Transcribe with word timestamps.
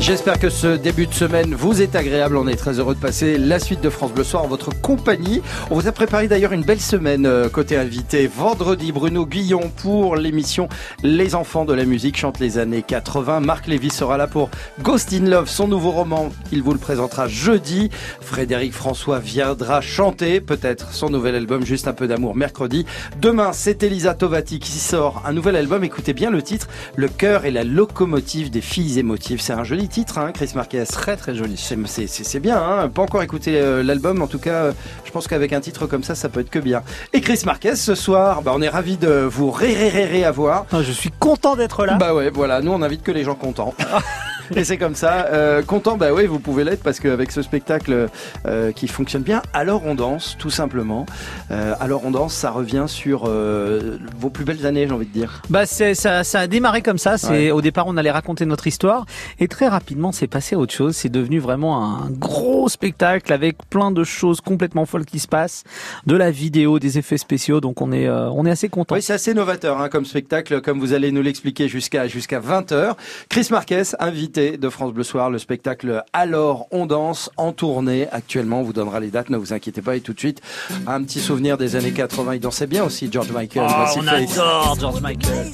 J'espère 0.00 0.38
que 0.38 0.48
ce 0.48 0.78
début 0.78 1.06
de 1.06 1.12
semaine 1.12 1.54
vous 1.54 1.82
est 1.82 1.94
agréable. 1.94 2.38
On 2.38 2.48
est 2.48 2.56
très 2.56 2.78
heureux 2.78 2.94
de 2.94 3.00
passer 3.00 3.36
la 3.36 3.58
suite 3.58 3.82
de 3.82 3.90
France 3.90 4.12
Bleu 4.12 4.24
Soir 4.24 4.42
en 4.42 4.48
votre 4.48 4.74
compagnie. 4.80 5.42
On 5.70 5.74
vous 5.74 5.88
a 5.88 5.92
préparé 5.92 6.26
d'ailleurs 6.26 6.54
une 6.54 6.62
belle 6.62 6.80
semaine 6.80 7.26
euh, 7.26 7.50
côté 7.50 7.76
invité. 7.76 8.26
Vendredi, 8.26 8.92
Bruno 8.92 9.26
Guillon 9.26 9.70
pour 9.76 10.16
l'émission 10.16 10.70
Les 11.02 11.34
enfants 11.34 11.66
de 11.66 11.74
la 11.74 11.84
musique 11.84 12.16
chantent 12.16 12.40
les 12.40 12.56
années 12.56 12.80
80. 12.80 13.40
Marc 13.40 13.66
Lévy 13.66 13.90
sera 13.90 14.16
là 14.16 14.26
pour 14.26 14.48
Ghost 14.80 15.12
in 15.12 15.26
Love, 15.26 15.50
son 15.50 15.68
nouveau 15.68 15.90
roman. 15.90 16.30
Il 16.50 16.62
vous 16.62 16.72
le 16.72 16.78
présentera 16.78 17.28
jeudi. 17.28 17.90
Frédéric 18.22 18.72
François 18.72 19.18
viendra 19.18 19.82
chanter 19.82 20.40
peut-être 20.40 20.94
son 20.94 21.10
nouvel 21.10 21.34
album 21.34 21.66
Juste 21.66 21.88
un 21.88 21.92
peu 21.92 22.08
d'amour 22.08 22.34
mercredi. 22.34 22.86
Demain, 23.20 23.52
c'est 23.52 23.82
Elisa 23.82 24.14
Tovati 24.14 24.60
qui 24.60 24.78
sort 24.78 25.22
un 25.26 25.34
nouvel 25.34 25.56
album. 25.56 25.84
Écoutez 25.84 26.14
bien 26.14 26.30
le 26.30 26.40
titre. 26.40 26.68
Le 26.96 27.08
cœur 27.08 27.44
et 27.44 27.50
la 27.50 27.64
locomotive 27.64 28.50
des 28.50 28.62
filles 28.62 28.98
émotives. 28.98 29.42
C'est 29.42 29.52
un 29.52 29.62
joli 29.62 29.89
titre, 29.90 30.18
hein, 30.18 30.32
Chris 30.32 30.52
Marquez. 30.54 30.84
Très 30.84 31.16
très 31.16 31.34
joli. 31.34 31.56
C'est 31.58 32.40
bien, 32.40 32.62
hein. 32.62 32.88
pas 32.88 33.02
encore 33.02 33.22
écouté 33.22 33.60
euh, 33.60 33.82
l'album, 33.82 34.22
en 34.22 34.26
tout 34.26 34.38
cas, 34.38 34.64
euh, 34.64 34.72
je 35.04 35.10
pense 35.10 35.28
qu'avec 35.28 35.52
un 35.52 35.60
titre 35.60 35.86
comme 35.86 36.02
ça, 36.02 36.14
ça 36.14 36.28
peut 36.28 36.40
être 36.40 36.48
que 36.48 36.58
bien. 36.58 36.82
Et 37.12 37.20
Chris 37.20 37.42
Marquez, 37.44 37.76
ce 37.76 37.94
soir, 37.94 38.42
bah, 38.42 38.52
on 38.54 38.62
est 38.62 38.68
ravi 38.68 38.96
de 38.96 39.10
vous 39.10 39.50
ré 39.50 39.74
ré 39.74 39.88
ré 39.90 40.04
ré 40.06 40.24
avoir. 40.24 40.64
Ah, 40.72 40.82
je 40.82 40.92
suis 40.92 41.10
content 41.10 41.56
d'être 41.56 41.84
là. 41.84 41.96
Bah 41.96 42.14
ouais, 42.14 42.30
voilà, 42.30 42.62
nous 42.62 42.72
on 42.72 42.80
invite 42.80 43.02
que 43.02 43.12
les 43.12 43.24
gens 43.24 43.34
contents. 43.34 43.74
Et 44.56 44.64
c'est 44.64 44.76
comme 44.78 44.94
ça. 44.94 45.26
Euh, 45.26 45.62
content, 45.62 45.96
bah 45.96 46.12
oui, 46.12 46.26
vous 46.26 46.38
pouvez 46.40 46.64
l'être 46.64 46.82
parce 46.82 46.98
qu'avec 47.00 47.30
ce 47.30 47.42
spectacle 47.42 48.08
euh, 48.46 48.72
qui 48.72 48.88
fonctionne 48.88 49.22
bien, 49.22 49.42
alors 49.52 49.82
on 49.86 49.94
danse, 49.94 50.36
tout 50.38 50.50
simplement. 50.50 51.06
Euh, 51.50 51.74
alors 51.80 52.04
on 52.04 52.10
danse, 52.10 52.34
ça 52.34 52.50
revient 52.50 52.84
sur 52.88 53.24
euh, 53.26 53.98
vos 54.18 54.30
plus 54.30 54.44
belles 54.44 54.66
années, 54.66 54.86
j'ai 54.88 54.92
envie 54.94 55.06
de 55.06 55.12
dire. 55.12 55.42
Bah 55.50 55.66
c'est 55.66 55.94
ça, 55.94 56.24
ça 56.24 56.40
a 56.40 56.46
démarré 56.46 56.82
comme 56.82 56.98
ça. 56.98 57.16
C'est 57.18 57.30
Ouais. 57.30 57.50
au 57.52 57.60
départ 57.60 57.86
on 57.86 57.96
allait 57.96 58.10
raconter 58.10 58.44
notre 58.44 58.66
histoire 58.66 59.06
et 59.38 59.46
très 59.46 59.68
rapidement 59.68 60.10
c'est 60.10 60.26
passé 60.26 60.56
à 60.56 60.58
autre 60.58 60.72
chose. 60.74 60.96
C'est 60.96 61.08
devenu 61.08 61.38
vraiment 61.38 61.84
un 61.84 62.10
gros 62.10 62.68
spectacle 62.68 63.32
avec 63.32 63.56
plein 63.68 63.90
de 63.92 64.02
choses 64.04 64.40
complètement 64.40 64.84
folles 64.86 65.04
qui 65.04 65.20
se 65.20 65.28
passent, 65.28 65.62
de 66.06 66.16
la 66.16 66.30
vidéo, 66.30 66.78
des 66.78 66.98
effets 66.98 67.18
spéciaux. 67.18 67.60
Donc 67.60 67.80
on 67.80 67.92
est 67.92 68.08
euh, 68.08 68.28
on 68.30 68.46
est 68.46 68.50
assez 68.50 68.68
content. 68.68 68.94
Oui, 68.96 69.02
c'est 69.02 69.12
assez 69.12 69.32
novateur 69.34 69.80
hein, 69.80 69.88
comme 69.88 70.04
spectacle, 70.04 70.60
comme 70.60 70.80
vous 70.80 70.92
allez 70.92 71.12
nous 71.12 71.22
l'expliquer 71.22 71.68
jusqu'à 71.68 72.08
jusqu'à 72.08 72.40
20h. 72.40 72.94
Chris 73.28 73.48
Marquez, 73.50 73.82
invité 74.00 74.39
de 74.40 74.68
France 74.68 74.92
Bleu 74.92 75.04
Soir, 75.04 75.30
le 75.30 75.38
spectacle 75.38 76.02
Alors 76.12 76.66
on 76.70 76.86
danse 76.86 77.30
en 77.36 77.52
tournée 77.52 78.08
actuellement. 78.10 78.60
On 78.60 78.62
vous 78.62 78.72
donnera 78.72 79.00
les 79.00 79.08
dates, 79.08 79.30
ne 79.30 79.36
vous 79.36 79.52
inquiétez 79.52 79.82
pas. 79.82 79.96
Et 79.96 80.00
tout 80.00 80.14
de 80.14 80.18
suite, 80.18 80.40
un 80.86 81.02
petit 81.02 81.20
souvenir 81.20 81.58
des 81.58 81.76
années 81.76 81.92
80. 81.92 82.34
Il 82.34 82.40
dansait 82.40 82.66
bien 82.66 82.84
aussi, 82.84 83.08
George 83.10 83.30
Michael. 83.32 83.66
Oh, 83.68 83.72
Voici 83.76 83.98
on 84.00 84.06
adore 84.06 84.76
George 84.80 85.00
Michael. 85.00 85.52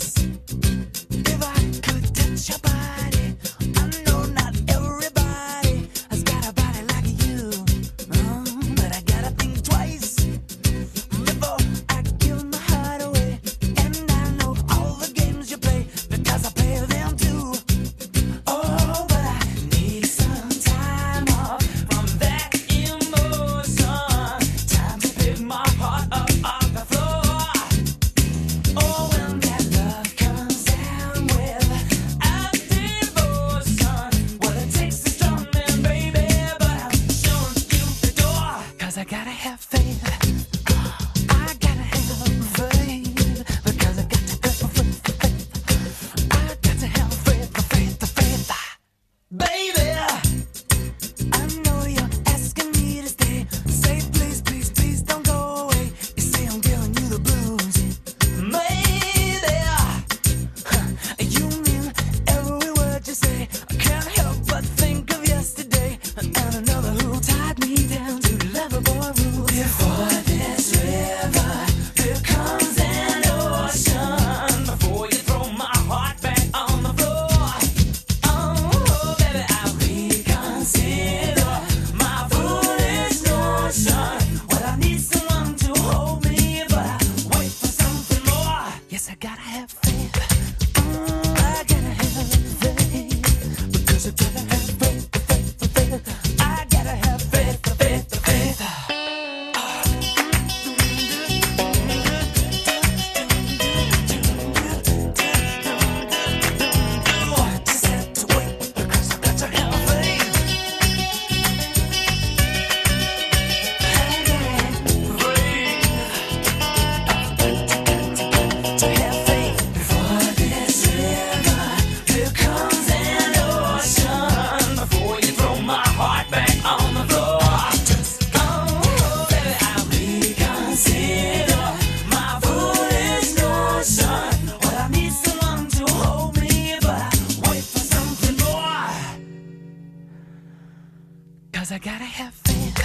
Cause 141.66 141.74
I 141.74 141.78
gotta 141.78 142.04
have 142.04 142.32
faith. 142.46 142.78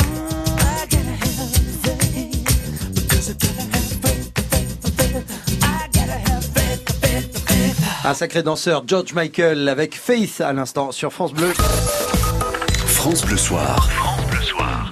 I 0.00 0.86
gotta 0.90 1.14
have 1.14 1.50
faith. 1.84 2.92
Because 2.92 3.30
I 3.30 3.34
gotta 3.34 3.60
have 3.60 3.86
faith, 4.02 4.32
faith, 4.50 4.96
faith. 4.96 5.62
I 5.62 5.88
gotta 5.92 6.18
have 6.32 6.44
faith, 6.44 6.82
faith, 7.00 7.48
faith. 7.48 8.04
Un 8.04 8.14
sacré 8.14 8.42
danseur, 8.42 8.82
George 8.84 9.12
Michael, 9.12 9.68
avec 9.68 9.94
Faith 9.94 10.40
à 10.40 10.52
l'instant 10.52 10.90
sur 10.90 11.12
France 11.12 11.34
Bleu. 11.34 11.52
France 12.88 13.24
Bleu 13.24 13.36
Soir. 13.36 13.88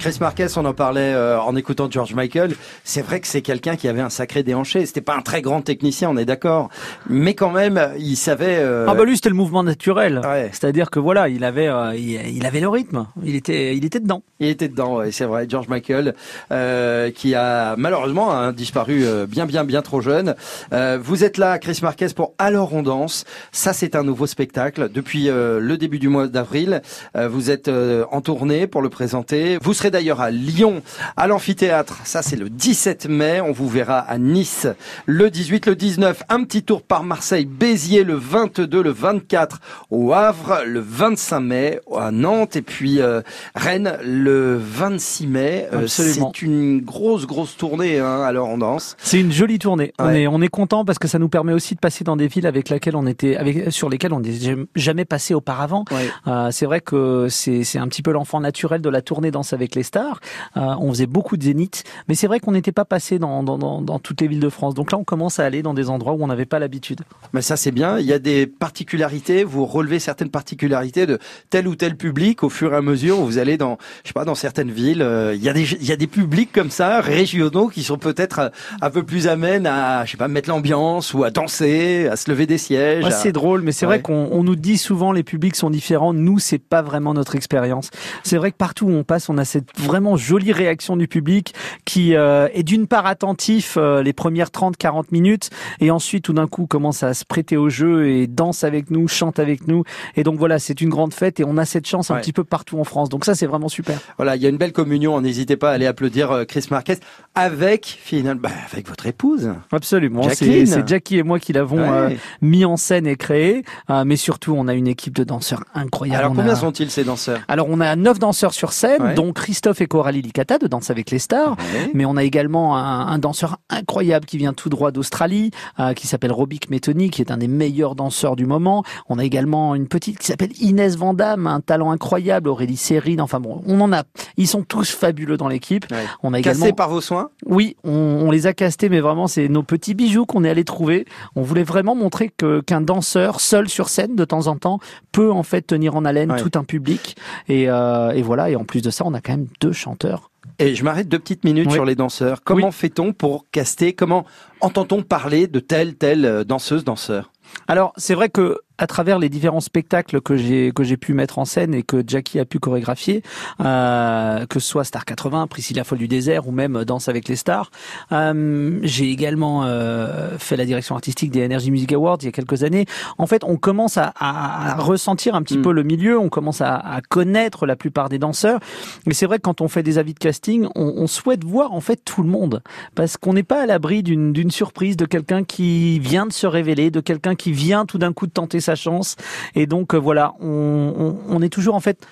Chris 0.05 0.17
Marquez, 0.19 0.47
on 0.55 0.65
en 0.65 0.73
parlait 0.75 1.13
euh, 1.13 1.41
en 1.41 1.55
écoutant 1.55 1.89
George 1.89 2.13
Michael. 2.13 2.55
C'est 2.95 3.01
vrai 3.01 3.19
que 3.19 3.27
c'est 3.27 3.41
quelqu'un 3.41 3.75
qui 3.75 3.89
avait 3.89 3.99
un 3.99 4.09
sacré 4.09 4.41
déhanché. 4.41 4.85
C'était 4.85 5.01
pas 5.01 5.17
un 5.17 5.21
très 5.21 5.41
grand 5.41 5.61
technicien, 5.61 6.09
on 6.09 6.15
est 6.15 6.23
d'accord. 6.23 6.69
Mais 7.09 7.33
quand 7.33 7.49
même, 7.51 7.89
il 7.99 8.15
savait. 8.15 8.55
euh, 8.59 8.85
Ah 8.87 8.93
bah 8.95 9.03
lui 9.03 9.17
c'était 9.17 9.27
le 9.27 9.35
mouvement 9.35 9.63
naturel. 9.63 10.21
Ouais. 10.23 10.49
C'est-à-dire 10.53 10.89
que 10.89 10.99
voilà, 10.99 11.27
il 11.27 11.43
avait 11.43 11.67
euh, 11.67 11.93
il, 11.93 12.11
il 12.37 12.45
avait 12.45 12.61
le 12.61 12.69
rythme. 12.69 13.05
Il 13.21 13.35
était 13.35 13.75
il 13.75 13.83
était 13.83 13.99
dedans. 13.99 14.23
Il 14.39 14.47
était 14.47 14.69
dedans, 14.69 14.95
ouais, 14.95 15.11
c'est 15.11 15.25
vrai. 15.25 15.45
George 15.49 15.67
Michael, 15.67 16.15
euh, 16.53 17.11
qui 17.11 17.35
a 17.35 17.75
malheureusement 17.77 18.31
hein, 18.33 18.53
disparu 18.53 19.03
euh, 19.03 19.25
bien, 19.25 19.45
bien, 19.45 19.65
bien 19.65 19.81
trop 19.81 19.99
jeune. 19.99 20.33
Euh, 20.71 20.97
vous 21.01 21.25
êtes 21.25 21.37
là, 21.37 21.59
Chris 21.59 21.79
Marquez, 21.81 22.07
pour 22.15 22.33
Alors 22.37 22.73
on 22.73 22.81
danse. 22.81 23.25
Ça, 23.51 23.73
c'est 23.73 23.97
un 23.97 24.03
nouveau 24.03 24.25
spectacle. 24.25 24.87
Depuis 24.89 25.29
euh, 25.29 25.59
le 25.59 25.75
début 25.77 25.99
du 25.99 26.07
mois 26.07 26.27
d'avril, 26.27 26.81
euh, 27.17 27.27
vous 27.27 27.51
êtes 27.51 27.67
euh, 27.67 28.05
en 28.13 28.21
tournée 28.21 28.67
pour 28.67 28.81
le 28.81 28.87
présenter. 28.87 29.57
Vous 29.61 29.73
serez 29.73 29.91
d'ailleurs 29.91 30.21
à 30.21 30.31
Lyon, 30.31 30.81
à 31.17 31.27
l'amphithéâtre. 31.27 31.99
Ça, 32.05 32.21
c'est 32.21 32.37
le 32.37 32.49
17 32.85 33.09
mai. 33.09 33.41
On 33.41 33.51
vous 33.51 33.67
verra 33.67 33.97
à 33.97 34.19
Nice 34.19 34.67
le 35.07 35.31
18, 35.31 35.65
le 35.65 35.75
19. 35.75 36.21
Un 36.29 36.43
petit 36.43 36.61
tour 36.61 36.83
par 36.83 37.03
Marseille, 37.03 37.45
Béziers 37.45 38.03
le 38.03 38.13
22, 38.13 38.83
le 38.83 38.91
24 38.91 39.59
au 39.89 40.13
Havre, 40.13 40.59
le 40.67 40.81
25 40.81 41.39
mai 41.39 41.79
à 41.97 42.11
Nantes 42.11 42.55
et 42.55 42.61
puis 42.61 43.01
euh, 43.01 43.23
Rennes 43.55 43.97
le 44.03 44.55
26 44.61 45.25
mai. 45.25 45.67
Euh, 45.73 45.87
c'est 45.87 46.43
une 46.43 46.81
grosse, 46.81 47.25
grosse 47.25 47.57
tournée. 47.57 47.97
Hein, 47.97 48.21
alors 48.21 48.49
on 48.49 48.59
danse. 48.59 48.95
C'est 48.99 49.19
une 49.19 49.31
jolie 49.31 49.57
tournée. 49.57 49.91
On 49.97 50.11
est 50.11 50.27
on 50.27 50.39
est 50.43 50.47
content 50.47 50.85
parce 50.85 50.99
que 50.99 51.07
ça 51.07 51.17
nous 51.17 51.29
permet 51.29 51.53
aussi 51.53 51.73
de 51.73 51.79
passer 51.79 52.03
dans 52.03 52.15
des 52.15 52.27
villes 52.27 52.45
avec 52.45 52.69
laquelle 52.69 52.95
on 52.95 53.07
était 53.07 53.35
avec 53.35 53.71
sur 53.71 53.89
lesquelles 53.89 54.13
on 54.13 54.19
n'était 54.19 54.55
jamais 54.75 55.05
passé 55.05 55.33
auparavant. 55.33 55.85
Ouais. 55.89 56.07
Euh, 56.27 56.51
c'est 56.51 56.67
vrai 56.67 56.81
que 56.81 57.29
c'est 57.31 57.79
un 57.79 57.87
petit 57.87 58.03
peu 58.03 58.11
l'enfant 58.11 58.39
naturel 58.41 58.81
de 58.81 58.89
la 58.89 59.01
tournée 59.01 59.31
Danse 59.31 59.53
avec 59.53 59.73
les 59.73 59.81
stars. 59.81 60.19
On 60.55 60.89
faisait 60.89 61.07
beaucoup 61.07 61.35
de 61.35 61.43
zénith, 61.43 61.83
mais 62.07 62.13
c'est 62.13 62.27
vrai 62.27 62.39
qu'on 62.39 62.51
n'était 62.51 62.74
pas 62.75 62.85
passé 62.85 63.17
dans, 63.17 63.41
dans, 63.41 63.57
dans, 63.57 63.81
dans 63.81 63.97
toutes 63.99 64.21
les 64.21 64.27
villes 64.27 64.39
de 64.39 64.49
France. 64.49 64.73
Donc 64.75 64.91
là, 64.91 64.97
on 64.97 65.03
commence 65.03 65.39
à 65.39 65.45
aller 65.45 65.61
dans 65.63 65.73
des 65.73 65.89
endroits 65.89 66.13
où 66.13 66.23
on 66.23 66.27
n'avait 66.27 66.45
pas 66.45 66.59
l'habitude. 66.59 66.99
Mais 67.33 67.41
ça 67.41 67.55
c'est 67.57 67.71
bien. 67.71 67.97
Il 67.97 68.05
y 68.05 68.13
a 68.13 68.19
des 68.19 68.45
particularités. 68.45 69.43
Vous 69.43 69.65
relevez 69.65 69.99
certaines 69.99 70.29
particularités 70.29 71.05
de 71.05 71.17
tel 71.49 71.67
ou 71.67 71.75
tel 71.75 71.95
public 71.95 72.43
au 72.43 72.49
fur 72.49 72.73
et 72.73 72.75
à 72.75 72.81
mesure 72.81 73.19
où 73.19 73.25
vous 73.25 73.37
allez 73.37 73.57
dans, 73.57 73.77
je 74.03 74.09
sais 74.09 74.13
pas, 74.13 74.25
dans 74.25 74.35
certaines 74.35 74.69
villes. 74.71 75.01
euh, 75.01 75.33
Il 75.33 75.41
y 75.43 75.49
a 75.49 75.53
des, 75.53 75.63
il 75.73 75.85
y 75.85 75.91
a 75.91 75.95
des 75.95 76.07
publics 76.07 76.51
comme 76.51 76.69
ça 76.69 76.99
régionaux 77.01 77.69
qui 77.69 77.83
sont 77.83 77.97
peut-être 77.97 78.39
euh, 78.39 78.49
un 78.81 78.89
peu 78.89 79.03
plus 79.03 79.27
amènes 79.27 79.65
à, 79.65 80.03
je 80.05 80.11
sais 80.11 80.17
pas, 80.17 80.27
mettre 80.27 80.49
l'ambiance 80.49 81.13
ou 81.13 81.23
à 81.23 81.31
danser, 81.31 82.07
à 82.11 82.15
se 82.17 82.29
lever 82.29 82.45
des 82.45 82.57
sièges. 82.57 83.03
Ouais, 83.05 83.13
à- 83.13 83.15
c'est 83.15 83.31
drôle, 83.31 83.61
mais 83.61 83.71
c'est 83.71 83.85
Ouais. 83.85 83.93
vrai 83.95 84.01
qu'on 84.01 84.27
on 84.31 84.43
nous 84.43 84.55
dit 84.57 84.77
souvent 84.77 85.11
les 85.13 85.23
publics 85.23 85.55
sont 85.55 85.69
différents. 85.69 86.13
Nous, 86.13 86.39
c'est 86.39 86.57
pas 86.59 86.81
vraiment 86.81 87.13
notre 87.13 87.35
expérience. 87.35 87.89
C'est 88.23 88.37
vrai 88.37 88.51
que 88.51 88.57
partout 88.57 88.85
où 88.87 88.91
on 88.91 89.03
passe, 89.03 89.29
on 89.29 89.37
a 89.37 89.45
cette 89.45 89.69
vraiment 89.79 90.17
jolie 90.17 90.51
réaction 90.51 90.97
du 90.97 91.07
public 91.07 91.53
qui 91.85 92.15
euh, 92.15 92.47
est 92.53 92.63
d'une 92.65 92.87
part 92.87 93.05
attentif 93.05 93.77
euh, 93.77 94.01
les 94.01 94.11
premières 94.13 94.49
30-40 94.49 95.05
minutes 95.11 95.49
et 95.79 95.91
ensuite 95.91 96.23
tout 96.25 96.33
d'un 96.33 96.47
coup 96.47 96.65
commence 96.65 97.03
à 97.03 97.13
se 97.13 97.23
prêter 97.23 97.57
au 97.57 97.69
jeu 97.69 98.07
et 98.09 98.27
danse 98.27 98.63
avec 98.63 98.89
nous, 98.89 99.07
chante 99.07 99.39
avec 99.39 99.67
nous. 99.67 99.83
Et 100.15 100.23
donc 100.23 100.37
voilà, 100.39 100.57
c'est 100.59 100.81
une 100.81 100.89
grande 100.89 101.13
fête 101.13 101.39
et 101.39 101.43
on 101.45 101.57
a 101.57 101.65
cette 101.65 101.87
chance 101.87 102.09
un 102.11 102.15
Ouais. 102.15 102.21
petit 102.21 102.33
peu 102.33 102.43
partout 102.43 102.79
en 102.79 102.83
France. 102.83 103.09
Donc 103.09 103.25
ça, 103.25 103.35
c'est 103.35 103.45
vraiment 103.45 103.67
super. 103.69 103.99
Voilà, 104.17 104.35
il 104.35 104.41
y 104.41 104.45
a 104.45 104.49
une 104.49 104.57
belle 104.57 104.71
communion. 104.73 105.19
N'hésitez 105.21 105.57
pas 105.57 105.69
à 105.71 105.73
aller 105.73 105.85
applaudir 105.85 106.31
euh, 106.31 106.43
Chris 106.45 106.65
Marquez 106.71 106.95
avec, 107.35 107.85
finalement, 108.01 108.41
bah, 108.41 108.49
avec 108.71 108.87
votre 108.87 109.05
épouse. 109.05 109.51
Absolument. 109.71 110.23
C'est 110.33 110.87
Jackie 110.87 111.17
et 111.17 111.23
moi 111.23 111.39
qui 111.39 111.53
l'avons 111.53 111.75
Ouais. 111.77 111.89
euh, 111.89 112.09
mis 112.41 112.63
en 112.65 112.77
scène 112.77 113.05
et 113.07 113.15
créé. 113.17 113.63
Euh, 113.89 114.03
mais 114.05 114.15
surtout, 114.15 114.53
on 114.57 114.67
a 114.67 114.73
une 114.73 114.87
équipe 114.87 115.13
de 115.15 115.23
danseurs 115.25 115.63
incroyable. 115.73 116.19
Alors 116.19 116.31
On 116.31 116.35
combien 116.35 116.53
a- 116.53 116.55
sont-ils 116.55 116.89
ces 116.89 117.03
danseurs? 117.03 117.41
Alors 117.47 117.67
on 117.69 117.81
a 117.81 117.95
neuf 117.95 118.17
danseurs 118.19 118.53
sur 118.53 118.71
scène, 118.71 119.01
Ouais. 119.01 119.13
dont 119.13 119.33
Christophe 119.33 119.81
et 119.81 119.87
Coralie 119.87 120.21
Licata 120.21 120.57
de 120.57 120.67
Danse 120.67 120.89
avec 120.89 121.11
les 121.11 121.19
stars. 121.19 121.57
Mais 121.93 122.05
on 122.05 122.15
a 122.15 122.23
également 122.23 122.44
un, 122.53 123.07
un 123.07 123.17
danseur 123.17 123.57
incroyable 123.69 124.25
qui 124.25 124.37
vient 124.37 124.53
tout 124.53 124.69
droit 124.69 124.91
d'Australie, 124.91 125.51
euh, 125.79 125.93
qui 125.93 126.07
s'appelle 126.07 126.31
Robic 126.31 126.69
Metoni, 126.69 127.09
qui 127.09 127.21
est 127.21 127.31
un 127.31 127.37
des 127.37 127.47
meilleurs 127.47 127.95
danseurs 127.95 128.35
du 128.35 128.45
moment. 128.45 128.83
On 129.09 129.19
a 129.19 129.23
également 129.23 129.75
une 129.75 129.87
petite 129.87 130.19
qui 130.19 130.27
s'appelle 130.27 130.51
Inès 130.59 130.95
Vandamme, 130.97 131.47
un 131.47 131.61
talent 131.61 131.91
incroyable, 131.91 132.49
Aurélie 132.49 132.77
Sérine. 132.77 133.21
Enfin 133.21 133.39
bon, 133.39 133.61
on 133.65 133.79
en 133.81 133.91
a. 133.93 134.03
Ils 134.37 134.47
sont 134.47 134.63
tous 134.63 134.91
fabuleux 134.91 135.37
dans 135.37 135.47
l'équipe. 135.47 135.85
Ouais. 135.91 136.05
On 136.23 136.33
a 136.33 136.39
également. 136.39 136.61
Cassés 136.61 136.73
par 136.73 136.89
vos 136.89 137.01
soins? 137.01 137.29
Oui, 137.45 137.75
on, 137.83 137.91
on 137.91 138.31
les 138.31 138.47
a 138.47 138.53
castés, 138.53 138.89
mais 138.89 138.99
vraiment, 138.99 139.27
c'est 139.27 139.47
nos 139.47 139.63
petits 139.63 139.93
bijoux 139.93 140.25
qu'on 140.25 140.43
est 140.43 140.49
allé 140.49 140.63
trouver. 140.63 141.05
On 141.35 141.41
voulait 141.41 141.63
vraiment 141.63 141.95
montrer 141.95 142.31
que 142.35 142.61
qu'un 142.61 142.81
danseur 142.81 143.39
seul 143.41 143.69
sur 143.69 143.89
scène 143.89 144.15
de 144.15 144.25
temps 144.25 144.47
en 144.47 144.55
temps 144.57 144.79
peut 145.11 145.31
en 145.31 145.43
fait 145.43 145.61
tenir 145.61 145.95
en 145.95 146.03
haleine 146.05 146.25
Ouais. 146.31 146.41
tout 146.41 146.57
un 146.57 146.63
public. 146.63 147.15
Et, 147.47 147.69
euh, 147.69 148.11
et 148.11 148.21
voilà. 148.21 148.49
Et 148.49 148.55
en 148.55 148.63
plus 148.63 148.81
de 148.81 148.89
ça, 148.89 149.03
on 149.05 149.13
a 149.13 149.21
quand 149.21 149.33
même 149.33 149.47
deux 149.61 149.71
chanteurs. 149.71 150.31
Et 150.59 150.75
je 150.75 150.83
m'arrête 150.83 151.09
deux 151.09 151.19
petites 151.19 151.43
minutes 151.43 151.67
Oui. 151.67 151.73
sur 151.73 151.85
les 151.85 151.95
danseurs. 151.95 152.41
Comment 152.43 152.67
Oui. 152.67 152.73
fait-on 152.73 153.13
pour 153.13 153.45
caster? 153.51 153.93
Comment 153.93 154.25
entend-on 154.61 155.03
parler 155.03 155.47
de 155.47 155.59
telle, 155.59 155.95
telle 155.95 156.25
euh, 156.25 156.43
danseuse, 156.43 156.83
danseur? 156.83 157.31
Alors, 157.67 157.93
c'est 157.97 158.15
vrai 158.15 158.29
que 158.29 158.57
à 158.77 158.87
travers 158.87 159.19
les 159.19 159.29
différents 159.29 159.59
spectacles 159.61 160.21
que 160.21 160.35
j'ai 160.37 160.71
que 160.73 160.83
j'ai 160.83 160.97
pu 160.97 161.13
mettre 161.13 161.39
en 161.39 161.45
scène 161.45 161.73
et 161.73 161.83
que 161.83 162.03
Jackie 162.05 162.39
a 162.39 162.45
pu 162.45 162.59
chorégraphier, 162.59 163.23
euh, 163.69 164.45
que 164.45 164.59
ce 164.59 164.67
soit 164.67 164.83
Star 164.83 165.05
80, 165.05 165.47
Priscilla 165.47 165.83
Folle 165.83 165.97
du 165.99 166.07
désert 166.07 166.47
ou 166.47 166.51
même 166.51 166.83
Danse 166.85 167.07
avec 167.09 167.27
les 167.27 167.35
stars, 167.35 167.71
euh, 168.11 168.79
j'ai 168.83 169.09
également 169.11 169.63
euh, 169.65 170.37
fait 170.37 170.57
la 170.57 170.65
direction 170.65 170.95
artistique 170.95 171.31
des 171.31 171.45
Energy 171.45 171.71
Music 171.71 171.91
Awards 171.93 172.17
il 172.21 172.25
y 172.25 172.29
a 172.29 172.31
quelques 172.31 172.63
années. 172.63 172.85
En 173.17 173.27
fait, 173.27 173.43
on 173.43 173.57
commence 173.57 173.97
à, 173.97 174.13
à- 174.19 174.71
à 174.71 174.75
ressentir 174.75 175.35
un 175.35 175.41
petit 175.41 175.57
Mm. 175.57 175.61
peu 175.61 175.71
le 175.71 175.83
milieu, 175.83 176.19
on 176.19 176.29
commence 176.29 176.61
à, 176.61 176.75
à 176.75 177.01
connaître 177.01 177.65
la 177.65 177.75
plupart 177.75 178.09
des 178.09 178.19
danseurs. 178.19 178.59
Mais 179.05 179.13
c'est 179.13 179.25
vrai 179.25 179.37
que 179.37 179.43
quand 179.43 179.61
on 179.61 179.67
fait 179.67 179.83
des 179.83 179.97
avis 179.97 180.13
de 180.13 180.19
casting, 180.19 180.67
on, 180.75 180.93
on 180.97 181.07
souhaite 181.07 181.43
voir 181.43 181.71
en 181.73 181.79
fait 181.81 181.99
tout 182.03 182.21
le 182.23 182.29
monde 182.29 182.61
parce 182.93 183.17
qu'on 183.17 183.33
n'est 183.33 183.43
pas 183.43 183.61
à 183.63 183.65
l'abri 183.65 184.03
d'une 184.03 184.33
d'une 184.33 184.51
surprise 184.51 184.97
de 184.97 185.05
quelqu'un 185.05 185.43
qui 185.43 185.99
vient 185.99 186.25
de 186.25 186.33
se 186.33 186.45
révéler, 186.47 186.91
de 186.91 186.99
quelqu'un 186.99 187.35
qui 187.35 187.51
vient 187.51 187.85
tout 187.85 187.97
d'un 187.97 188.11
coup 188.13 188.27
de 188.27 188.31
tenter 188.31 188.59
sa 188.65 188.75
chance. 188.75 189.15
Et 189.55 189.65
donc 189.67 189.93
euh, 189.93 189.97
voilà, 189.97 190.33
on, 190.39 190.93
on, 190.97 191.17
on 191.29 191.41
est 191.41 191.49
toujours 191.49 191.75
en 191.75 191.79
fait, 191.79 192.05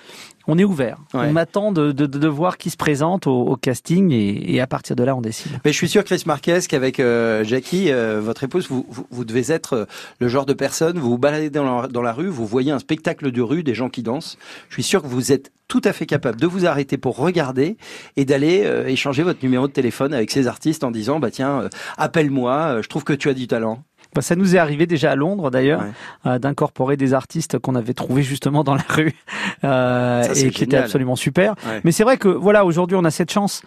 on 0.47 0.57
est 0.57 0.63
ouvert. 0.63 0.97
Ouais. 1.13 1.27
On 1.31 1.35
attend 1.37 1.71
de, 1.71 1.91
de, 1.91 2.05
de 2.05 2.27
voir 2.27 2.57
qui 2.57 2.69
se 2.69 2.77
présente 2.77 3.27
au, 3.27 3.41
au 3.41 3.55
casting 3.55 4.11
et, 4.11 4.55
et 4.55 4.61
à 4.61 4.67
partir 4.67 4.95
de 4.95 5.03
là, 5.03 5.15
on 5.15 5.21
décide. 5.21 5.53
Mais 5.63 5.71
je 5.71 5.77
suis 5.77 5.87
sûr, 5.87 6.03
Chris 6.03 6.23
Marquez, 6.25 6.59
qu'avec 6.67 6.99
euh, 6.99 7.43
Jackie, 7.45 7.91
euh, 7.91 8.19
votre 8.21 8.43
épouse, 8.43 8.67
vous, 8.69 8.85
vous, 8.89 9.05
vous 9.09 9.25
devez 9.25 9.51
être 9.51 9.87
le 10.19 10.27
genre 10.27 10.45
de 10.45 10.53
personne, 10.53 10.99
vous 10.99 11.11
vous 11.11 11.17
baladez 11.17 11.49
dans 11.49 11.81
la, 11.81 11.87
dans 11.87 12.01
la 12.01 12.13
rue, 12.13 12.27
vous 12.27 12.45
voyez 12.45 12.71
un 12.71 12.79
spectacle 12.79 13.31
de 13.31 13.41
rue, 13.41 13.63
des 13.63 13.73
gens 13.73 13.89
qui 13.89 14.03
dansent. 14.03 14.37
Je 14.69 14.75
suis 14.75 14.83
sûr 14.83 15.01
que 15.01 15.07
vous 15.07 15.31
êtes 15.31 15.51
tout 15.69 15.81
à 15.85 15.93
fait 15.93 16.05
capable 16.05 16.39
de 16.39 16.45
vous 16.45 16.65
arrêter 16.65 16.97
pour 16.97 17.15
regarder 17.15 17.77
et 18.17 18.25
d'aller 18.25 18.63
euh, 18.65 18.85
échanger 18.85 19.23
votre 19.23 19.41
numéro 19.43 19.67
de 19.67 19.73
téléphone 19.73 20.13
avec 20.13 20.29
ces 20.29 20.47
artistes 20.47 20.83
en 20.83 20.91
disant, 20.91 21.19
bah 21.21 21.31
tiens, 21.31 21.69
appelle-moi, 21.97 22.81
je 22.81 22.87
trouve 22.89 23.05
que 23.05 23.13
tu 23.13 23.29
as 23.29 23.33
du 23.33 23.47
talent. 23.47 23.81
Bah, 24.15 24.21
ça 24.21 24.35
nous 24.35 24.55
est 24.55 24.59
arrivé 24.59 24.85
déjà 24.87 25.11
à 25.11 25.15
Londres 25.15 25.49
d'ailleurs, 25.51 25.81
Ouais. 25.81 25.91
euh, 26.31 26.39
d'incorporer 26.39 26.97
des 26.97 27.13
artistes 27.13 27.57
qu'on 27.59 27.75
avait 27.75 27.93
trouvés 27.93 28.23
justement 28.23 28.63
dans 28.63 28.75
la 28.75 28.85
rue 28.89 29.13
euh, 29.63 30.23
Ça, 30.23 30.33
et 30.45 30.49
qui 30.51 30.63
étaient 30.63 30.77
absolument 30.77 31.15
super. 31.15 31.55
Ouais. 31.65 31.81
Mais 31.83 31.91
c'est 31.91 32.03
vrai 32.03 32.17
que 32.17 32.27
voilà, 32.27 32.65
aujourd'hui, 32.65 32.97
on 32.97 33.03
a 33.05 33.11
cette 33.11 33.31
chance, 33.31 33.61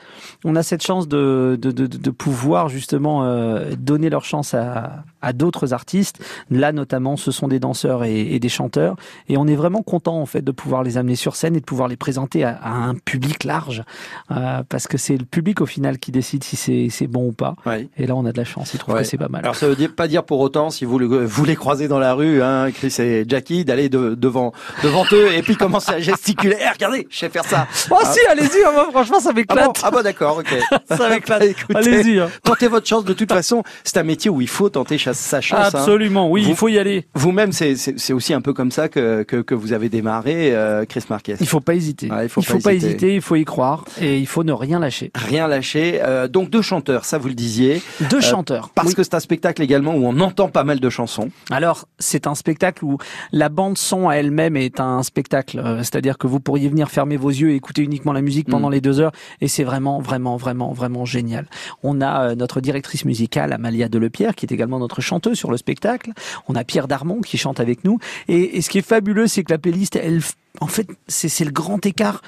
on 0.45 0.57
a 0.57 0.63
cette 0.63 0.83
chance 0.83 1.09
de 1.09 1.59
de, 1.61 1.71
de, 1.71 1.87
de 1.87 2.11
pouvoir 2.11 2.69
justement 2.69 3.25
euh, 3.25 3.71
donner 3.79 4.11
leur 4.11 4.25
chance 4.25 4.55
à, 4.55 5.05
à 5.23 5.33
d'autres 5.33 5.73
artistes. 5.73 6.23
Là, 6.51 6.73
notamment, 6.73 7.17
ce 7.17 7.31
sont 7.31 7.49
des 7.49 7.59
danseurs 7.61 8.05
et, 8.05 8.21
et 8.35 8.39
des 8.41 8.49
chanteurs, 8.49 8.97
et 9.29 9.37
on 9.37 9.47
est 9.47 9.55
vraiment 9.57 9.83
content 9.83 10.21
en 10.21 10.27
fait 10.27 10.43
de 10.43 10.53
pouvoir 10.53 10.83
les 10.83 10.99
amener 10.99 11.17
sur 11.17 11.37
scène 11.37 11.57
et 11.57 11.61
de 11.61 11.65
pouvoir 11.65 11.89
les 11.89 11.97
présenter 11.97 12.45
à, 12.45 12.59
à 12.63 12.71
un 12.73 12.95
public 12.95 13.45
large, 13.45 13.83
euh, 14.31 14.63
parce 14.69 14.87
que 14.87 14.99
c'est 14.99 15.17
le 15.17 15.25
public 15.25 15.61
au 15.61 15.67
final 15.67 15.99
qui 15.99 16.13
décide 16.13 16.45
si 16.45 16.57
c'est 16.57 16.89
c'est 16.91 17.07
bon 17.07 17.29
ou 17.29 17.33
pas. 17.33 17.55
Ouais. 17.67 17.89
Et 17.97 18.07
là, 18.07 18.15
on 18.15 18.25
a 18.27 18.33
de 18.33 18.39
la 18.39 18.45
chance. 18.45 18.75
Ils 18.75 18.79
trouvent 18.79 18.95
Ouais. 18.95 19.03
que 19.03 19.07
c'est 19.07 19.19
pas 19.19 19.29
mal. 19.29 19.43
Alors 19.43 19.57
ça 19.57 19.67
veut 19.69 19.77
dire, 19.77 19.93
pas 19.95 20.09
dire 20.09 20.25
pour 20.25 20.36
autant, 20.41 20.71
si 20.71 20.85
vous, 20.85 20.99
le, 20.99 21.07
vous 21.07 21.45
les 21.45 21.57
croisez 21.57 21.89
dans 21.89 21.99
la 21.99 22.15
rue, 22.15 22.43
hein, 22.43 22.71
Chris 22.73 22.95
et 22.99 23.25
Jackie, 23.29 23.65
d'aller 23.65 23.89
de- 23.89 24.15
devant, 24.15 24.53
devant 24.83 25.05
eux 25.13 25.29
et 25.35 25.43
puis 25.43 25.57
commencer 25.57 25.93
à 25.93 26.01
gesticuler. 26.01 26.57
Eh, 26.61 26.69
regardez, 26.73 27.07
je 27.11 27.17
sais 27.19 27.29
faire 27.29 27.45
ça. 27.45 27.67
Oh 27.91 27.97
si, 28.13 28.19
allez-y, 28.31 28.63
hein, 28.67 28.71
moi, 28.73 28.89
franchement, 28.91 29.21
ça 29.21 29.31
Ah 29.31 29.33
bon, 29.33 29.37
m'éclate. 29.41 29.81
ah 29.83 29.91
bon 29.91 30.03
d'accord, 30.03 30.39
ok. 30.39 30.55
Ça 30.97 31.09
m'éclate. 31.09 31.43
Écoutez, 31.45 31.77
Allez-y. 31.77 32.21
hein. 32.21 32.29
Tentez 32.43 32.69
votre 32.69 32.87
chance. 32.87 33.05
De 33.05 33.13
toute 33.13 33.33
façon, 33.33 33.63
c'est 33.85 33.97
un 33.99 34.03
métier 34.03 34.31
où 34.31 34.41
il 34.41 34.49
faut 34.49 34.69
tenter 34.69 34.99
sa 34.99 35.41
chance. 35.41 35.59
hein. 35.59 35.79
Absolument, 35.79 36.31
oui, 36.31 36.43
Vous- 36.45 36.51
il 36.51 36.57
faut 36.57 36.69
y 36.69 36.79
aller. 36.79 37.07
Vous-même, 37.15 37.53
c'est- 37.53 38.13
aussi 38.13 38.33
un 38.35 38.41
peu 38.41 38.53
comme 38.53 38.71
ça 38.71 38.89
que, 38.89 39.23
que, 39.23 39.37
que 39.37 39.55
vous 39.55 39.73
avez 39.73 39.89
démarré, 39.89 40.55
euh, 40.55 40.85
Chris 40.87 41.05
Marquez. 41.11 41.37
Il 41.41 41.47
faut 41.47 41.61
pas 41.61 41.75
hésiter. 41.75 42.11
Ouais, 42.11 42.25
il 42.27 42.29
faut 42.29 42.41
pas 42.43 42.59
pas 42.63 42.73
hésiter. 42.73 42.87
hésiter, 42.91 43.15
il 43.17 43.21
faut 43.21 43.37
y 43.37 43.45
croire 43.45 43.85
et 44.01 44.19
il 44.19 44.27
faut 44.27 44.45
ne 44.45 44.53
rien 44.53 44.79
lâcher. 44.79 45.11
Rien 45.15 45.49
lâché. 45.49 46.01
Euh, 46.03 46.29
donc 46.29 46.51
deux 46.51 46.63
chanteurs, 46.63 47.05
ça 47.05 47.19
vous 47.19 47.29
le 47.29 47.35
disiez. 47.35 47.83
Deux 48.11 48.19
Euh, 48.19 48.21
chanteurs. 48.21 48.71
Parce 48.75 48.89
Oui. 48.89 48.95
que 48.95 49.03
c'est 49.03 49.15
un 49.15 49.21
spectacle 49.21 49.63
également 49.63 49.95
où 49.95 50.07
on 50.07 50.21
entend 50.27 50.49
pas 50.49 50.65
mal 50.65 50.81
de 50.81 50.91
chansons. 50.91 51.31
Alors, 51.51 51.87
c'est 51.99 52.27
un 52.27 52.35
spectacle 52.35 52.85
où 52.85 52.99
la 53.33 53.49
bande 53.49 53.79
son 53.79 54.09
à 54.09 54.15
elle-même 54.15 54.57
est 54.57 54.81
un 54.81 55.03
spectacle. 55.03 55.59
Euh, 55.59 55.79
C'est-à-dire 55.79 56.19
que 56.19 56.27
vous 56.27 56.41
pourriez 56.41 56.69
venir 56.69 56.91
fermer 56.91 57.17
vos 57.17 57.31
yeux 57.31 57.51
et 57.51 57.55
écouter 57.55 57.83
uniquement 57.83 58.13
la 58.13 58.23
musique 58.23 58.49
pendant 58.49 58.69
Mm. 58.69 58.73
les 58.73 58.81
deux 58.81 59.01
heures. 59.01 59.13
Et 59.41 59.49
c'est 59.49 59.65
vraiment, 59.65 60.01
vraiment, 60.01 60.37
vraiment, 60.37 60.73
vraiment 60.73 61.05
génial. 61.05 61.47
On 61.83 62.01
a 62.01 62.31
euh, 62.31 62.35
notre 62.35 62.61
directrice 62.61 63.05
musicale, 63.05 63.53
Amalia 63.53 63.89
Delepierre, 63.89 64.35
qui 64.35 64.47
est 64.47 64.53
également 64.53 64.79
notre 64.79 65.01
chanteuse 65.01 65.39
sur 65.39 65.51
le 65.51 65.57
spectacle. 65.57 66.11
On 66.49 66.55
a 66.55 66.65
Pierre 66.65 66.89
Darmon 66.89 67.21
qui 67.21 67.39
chante 67.39 67.61
avec 67.61 67.85
nous. 67.85 67.99
Et, 68.29 68.57
et 68.57 68.63
ce 68.63 68.71
qui 68.71 68.79
est 68.79 68.87
fabuleux, 68.87 69.27
c'est 69.27 69.45
que 69.45 69.53
la 69.53 69.59
playlist, 69.59 69.97
elle, 69.97 70.21
en 70.61 70.67
fait, 70.67 70.87
c'est 71.09 71.45
le 71.45 71.51
grand 71.51 71.85
écart. 71.87 72.23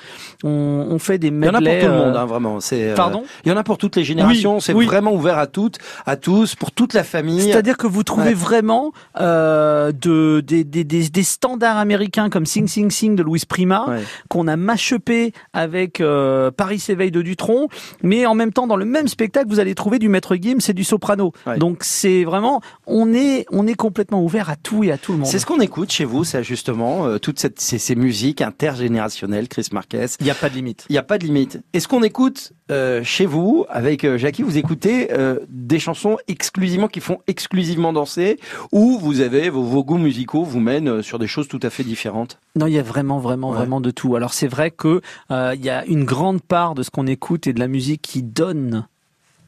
On, 0.44 0.86
on 0.90 0.98
fait 0.98 1.18
des 1.18 1.28
Il 1.28 1.34
y 1.34 1.48
en 1.48 1.48
a 1.48 1.52
pour 1.52 1.60
medley, 1.60 1.80
tout 1.80 1.86
le 1.86 1.92
euh, 1.92 2.04
monde, 2.06 2.16
hein, 2.16 2.26
vraiment. 2.26 2.60
C'est, 2.60 2.90
euh, 2.90 2.94
Pardon 2.94 3.24
Il 3.44 3.48
y 3.48 3.52
en 3.52 3.56
a 3.56 3.62
pour 3.62 3.78
toutes 3.78 3.96
les 3.96 4.04
générations. 4.04 4.56
Oui, 4.56 4.60
c'est 4.62 4.72
oui. 4.72 4.86
vraiment 4.86 5.12
ouvert 5.12 5.38
à 5.38 5.46
toutes, 5.46 5.78
à 6.06 6.16
tous, 6.16 6.54
pour 6.54 6.72
toute 6.72 6.94
la 6.94 7.04
famille. 7.04 7.42
C'est-à-dire 7.42 7.76
que 7.76 7.86
vous 7.86 8.02
trouvez 8.02 8.28
Ouais. 8.28 8.34
vraiment 8.34 8.92
euh, 9.20 9.92
de, 9.92 10.40
des, 10.46 10.64
des, 10.64 10.84
des, 10.84 11.08
des 11.08 11.22
standards 11.22 11.76
américains 11.78 12.28
comme 12.30 12.46
Sing 12.46 12.66
Sing 12.68 12.90
Sing 12.90 13.16
de 13.16 13.22
Louis 13.22 13.42
Prima, 13.48 13.86
Ouais. 13.88 14.02
qu'on 14.28 14.48
a 14.48 14.56
machepé 14.56 15.32
avec 15.52 16.00
euh, 16.00 16.50
Paris 16.50 16.78
s'éveille 16.78 17.10
de 17.10 17.22
Dutronc, 17.22 17.68
mais 18.02 18.26
en 18.26 18.34
même 18.34 18.52
temps 18.52 18.66
dans 18.66 18.76
le 18.76 18.84
même 18.84 19.08
spectacle 19.08 19.48
vous 19.48 19.60
allez 19.60 19.74
trouver 19.74 19.98
du 19.98 20.08
Maître 20.08 20.36
Gims 20.36 20.58
et 20.68 20.72
du 20.72 20.84
soprano. 20.84 21.32
Ouais. 21.46 21.58
Donc 21.58 21.78
c'est 21.82 22.24
vraiment 22.24 22.60
on 22.86 23.12
est 23.14 23.46
on 23.50 23.66
est 23.66 23.74
complètement 23.74 24.22
ouvert 24.22 24.50
à 24.50 24.56
tout 24.56 24.84
et 24.84 24.92
à 24.92 24.98
tout 24.98 25.12
le 25.12 25.18
monde. 25.18 25.26
C'est 25.26 25.38
ce 25.38 25.46
qu'on 25.46 25.60
écoute 25.60 25.90
chez 25.92 26.04
vous, 26.04 26.24
ça 26.24 26.42
justement, 26.42 27.06
euh, 27.06 27.18
toutes 27.18 27.38
cette, 27.38 27.60
ces, 27.60 27.78
ces 27.78 27.94
musiques 27.94 28.17
musique 28.18 28.42
intergénérationnelle, 28.42 29.46
Chris 29.46 29.68
Marquez. 29.72 30.06
Il 30.18 30.24
n'y 30.24 30.30
a 30.30 30.34
pas 30.34 30.48
de 30.48 30.54
limite. 30.54 30.86
Il 30.88 30.92
n'y 30.92 30.98
a 30.98 31.04
pas 31.04 31.18
de 31.18 31.24
limite. 31.24 31.60
Est-ce 31.72 31.86
qu'on 31.86 32.02
écoute 32.02 32.52
euh, 32.72 33.04
chez 33.04 33.26
vous, 33.26 33.64
avec 33.70 34.02
euh, 34.04 34.18
Jackie, 34.18 34.42
vous 34.42 34.58
écoutez 34.58 35.12
euh, 35.12 35.38
des 35.48 35.78
chansons 35.78 36.16
exclusivement 36.26 36.88
qui 36.88 36.98
font 37.00 37.18
exclusivement 37.28 37.92
danser, 37.92 38.40
ou 38.72 38.98
vous 38.98 39.20
avez 39.20 39.50
vos, 39.50 39.62
vos 39.62 39.84
goûts 39.84 39.98
musicaux 39.98 40.42
vous 40.42 40.58
mènent 40.58 41.00
sur 41.00 41.20
des 41.20 41.28
choses 41.28 41.46
tout 41.46 41.60
à 41.62 41.70
fait 41.70 41.84
différentes? 41.84 42.38
Non, 42.56 42.66
il 42.66 42.72
y 42.74 42.78
a 42.78 42.82
vraiment, 42.82 43.18
vraiment, 43.20 43.50
Ouais. 43.50 43.56
vraiment 43.58 43.80
de 43.80 43.92
tout. 43.92 44.16
Alors 44.16 44.34
c'est 44.34 44.48
vrai 44.48 44.72
que 44.72 45.00
euh, 45.30 45.54
il 45.54 45.64
y 45.64 45.70
a 45.70 45.84
une 45.86 46.04
grande 46.04 46.42
part 46.42 46.74
de 46.74 46.82
ce 46.82 46.90
qu'on 46.90 47.06
écoute 47.06 47.46
et 47.46 47.52
de 47.52 47.60
la 47.60 47.68
musique 47.68 48.02
qui 48.02 48.24
donne 48.24 48.88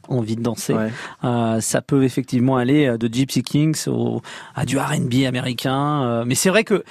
envie 0.07 0.35
de 0.35 0.41
danser. 0.41 0.73
Ouais. 0.73 0.89
Euh, 1.23 1.61
ça 1.61 1.81
peut 1.81 2.03
effectivement 2.03 2.57
aller 2.57 2.97
de 2.99 3.07
Gypsy 3.13 3.43
Kings 3.43 3.87
au, 3.87 4.21
à 4.55 4.65
du 4.65 4.77
R&B 4.77 5.25
américain. 5.27 6.03
euh, 6.03 6.23
mais 6.25 6.35
c'est 6.35 6.49
vrai 6.49 6.63
que 6.65 6.83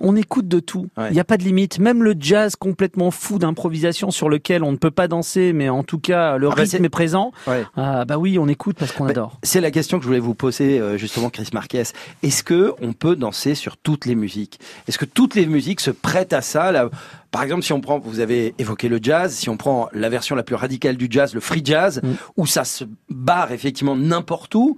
on 0.00 0.16
écoute 0.16 0.48
de 0.48 0.60
tout. 0.60 0.88
Il 0.96 1.02
Ouais. 1.02 1.10
n'y 1.12 1.20
a 1.20 1.24
pas 1.24 1.36
de 1.36 1.42
limite. 1.42 1.78
Même 1.78 2.02
le 2.02 2.14
jazz 2.18 2.56
complètement 2.56 3.10
fou 3.10 3.38
d'improvisation 3.38 4.10
sur 4.10 4.28
lequel 4.28 4.62
on 4.64 4.72
ne 4.72 4.76
peut 4.76 4.90
pas 4.90 5.08
danser, 5.08 5.52
mais 5.52 5.68
en 5.68 5.82
tout 5.82 5.98
cas 5.98 6.36
le 6.36 6.48
Ah 6.48 6.54
bah 6.54 6.62
rythme 6.62 6.84
est 6.84 6.88
présent. 6.88 7.32
Ouais. 7.46 7.64
Euh, 7.78 8.04
bah 8.04 8.18
oui, 8.18 8.38
on 8.38 8.48
écoute 8.48 8.76
parce 8.78 8.92
qu'on 8.92 9.04
Bah, 9.04 9.10
adore. 9.10 9.38
C'est 9.42 9.60
la 9.60 9.70
question 9.70 9.98
que 9.98 10.02
je 10.04 10.08
voulais 10.08 10.20
vous 10.20 10.34
poser 10.34 10.78
euh, 10.78 10.96
justement, 10.96 11.30
Chris 11.30 11.48
Marquez. 11.52 11.82
Est-ce 12.22 12.42
que 12.42 12.72
on 12.80 12.92
peut 12.92 13.16
danser 13.16 13.54
sur 13.54 13.76
toutes 13.76 14.06
les 14.06 14.14
musiques? 14.14 14.58
Est-ce 14.88 14.98
que 14.98 15.04
toutes 15.06 15.34
les 15.34 15.46
musiques 15.46 15.80
se 15.80 15.90
prêtent 15.90 16.32
à 16.32 16.42
ça? 16.42 16.72
Là 16.72 16.88
Par 17.30 17.42
exemple, 17.44 17.62
si 17.62 17.72
on 17.72 17.80
prend, 17.80 17.98
vous 18.00 18.18
avez 18.20 18.54
évoqué 18.58 18.88
le 18.88 18.98
jazz, 19.00 19.32
si 19.34 19.48
on 19.48 19.56
prend 19.56 19.88
la 19.92 20.08
version 20.08 20.34
la 20.34 20.42
plus 20.42 20.56
radicale 20.56 20.96
du 20.96 21.06
jazz, 21.10 21.32
le 21.34 21.40
free 21.40 21.62
jazz, 21.64 22.00
Mm. 22.02 22.08
où 22.36 22.46
ça 22.46 22.64
se 22.64 22.84
barre 23.08 23.52
effectivement 23.52 23.94
n'importe 23.96 24.52
où, 24.56 24.76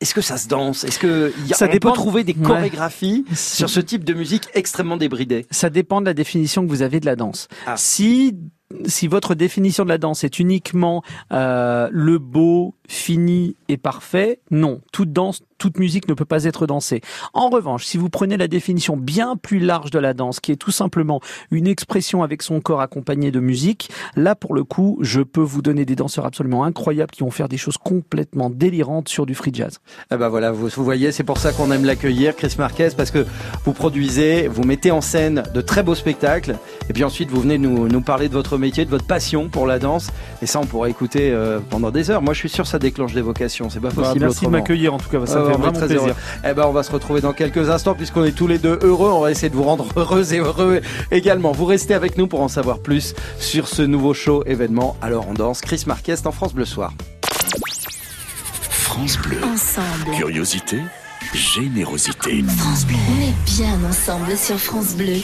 est-ce 0.00 0.12
que 0.12 0.20
ça 0.20 0.36
se 0.36 0.48
danse? 0.48 0.82
Est-ce 0.82 0.98
que 0.98 1.32
y 1.46 1.52
a- 1.52 1.56
Ça 1.56 1.66
on 1.68 1.72
dépend. 1.72 1.90
peut 1.90 1.94
trouver 1.94 2.24
des 2.24 2.32
Ouais. 2.34 2.44
chorégraphies 2.46 3.24
sur 3.32 3.70
ce 3.70 3.78
type 3.78 4.02
de 4.04 4.12
musique 4.12 4.33
extrêmement 4.54 4.96
débridée 4.96 5.46
Ça 5.50 5.70
dépend 5.70 6.00
de 6.00 6.06
la 6.06 6.14
définition 6.14 6.64
que 6.64 6.68
vous 6.68 6.82
avez 6.82 7.00
de 7.00 7.06
la 7.06 7.16
danse. 7.16 7.48
Ah. 7.66 7.76
Si 7.76 8.36
si 8.86 9.08
votre 9.08 9.34
définition 9.34 9.84
de 9.84 9.88
la 9.88 9.98
danse 9.98 10.24
est 10.24 10.38
uniquement 10.38 11.02
euh, 11.32 11.88
le 11.92 12.18
beau, 12.18 12.74
fini 12.86 13.56
et 13.68 13.76
parfait, 13.76 14.40
non. 14.50 14.80
Toute 14.92 15.12
danse, 15.12 15.42
toute 15.58 15.78
musique 15.78 16.08
ne 16.08 16.14
peut 16.14 16.24
pas 16.24 16.44
être 16.44 16.66
dansée. 16.66 17.00
En 17.32 17.48
revanche, 17.48 17.84
si 17.84 17.96
vous 17.96 18.10
prenez 18.10 18.36
la 18.36 18.48
définition 18.48 18.96
bien 18.96 19.36
plus 19.36 19.58
large 19.58 19.90
de 19.90 19.98
la 19.98 20.12
danse, 20.12 20.40
qui 20.40 20.52
est 20.52 20.56
tout 20.56 20.70
simplement 20.70 21.20
une 21.50 21.66
expression 21.66 22.22
avec 22.22 22.42
son 22.42 22.60
corps 22.60 22.80
accompagnée 22.80 23.30
de 23.30 23.40
musique, 23.40 23.90
là 24.16 24.34
pour 24.34 24.54
le 24.54 24.64
coup, 24.64 24.98
je 25.00 25.22
peux 25.22 25.40
vous 25.40 25.62
donner 25.62 25.84
des 25.84 25.96
danseurs 25.96 26.26
absolument 26.26 26.64
incroyables 26.64 27.10
qui 27.10 27.22
vont 27.22 27.30
faire 27.30 27.48
des 27.48 27.56
choses 27.56 27.78
complètement 27.78 28.50
délirantes 28.50 29.08
sur 29.08 29.26
du 29.26 29.34
free 29.34 29.52
jazz. 29.54 29.78
Ah 30.10 30.16
bah 30.16 30.28
voilà, 30.28 30.52
vous, 30.52 30.68
vous 30.68 30.84
voyez, 30.84 31.12
c'est 31.12 31.24
pour 31.24 31.38
ça 31.38 31.52
qu'on 31.52 31.70
aime 31.72 31.84
l'accueillir, 31.84 32.36
Chris 32.36 32.54
Marquez, 32.58 32.90
parce 32.96 33.10
que 33.10 33.24
vous 33.64 33.72
produisez, 33.72 34.48
vous 34.48 34.64
mettez 34.64 34.90
en 34.90 35.00
scène 35.00 35.44
de 35.54 35.60
très 35.60 35.82
beaux 35.82 35.94
spectacles, 35.94 36.56
et 36.90 36.92
puis 36.92 37.04
ensuite 37.04 37.30
vous 37.30 37.40
venez 37.40 37.58
nous, 37.58 37.88
nous 37.88 38.00
parler 38.02 38.28
de 38.28 38.34
votre 38.34 38.58
métier, 38.64 38.84
de 38.84 38.90
votre 38.90 39.06
passion 39.06 39.48
pour 39.48 39.66
la 39.66 39.78
danse, 39.78 40.08
et 40.42 40.46
ça 40.46 40.58
on 40.60 40.66
pourra 40.66 40.88
écouter 40.88 41.30
euh, 41.30 41.60
pendant 41.70 41.90
des 41.90 42.10
heures. 42.10 42.22
Moi 42.22 42.34
je 42.34 42.38
suis 42.40 42.48
sûr 42.48 42.64
que 42.64 42.70
ça 42.70 42.78
déclenche 42.78 43.12
des 43.14 43.20
vocations, 43.22 43.70
c'est 43.70 43.80
pas 43.80 43.90
possible 43.90 44.18
Bah, 44.20 44.26
merci 44.26 44.44
de 44.46 44.50
m'accueillir 44.50 44.94
en 44.94 44.98
tout 44.98 45.08
cas, 45.08 45.24
ça 45.26 45.34
Ah, 45.36 45.38
me 45.38 45.44
on 45.44 45.46
fait 45.46 45.52
vraiment 45.58 45.72
très 45.72 45.86
plaisir. 45.86 46.02
heureux. 46.02 46.14
Eh 46.48 46.54
ben, 46.54 46.64
on 46.66 46.72
va 46.72 46.82
se 46.82 46.90
retrouver 46.92 47.20
dans 47.20 47.32
quelques 47.32 47.70
instants 47.70 47.94
puisqu'on 47.94 48.24
est 48.24 48.32
tous 48.32 48.46
les 48.46 48.58
deux 48.58 48.78
heureux. 48.82 49.10
On 49.12 49.20
va 49.20 49.30
essayer 49.30 49.48
de 49.50 49.54
vous 49.56 49.62
rendre 49.64 49.86
heureuses 49.96 50.32
et 50.32 50.38
heureux 50.38 50.80
également. 51.10 51.52
Vous 51.52 51.64
restez 51.66 51.94
avec 51.94 52.16
nous 52.18 52.26
pour 52.26 52.40
en 52.40 52.48
savoir 52.48 52.78
plus 52.80 53.14
sur 53.38 53.68
ce 53.68 53.82
nouveau 53.82 54.14
show 54.14 54.42
événement. 54.46 54.96
Alors 55.02 55.26
on 55.28 55.34
danse. 55.34 55.60
Chris 55.60 55.84
Marquez 55.86 56.14
dans 56.24 56.32
France 56.32 56.54
Bleu 56.54 56.64
Soir. 56.64 56.92
France 58.70 59.18
Bleu. 59.18 59.38
Ensemble. 59.44 60.16
Curiosité, 60.16 60.78
générosité. 61.34 62.44
France 62.58 62.86
Bleu. 62.86 62.96
On 63.18 63.22
est 63.22 63.34
bien 63.56 63.88
ensemble 63.88 64.36
sur 64.36 64.58
France 64.58 64.94
Bleu. 64.94 65.16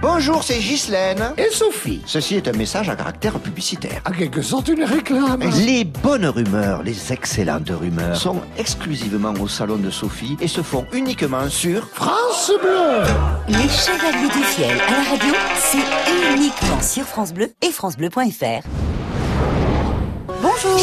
Bonjour, 0.00 0.44
c'est 0.44 0.58
Ghislaine. 0.58 1.32
Et 1.36 1.50
Sophie 1.50 2.02
Ceci 2.06 2.36
est 2.36 2.46
un 2.46 2.52
message 2.52 2.88
à 2.88 2.94
caractère 2.94 3.38
publicitaire. 3.40 4.00
En 4.06 4.12
quelque 4.12 4.42
sorte, 4.42 4.68
une 4.68 4.84
réclame. 4.84 5.42
Les 5.66 5.82
bonnes 5.84 6.26
rumeurs, 6.26 6.84
les 6.84 7.12
excellentes 7.12 7.70
rumeurs, 7.70 8.16
sont 8.16 8.40
exclusivement 8.56 9.34
au 9.40 9.48
salon 9.48 9.76
de 9.76 9.90
Sophie 9.90 10.36
et 10.40 10.46
se 10.46 10.62
font 10.62 10.86
uniquement 10.92 11.48
sur 11.48 11.88
France 11.88 12.52
Bleu 12.60 13.02
Les 13.48 13.68
Chevaliers 13.68 14.28
du 14.28 14.44
Fiel 14.44 14.80
à 14.80 14.90
la 14.90 15.10
radio, 15.10 15.34
c'est 15.58 16.32
uniquement 16.34 16.80
sur 16.80 17.04
France 17.04 17.32
Bleu 17.32 17.52
et 17.60 17.72
francebleu.fr. 17.72 18.87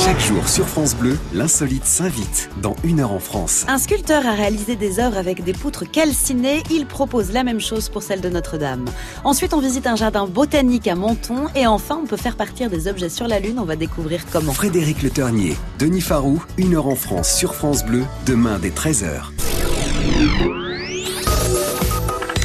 Chaque 0.05 0.19
jour 0.19 0.47
sur 0.47 0.67
France 0.67 0.95
Bleu, 0.95 1.17
l'insolite 1.33 1.83
s'invite 1.83 2.51
dans 2.61 2.75
Une 2.83 2.99
heure 2.99 3.11
en 3.11 3.17
France. 3.17 3.65
Un 3.67 3.79
sculpteur 3.79 4.23
a 4.27 4.33
réalisé 4.33 4.75
des 4.75 4.99
œuvres 4.99 5.17
avec 5.17 5.43
des 5.43 5.53
poutres 5.53 5.89
calcinées. 5.89 6.61
Il 6.69 6.85
propose 6.85 7.31
la 7.31 7.43
même 7.43 7.59
chose 7.59 7.89
pour 7.89 8.03
celle 8.03 8.21
de 8.21 8.29
Notre-Dame. 8.29 8.85
Ensuite, 9.23 9.55
on 9.55 9.59
visite 9.59 9.87
un 9.87 9.95
jardin 9.95 10.27
botanique 10.27 10.87
à 10.87 10.93
Menton. 10.93 11.47
Et 11.55 11.65
enfin, 11.65 11.99
on 12.03 12.05
peut 12.05 12.17
faire 12.17 12.35
partir 12.35 12.69
des 12.69 12.87
objets 12.87 13.09
sur 13.09 13.27
la 13.27 13.39
Lune. 13.39 13.57
On 13.57 13.65
va 13.65 13.75
découvrir 13.75 14.21
comment. 14.31 14.53
Frédéric 14.53 15.01
Le 15.01 15.09
Ternier, 15.09 15.55
Denis 15.79 16.01
Farou, 16.01 16.39
Une 16.59 16.75
heure 16.75 16.85
en 16.85 16.95
France 16.95 17.33
sur 17.33 17.55
France 17.55 17.83
Bleu, 17.83 18.03
demain 18.27 18.59
dès 18.61 18.69
13h. 18.69 19.31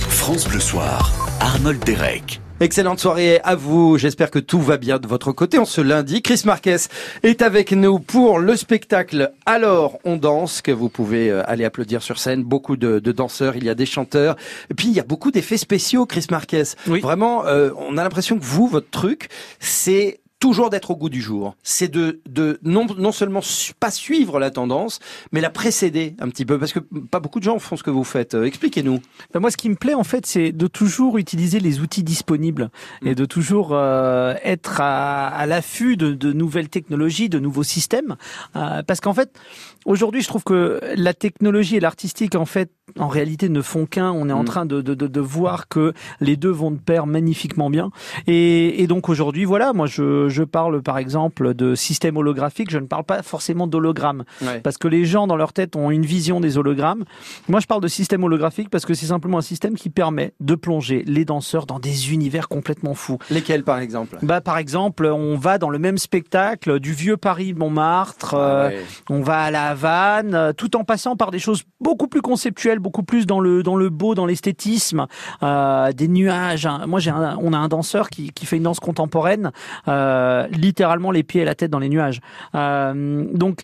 France 0.09 0.49
Bleu 0.49 0.61
Soir. 0.61 1.12
Arnold 1.40 1.85
Derek. 1.85 2.40
Excellente 2.62 3.00
soirée 3.00 3.40
à 3.43 3.55
vous. 3.55 3.97
J'espère 3.97 4.31
que 4.31 4.38
tout 4.38 4.61
va 4.61 4.76
bien 4.76 4.99
de 4.99 5.07
votre 5.07 5.33
côté. 5.33 5.57
En 5.57 5.64
ce 5.64 5.81
lundi, 5.81 6.21
Chris 6.21 6.43
Marquez 6.45 6.76
est 7.23 7.40
avec 7.40 7.73
nous 7.73 7.99
pour 7.99 8.38
le 8.38 8.55
spectacle 8.55 9.33
Alors 9.47 9.99
on 10.05 10.17
danse 10.17 10.61
que 10.61 10.71
vous 10.71 10.90
pouvez 10.90 11.31
euh, 11.31 11.43
aller 11.50 11.64
applaudir 11.64 12.02
sur 12.02 12.19
scène. 12.19 12.43
Beaucoup 12.43 12.76
de, 12.76 12.99
de 12.99 13.12
danseurs, 13.12 13.57
il 13.57 13.64
y 13.64 13.71
a 13.71 13.75
des 13.75 13.87
chanteurs. 13.87 14.37
Et 14.69 14.75
puis 14.75 14.88
il 14.88 14.93
y 14.93 15.00
a 15.00 15.05
beaucoup 15.05 15.31
d'effets 15.31 15.57
spéciaux, 15.57 16.05
Chris 16.05 16.26
Marquez. 16.31 16.64
Oui. 16.87 17.00
Vraiment, 17.00 17.47
euh, 17.47 17.71
on 17.79 17.97
a 17.97 18.02
l'impression 18.02 18.38
que 18.38 18.45
vous, 18.45 18.67
votre 18.67 18.90
truc, 18.90 19.31
c'est 19.59 20.20
toujours 20.40 20.70
d'être 20.70 20.90
au 20.90 20.97
goût 20.97 21.11
du 21.11 21.20
jour. 21.20 21.54
C'est 21.62 21.88
de, 21.88 22.20
de 22.28 22.59
non, 22.64 22.87
non 22.99 23.12
seulement 23.12 23.40
pas 23.78 23.90
suivre 23.90 24.40
la 24.40 24.50
tendance, 24.50 24.99
mais 25.32 25.40
la 25.40 25.50
précéder 25.50 26.16
un 26.18 26.28
petit 26.30 26.44
peu. 26.47 26.59
Parce 26.59 26.73
que 26.73 26.80
pas 26.80 27.20
beaucoup 27.20 27.38
de 27.38 27.44
gens 27.44 27.59
font 27.59 27.76
ce 27.76 27.82
que 27.82 27.90
vous 27.90 28.04
faites. 28.04 28.35
Euh, 28.35 28.44
Expliquez-nous. 28.44 29.00
Ben, 29.32 29.40
moi, 29.40 29.50
ce 29.50 29.56
qui 29.56 29.68
me 29.68 29.75
plaît, 29.76 29.94
en 29.94 30.02
fait, 30.02 30.26
c'est 30.26 30.50
de 30.52 30.66
toujours 30.66 31.18
utiliser 31.18 31.61
les 31.61 31.80
outils 31.80 32.02
disponibles 32.02 32.70
et 33.04 33.14
de 33.14 33.25
toujours 33.26 33.70
euh, 33.73 34.35
être 34.42 34.80
à, 34.80 35.28
à 35.28 35.47
l'affût 35.47 35.97
de, 35.99 36.12
de 36.14 36.32
nouvelles 36.32 36.70
technologies, 36.70 37.28
de 37.28 37.38
nouveaux 37.38 37.62
systèmes. 37.62 38.16
Euh, 38.56 38.82
parce 38.82 39.00
qu'en 39.00 39.14
fait, 39.14 39.38
aujourd'hui, 39.85 40.23
je 40.23 40.28
trouve 40.28 40.42
que 40.44 40.80
la 40.97 41.12
technologie 41.14 41.76
et 41.76 41.80
l'artistique, 41.80 42.35
en 42.35 42.47
fait, 42.47 42.70
en 42.99 43.09
réalité, 43.09 43.49
ne 43.50 43.61
font 43.62 43.85
qu'un. 43.87 44.11
On 44.11 44.28
est 44.28 44.32
en 44.32 44.40
Mm. 44.42 44.47
train 44.47 44.64
de, 44.66 44.80
de, 44.80 44.94
de, 44.94 45.06
de 45.06 45.20
voir 45.20 45.68
que 45.68 45.92
les 46.20 46.37
deux 46.38 46.49
vont 46.50 46.70
de 46.70 46.78
pair 46.78 47.06
magnifiquement 47.06 47.68
bien. 47.68 47.90
Et, 48.26 48.82
et 48.82 48.87
donc 48.87 49.11
aujourd'hui, 49.11 49.44
voilà, 49.44 49.75
moi, 49.75 49.87
je, 49.87 50.30
je 50.31 50.43
parle 50.43 50.83
par 50.83 50.99
exemple 50.99 51.55
de 51.55 51.75
système 51.75 52.17
holographique. 52.17 52.71
Je 52.71 52.79
ne 52.79 52.87
parle 52.87 53.05
pas 53.05 53.23
forcément 53.23 53.67
d'hologramme 53.67 54.25
parce 54.63 54.79
que 54.79 54.89
les 54.89 55.05
gens 55.05 55.27
dans 55.27 55.37
leur 55.37 55.53
tête 55.53 55.77
ont 55.77 55.91
une 55.91 56.07
vision 56.07 56.41
des 56.41 56.57
hologrammes. 56.59 57.05
Moi, 57.49 57.61
je 57.61 57.67
parle 57.67 57.81
de 57.83 57.89
système 57.89 58.25
holographique 58.25 58.71
parce 58.71 58.87
que 58.87 58.95
c'est 58.95 59.07
simplement 59.07 59.39
un 59.39 59.43
système 59.43 59.75
qui 59.75 59.91
permet 59.91 60.33
de 60.41 60.55
plonger 60.55 61.03
les 61.07 61.25
danseurs 61.25 61.67
dans 61.67 61.79
des 61.79 62.13
univers 62.13 62.49
complètement 62.49 62.95
fous. 62.95 63.19
Lesquels, 63.31 63.65
par 63.65 63.79
exemple? 63.81 64.17
Bah, 64.23 64.41
par 64.41 64.59
exemple, 64.59 65.07
on 65.07 65.37
va 65.37 65.59
dans 65.59 65.71
le 65.71 65.79
même 65.79 65.99
spectacle 65.99 66.81
du 66.81 66.93
vieux 66.93 67.17
Paris 67.17 67.53
Montmartre, 67.55 68.35
euh, 68.35 68.67
Ah 68.67 68.69
ouais. 68.75 68.81
on 69.09 69.21
va 69.23 69.41
à 69.41 69.51
la 69.51 69.69
Havane, 69.69 70.35
euh, 70.35 70.53
tout 70.53 70.77
en 70.77 70.85
passant 70.85 71.17
par 71.17 71.31
des 71.31 71.39
choses 71.39 71.63
beaucoup 71.81 72.07
plus 72.09 72.23
conceptuelles, 72.23 72.79
beaucoup 72.79 73.03
plus 73.03 73.27
dans 73.27 73.41
le 73.41 73.63
dans 73.63 73.77
le 73.77 73.89
beau, 73.91 74.15
dans 74.15 74.27
l'esthétisme, 74.27 75.07
euh, 75.43 75.93
des 75.93 76.09
nuages. 76.09 76.67
hein. 76.67 76.85
Moi, 76.87 77.01
j'ai 77.01 77.11
on 77.13 77.53
a 77.53 77.59
un 77.59 77.69
danseur 77.69 78.09
qui, 78.11 78.31
qui 78.33 78.47
fait 78.47 78.57
une 78.57 78.63
danse 78.65 78.81
contemporaine, 78.81 79.51
euh, 79.89 80.20
littéralement 80.50 81.11
les 81.11 81.23
pieds 81.23 81.43
et 81.43 81.45
la 81.45 81.55
tête 81.55 81.71
dans 81.71 81.79
les 81.79 81.89
nuages. 81.89 82.21
Euh, 82.55 83.25
donc, 83.33 83.61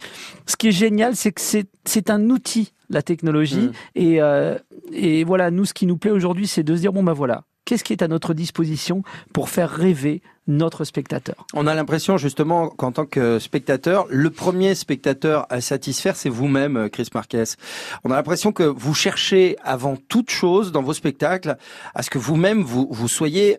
ce 0.46 0.56
qui 0.56 0.68
est 0.68 0.72
génial, 0.72 1.16
c'est 1.16 1.32
que 1.32 1.40
c'est 1.40 2.10
un 2.10 2.30
outil 2.30 2.72
la 2.88 3.02
technologie 3.02 3.56
Mm. 3.56 3.72
et 3.96 4.20
euh, 4.20 4.58
et 4.92 5.24
voilà, 5.24 5.50
nous, 5.50 5.64
ce 5.64 5.74
qui 5.74 5.86
nous 5.86 5.96
plaît 5.96 6.10
aujourd'hui, 6.10 6.46
c'est 6.46 6.62
de 6.62 6.74
se 6.74 6.80
dire 6.80 6.92
bon 6.92 7.02
bah 7.02 7.12
voilà. 7.12 7.42
Qu'est-ce 7.64 7.82
qui 7.82 7.92
est 7.92 8.02
à 8.02 8.06
notre 8.06 8.32
disposition 8.32 9.02
pour 9.32 9.48
faire 9.48 9.68
rêver 9.68 10.22
notre 10.46 10.84
spectateur? 10.84 11.46
On 11.52 11.66
a 11.66 11.74
l'impression 11.74 12.16
justement 12.16 12.68
qu'en 12.68 12.92
tant 12.92 13.06
que 13.06 13.40
spectateur, 13.40 14.06
le 14.08 14.30
premier 14.30 14.76
spectateur 14.76 15.46
à 15.50 15.60
satisfaire, 15.60 16.14
c'est 16.14 16.28
vous-même, 16.28 16.76
euh, 16.76 16.88
Chris 16.88 17.08
Marquez. 17.12 17.42
On 18.04 18.12
a 18.12 18.14
l'impression 18.14 18.52
que 18.52 18.62
vous 18.62 18.94
cherchez 18.94 19.56
avant 19.64 19.96
toute 19.96 20.30
chose 20.30 20.70
dans 20.70 20.82
vos 20.82 20.92
spectacles 20.92 21.56
à 21.96 22.04
ce 22.04 22.10
que 22.10 22.18
vous-même 22.18 22.62
vous, 22.62 22.86
vous 22.88 23.08
soyez 23.08 23.56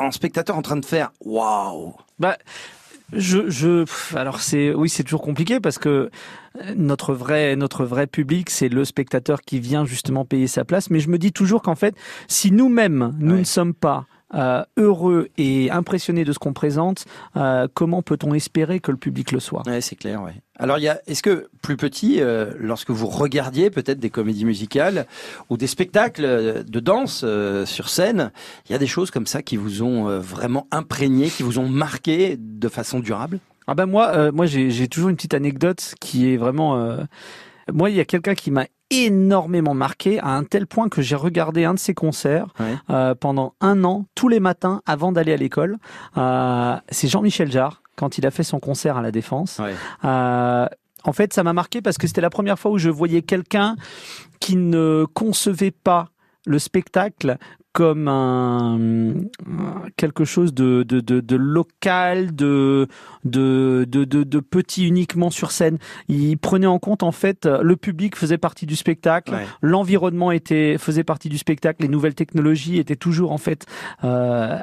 en 0.00 0.10
spectateur 0.10 0.56
en 0.56 0.62
train 0.62 0.76
de 0.76 0.84
faire 0.84 1.12
waouh. 1.24 1.94
Bah, 2.18 2.36
je, 3.12 3.50
je, 3.50 3.84
alors 4.16 4.40
c'est, 4.40 4.72
oui, 4.72 4.88
c'est 4.88 5.02
toujours 5.02 5.22
compliqué 5.22 5.60
parce 5.60 5.78
que 5.78 6.10
notre 6.76 7.12
vrai, 7.12 7.56
notre 7.56 7.84
vrai 7.84 8.06
public, 8.06 8.50
c'est 8.50 8.68
le 8.68 8.84
spectateur 8.84 9.42
qui 9.42 9.60
vient 9.60 9.84
justement 9.84 10.24
payer 10.24 10.46
sa 10.46 10.64
place. 10.64 10.90
Mais 10.90 11.00
je 11.00 11.08
me 11.08 11.18
dis 11.18 11.32
toujours 11.32 11.62
qu'en 11.62 11.74
fait, 11.74 11.94
si 12.28 12.50
nous-mêmes, 12.52 13.14
nous 13.18 13.32
Ouais. 13.34 13.40
ne 13.40 13.44
sommes 13.44 13.74
pas 13.74 14.06
euh, 14.34 14.62
heureux 14.76 15.28
et 15.38 15.70
impressionné 15.70 16.24
de 16.24 16.32
ce 16.32 16.38
qu'on 16.38 16.52
présente, 16.52 17.04
euh, 17.36 17.68
comment 17.72 18.02
peut-on 18.02 18.34
espérer 18.34 18.80
que 18.80 18.90
le 18.90 18.96
public 18.96 19.32
le 19.32 19.40
soit? 19.40 19.62
Ouais, 19.66 19.80
c'est 19.80 19.96
clair, 19.96 20.22
ouais. 20.22 20.34
Alors, 20.58 20.78
il 20.78 20.82
y 20.82 20.88
a, 20.88 21.00
est-ce 21.06 21.22
que 21.22 21.48
plus 21.62 21.76
petit, 21.76 22.20
euh, 22.20 22.52
lorsque 22.58 22.90
vous 22.90 23.06
regardiez 23.06 23.70
peut-être 23.70 23.98
des 23.98 24.10
comédies 24.10 24.44
musicales 24.44 25.06
ou 25.48 25.56
des 25.56 25.66
spectacles 25.66 26.24
euh, 26.24 26.62
de 26.62 26.80
danse 26.80 27.22
euh, 27.24 27.64
sur 27.64 27.88
scène, 27.88 28.30
il 28.68 28.72
y 28.72 28.74
a 28.74 28.78
des 28.78 28.86
choses 28.86 29.10
comme 29.10 29.26
ça 29.26 29.42
qui 29.42 29.56
vous 29.56 29.82
ont 29.82 30.08
euh, 30.08 30.18
vraiment 30.20 30.66
imprégné, 30.70 31.28
qui 31.28 31.42
vous 31.42 31.58
ont 31.58 31.68
marqué 31.68 32.36
de 32.38 32.68
façon 32.68 33.00
durable? 33.00 33.38
Ah 33.66 33.74
ben 33.74 33.86
moi, 33.86 34.10
euh, 34.14 34.32
moi 34.32 34.46
j'ai 34.46 34.70
j'ai 34.70 34.88
toujours 34.88 35.10
une 35.10 35.16
petite 35.16 35.34
anecdote 35.34 35.94
qui 36.00 36.32
est 36.32 36.36
vraiment. 36.36 36.96
Moi, 37.72 37.90
il 37.90 37.96
y 37.96 38.00
a 38.00 38.04
quelqu'un 38.04 38.34
qui 38.34 38.50
m'a 38.50 38.66
énormément 38.90 39.74
marqué 39.74 40.18
à 40.18 40.28
un 40.30 40.42
tel 40.44 40.66
point 40.66 40.88
que 40.88 41.00
j'ai 41.00 41.14
regardé 41.16 41.64
un 41.64 41.74
de 41.74 41.78
ses 41.78 41.94
concerts 41.94 42.46
Ouais. 42.58 42.74
euh, 42.90 43.14
pendant 43.14 43.54
un 43.60 43.84
an 43.84 44.06
tous 44.14 44.28
les 44.28 44.40
matins 44.40 44.82
avant 44.86 45.12
d'aller 45.12 45.32
à 45.32 45.36
l'école. 45.36 45.76
Euh, 46.16 46.76
C'est 46.90 47.06
Jean-Michel 47.08 47.50
Jarre 47.52 47.82
quand 47.96 48.18
il 48.18 48.26
a 48.26 48.30
fait 48.30 48.42
son 48.42 48.58
concert 48.60 48.96
à 48.96 49.02
la 49.02 49.12
Défense. 49.12 49.58
Ouais. 49.60 49.74
Euh, 50.04 50.66
en 51.04 51.12
fait, 51.12 51.32
ça 51.32 51.42
m'a 51.44 51.52
marqué 51.52 51.80
parce 51.82 51.98
que 51.98 52.06
c'était 52.06 52.20
la 52.20 52.30
première 52.30 52.58
fois 52.58 52.70
où 52.72 52.78
je 52.78 52.90
voyais 52.90 53.22
quelqu'un 53.22 53.76
qui 54.40 54.56
ne 54.56 55.06
concevait 55.14 55.70
pas 55.70 56.08
le 56.46 56.58
spectacle 56.58 57.36
comme 57.72 58.08
un 58.08 58.78
quelque 59.96 60.24
chose 60.24 60.52
de 60.52 60.82
de, 60.82 60.98
de, 61.00 61.20
de 61.20 61.36
local, 61.36 62.34
de 62.34 62.88
de, 63.24 63.84
de 63.86 64.40
petit 64.40 64.86
uniquement 64.88 65.30
sur 65.30 65.52
scène. 65.52 65.78
Il 66.08 66.36
prenait 66.38 66.66
en 66.66 66.78
compte 66.80 67.02
en 67.04 67.12
fait 67.12 67.46
le 67.46 67.76
public 67.76 68.16
faisait 68.16 68.38
partie 68.38 68.66
du 68.66 68.74
spectacle, 68.74 69.32
Ouais. 69.34 69.46
l'environnement 69.62 70.32
était 70.32 70.78
faisait 70.78 71.04
partie 71.04 71.28
du 71.28 71.38
spectacle, 71.38 71.82
les 71.82 71.88
nouvelles 71.88 72.14
technologies 72.16 72.78
étaient 72.78 72.96
toujours 72.96 73.30
en 73.30 73.38
fait 73.38 73.66
euh, 74.02 74.58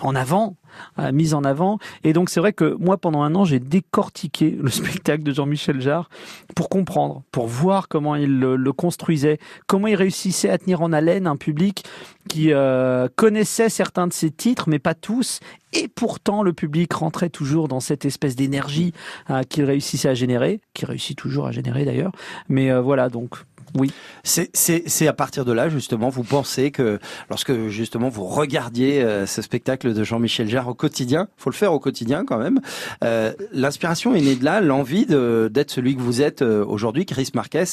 en 0.00 0.14
avant, 0.14 0.56
euh, 0.98 1.12
mise 1.12 1.34
en 1.34 1.44
avant. 1.44 1.78
Et 2.02 2.12
donc 2.12 2.30
c'est 2.30 2.40
vrai 2.40 2.52
que 2.52 2.76
moi 2.78 2.96
pendant 2.96 3.22
un 3.22 3.34
an 3.34 3.44
j'ai 3.44 3.60
décortiqué 3.60 4.50
le 4.50 4.70
spectacle 4.70 5.22
de 5.22 5.32
Jean-Michel 5.32 5.80
Jarre 5.80 6.08
pour 6.54 6.68
comprendre, 6.68 7.22
pour 7.30 7.46
voir 7.46 7.88
comment 7.88 8.16
il 8.16 8.38
le, 8.38 8.72
construisait, 8.72 9.38
comment 9.66 9.86
il 9.86 9.96
réussissait 9.96 10.50
à 10.50 10.58
tenir 10.58 10.82
en 10.82 10.92
haleine 10.92 11.26
un 11.26 11.36
public 11.36 11.84
qui 12.28 12.52
euh, 12.52 13.08
connaissait 13.16 13.68
certains 13.68 14.06
de 14.06 14.12
ses 14.12 14.30
titres, 14.30 14.68
mais 14.68 14.78
pas 14.78 14.94
tous. 14.94 15.40
Et 15.72 15.88
pourtant 15.88 16.42
le 16.42 16.52
public 16.52 16.92
rentrait 16.92 17.30
toujours 17.30 17.68
dans 17.68 17.80
cette 17.80 18.04
espèce 18.04 18.36
d'énergie 18.36 18.92
euh, 19.30 19.42
qu'il 19.42 19.64
réussissait 19.64 20.08
à 20.08 20.14
générer, 20.14 20.60
qu'il 20.72 20.86
réussit 20.86 21.16
toujours 21.16 21.46
à 21.46 21.52
générer 21.52 21.84
d'ailleurs. 21.84 22.12
Mais 22.48 22.72
voilà 22.80 23.08
donc. 23.08 23.44
Oui. 23.76 23.92
C'est, 24.22 24.50
c'est, 24.54 24.84
c'est 24.86 25.06
à 25.08 25.12
partir 25.12 25.44
de 25.44 25.52
là, 25.52 25.68
justement, 25.68 26.08
vous 26.08 26.22
pensez 26.22 26.70
que 26.70 26.98
lorsque, 27.28 27.68
justement, 27.68 28.08
vous 28.08 28.24
regardiez 28.24 29.02
euh, 29.02 29.26
ce 29.26 29.42
spectacle 29.42 29.92
de 29.92 30.04
Jean-Michel 30.04 30.48
Jarre 30.48 30.68
au 30.68 30.74
quotidien, 30.74 31.28
faut 31.36 31.50
le 31.50 31.54
faire 31.54 31.72
au 31.72 31.80
quotidien 31.80 32.24
quand 32.24 32.38
même, 32.38 32.60
euh, 33.02 33.32
l'inspiration 33.52 34.14
est 34.14 34.20
née 34.20 34.36
de 34.36 34.44
là, 34.44 34.60
l'envie 34.60 35.06
d'être 35.06 35.70
celui 35.70 35.96
que 35.96 36.00
vous 36.00 36.22
êtes 36.22 36.42
euh, 36.42 36.64
aujourd'hui, 36.64 37.04
Chris 37.06 37.30
Marquez, 37.34 37.64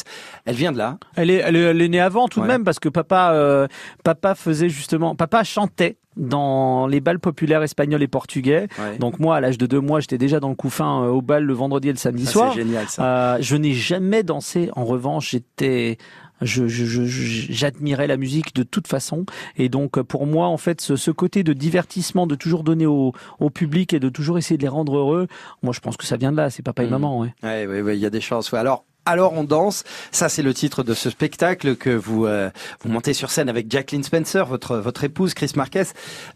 elle 0.45 0.55
vient 0.55 0.71
de 0.71 0.77
là. 0.77 0.97
Elle 1.15 1.29
est, 1.29 1.35
elle 1.45 1.55
est, 1.55 1.59
elle 1.61 1.81
est 1.81 1.87
née 1.89 1.99
avant 2.01 2.27
tout 2.27 2.39
Ouais. 2.41 2.47
de 2.47 2.51
même 2.51 2.63
parce 2.63 2.79
que 2.79 2.89
papa, 2.89 3.31
euh, 3.33 3.67
papa 4.03 4.33
faisait 4.35 4.69
justement, 4.69 5.15
papa 5.15 5.43
chantait 5.43 5.97
dans 6.17 6.87
les 6.87 6.99
bals 6.99 7.19
populaires 7.19 7.63
espagnols 7.63 8.03
et 8.03 8.07
portugais. 8.07 8.67
Ouais. 8.77 8.97
Donc 8.97 9.19
moi, 9.19 9.37
à 9.37 9.39
l'âge 9.41 9.57
de 9.57 9.65
deux 9.65 9.79
mois, 9.79 9.99
j'étais 10.01 10.17
déjà 10.17 10.39
dans 10.39 10.49
le 10.49 10.55
couffin 10.55 11.03
euh, 11.03 11.07
au 11.09 11.21
bal 11.21 11.43
le 11.43 11.53
vendredi 11.53 11.89
et 11.89 11.91
le 11.93 11.97
samedi 11.97 12.25
soir. 12.25 12.53
c'est 12.53 12.61
génial 12.63 12.87
ça. 12.89 13.03
Euh, 13.35 13.37
je 13.39 13.55
n'ai 13.55 13.73
jamais 13.73 14.23
dansé. 14.23 14.69
En 14.75 14.83
revanche, 14.83 15.31
j'étais, 15.31 15.97
je, 16.41 16.67
j'admirais 16.67 18.07
la 18.07 18.17
musique 18.17 18.53
de 18.55 18.63
toute 18.63 18.87
façon. 18.87 19.25
Et 19.57 19.69
donc, 19.69 19.97
euh, 19.97 20.03
pour 20.03 20.27
moi, 20.27 20.47
en 20.47 20.57
fait, 20.57 20.81
ce, 20.81 20.95
ce 20.95 21.11
côté 21.11 21.43
de 21.43 21.53
divertissement, 21.53 22.27
de 22.27 22.35
toujours 22.35 22.63
donner 22.63 22.85
au, 22.85 23.13
au 23.39 23.49
public 23.49 23.93
et 23.93 23.99
de 23.99 24.09
toujours 24.09 24.37
essayer 24.37 24.57
de 24.57 24.63
les 24.63 24.67
rendre 24.69 24.97
heureux, 24.97 25.27
moi, 25.63 25.73
je 25.73 25.79
pense 25.79 25.97
que 25.97 26.05
ça 26.05 26.17
vient 26.17 26.31
de 26.31 26.37
là. 26.37 26.49
C'est 26.49 26.63
papa 26.63 26.83
et 26.83 26.85
Mhm. 26.87 26.91
maman, 26.91 27.19
ouais. 27.19 27.33
Ouais, 27.43 27.65
ouais, 27.67 27.81
ouais, 27.81 27.97
il 27.97 28.01
y 28.01 28.05
a 28.05 28.09
des 28.09 28.21
chances. 28.21 28.51
ouais. 28.51 28.59
Alors, 28.59 28.85
alors 29.05 29.33
on 29.33 29.43
danse. 29.43 29.83
Ça, 30.11 30.29
c'est 30.29 30.41
le 30.41 30.53
titre 30.53 30.83
de 30.83 30.93
ce 30.93 31.09
spectacle 31.09 31.75
que 31.75 31.89
vous 31.89 32.25
euh, 32.25 32.49
vous 32.81 32.89
montez 32.89 33.13
sur 33.13 33.31
scène 33.31 33.49
avec 33.49 33.71
Jacqueline 33.71 34.03
Spencer, 34.03 34.45
votre 34.45 34.77
votre 34.77 35.03
épouse, 35.03 35.33
Chris 35.33 35.51
Marquez. 35.55 35.83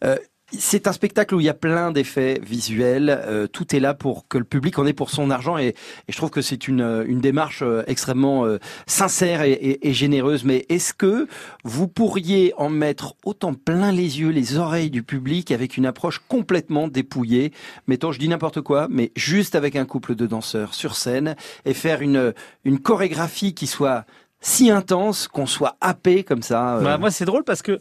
Euh, 0.03 0.17
c'est 0.51 0.87
un 0.87 0.91
spectacle 0.93 1.33
où 1.35 1.39
il 1.39 1.45
y 1.45 1.49
a 1.49 1.53
plein 1.55 1.91
d'effets 1.91 2.39
visuels. 2.43 3.09
euh, 3.09 3.47
tout 3.47 3.75
est 3.75 3.79
là 3.79 3.93
pour 3.95 4.27
que 4.27 4.37
le 4.37 4.43
public 4.43 4.77
en 4.77 4.85
ait 4.85 4.93
pour 4.93 5.09
son 5.09 5.31
argent 5.31 5.57
et, 5.57 5.73
je 6.07 6.15
trouve 6.15 6.29
que 6.29 6.41
c'est 6.41 6.67
une, 6.67 7.03
une 7.07 7.19
démarche 7.19 7.61
euh, 7.63 7.83
extrêmement 7.87 8.45
euh, 8.45 8.59
sincère 8.85 9.41
et, 9.41 9.51
et- 9.53 9.89
et 9.89 9.93
généreuse. 9.93 10.43
Mais 10.43 10.65
est-ce 10.69 10.93
que 10.93 11.27
vous 11.63 11.87
pourriez 11.87 12.53
en 12.57 12.69
mettre 12.69 13.15
autant 13.25 13.53
plein 13.55 13.91
les 13.91 14.19
yeux, 14.19 14.29
les 14.29 14.57
oreilles 14.57 14.91
du 14.91 15.01
public 15.03 15.51
avec 15.51 15.77
une 15.77 15.85
approche 15.87 16.21
complètement 16.27 16.87
dépouillée? 16.87 17.51
Mettons, 17.87 18.11
je 18.11 18.19
dis 18.19 18.29
n'importe 18.29 18.61
quoi, 18.61 18.87
mais 18.89 19.11
juste 19.15 19.55
avec 19.55 19.75
un 19.75 19.85
couple 19.85 20.13
de 20.15 20.27
danseurs 20.27 20.73
sur 20.75 20.95
scène 20.95 21.35
et 21.65 21.73
faire 21.73 22.01
une, 22.01 22.33
une 22.65 22.79
chorégraphie 22.79 23.55
qui 23.55 23.65
soit 23.67 24.05
si 24.41 24.69
intense 24.69 25.27
qu'on 25.27 25.47
soit 25.47 25.75
happé 25.81 26.23
comme 26.23 26.43
ça. 26.43 26.77
euh, 26.77 26.81
Bah, 26.83 26.99
moi, 26.99 27.09
c'est 27.09 27.25
drôle 27.25 27.43
parce 27.43 27.63
que 27.63 27.79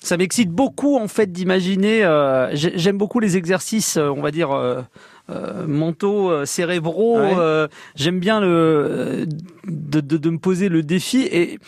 ça 0.00 0.16
m'excite 0.16 0.50
beaucoup 0.50 0.96
en 0.98 1.08
fait 1.08 1.30
d'imaginer. 1.32 2.04
euh, 2.04 2.50
j'ai- 2.54 2.72
J'aime 2.78 2.98
beaucoup 2.98 3.20
les 3.20 3.36
exercices, 3.36 3.96
euh, 3.96 4.08
on 4.10 4.20
va 4.22 4.30
dire. 4.30 4.50
euh, 4.52 4.82
euh, 5.30 5.66
mentaux, 5.68 6.44
cérébraux. 6.44 7.20
Ouais. 7.20 7.68
J'aime 7.94 8.18
bien 8.18 8.40
le 8.40 9.24
de, 9.66 10.00
de, 10.00 10.16
de 10.16 10.30
me 10.30 10.38
poser 10.38 10.68
le 10.68 10.82
défi 10.82 11.22
et 11.22 11.58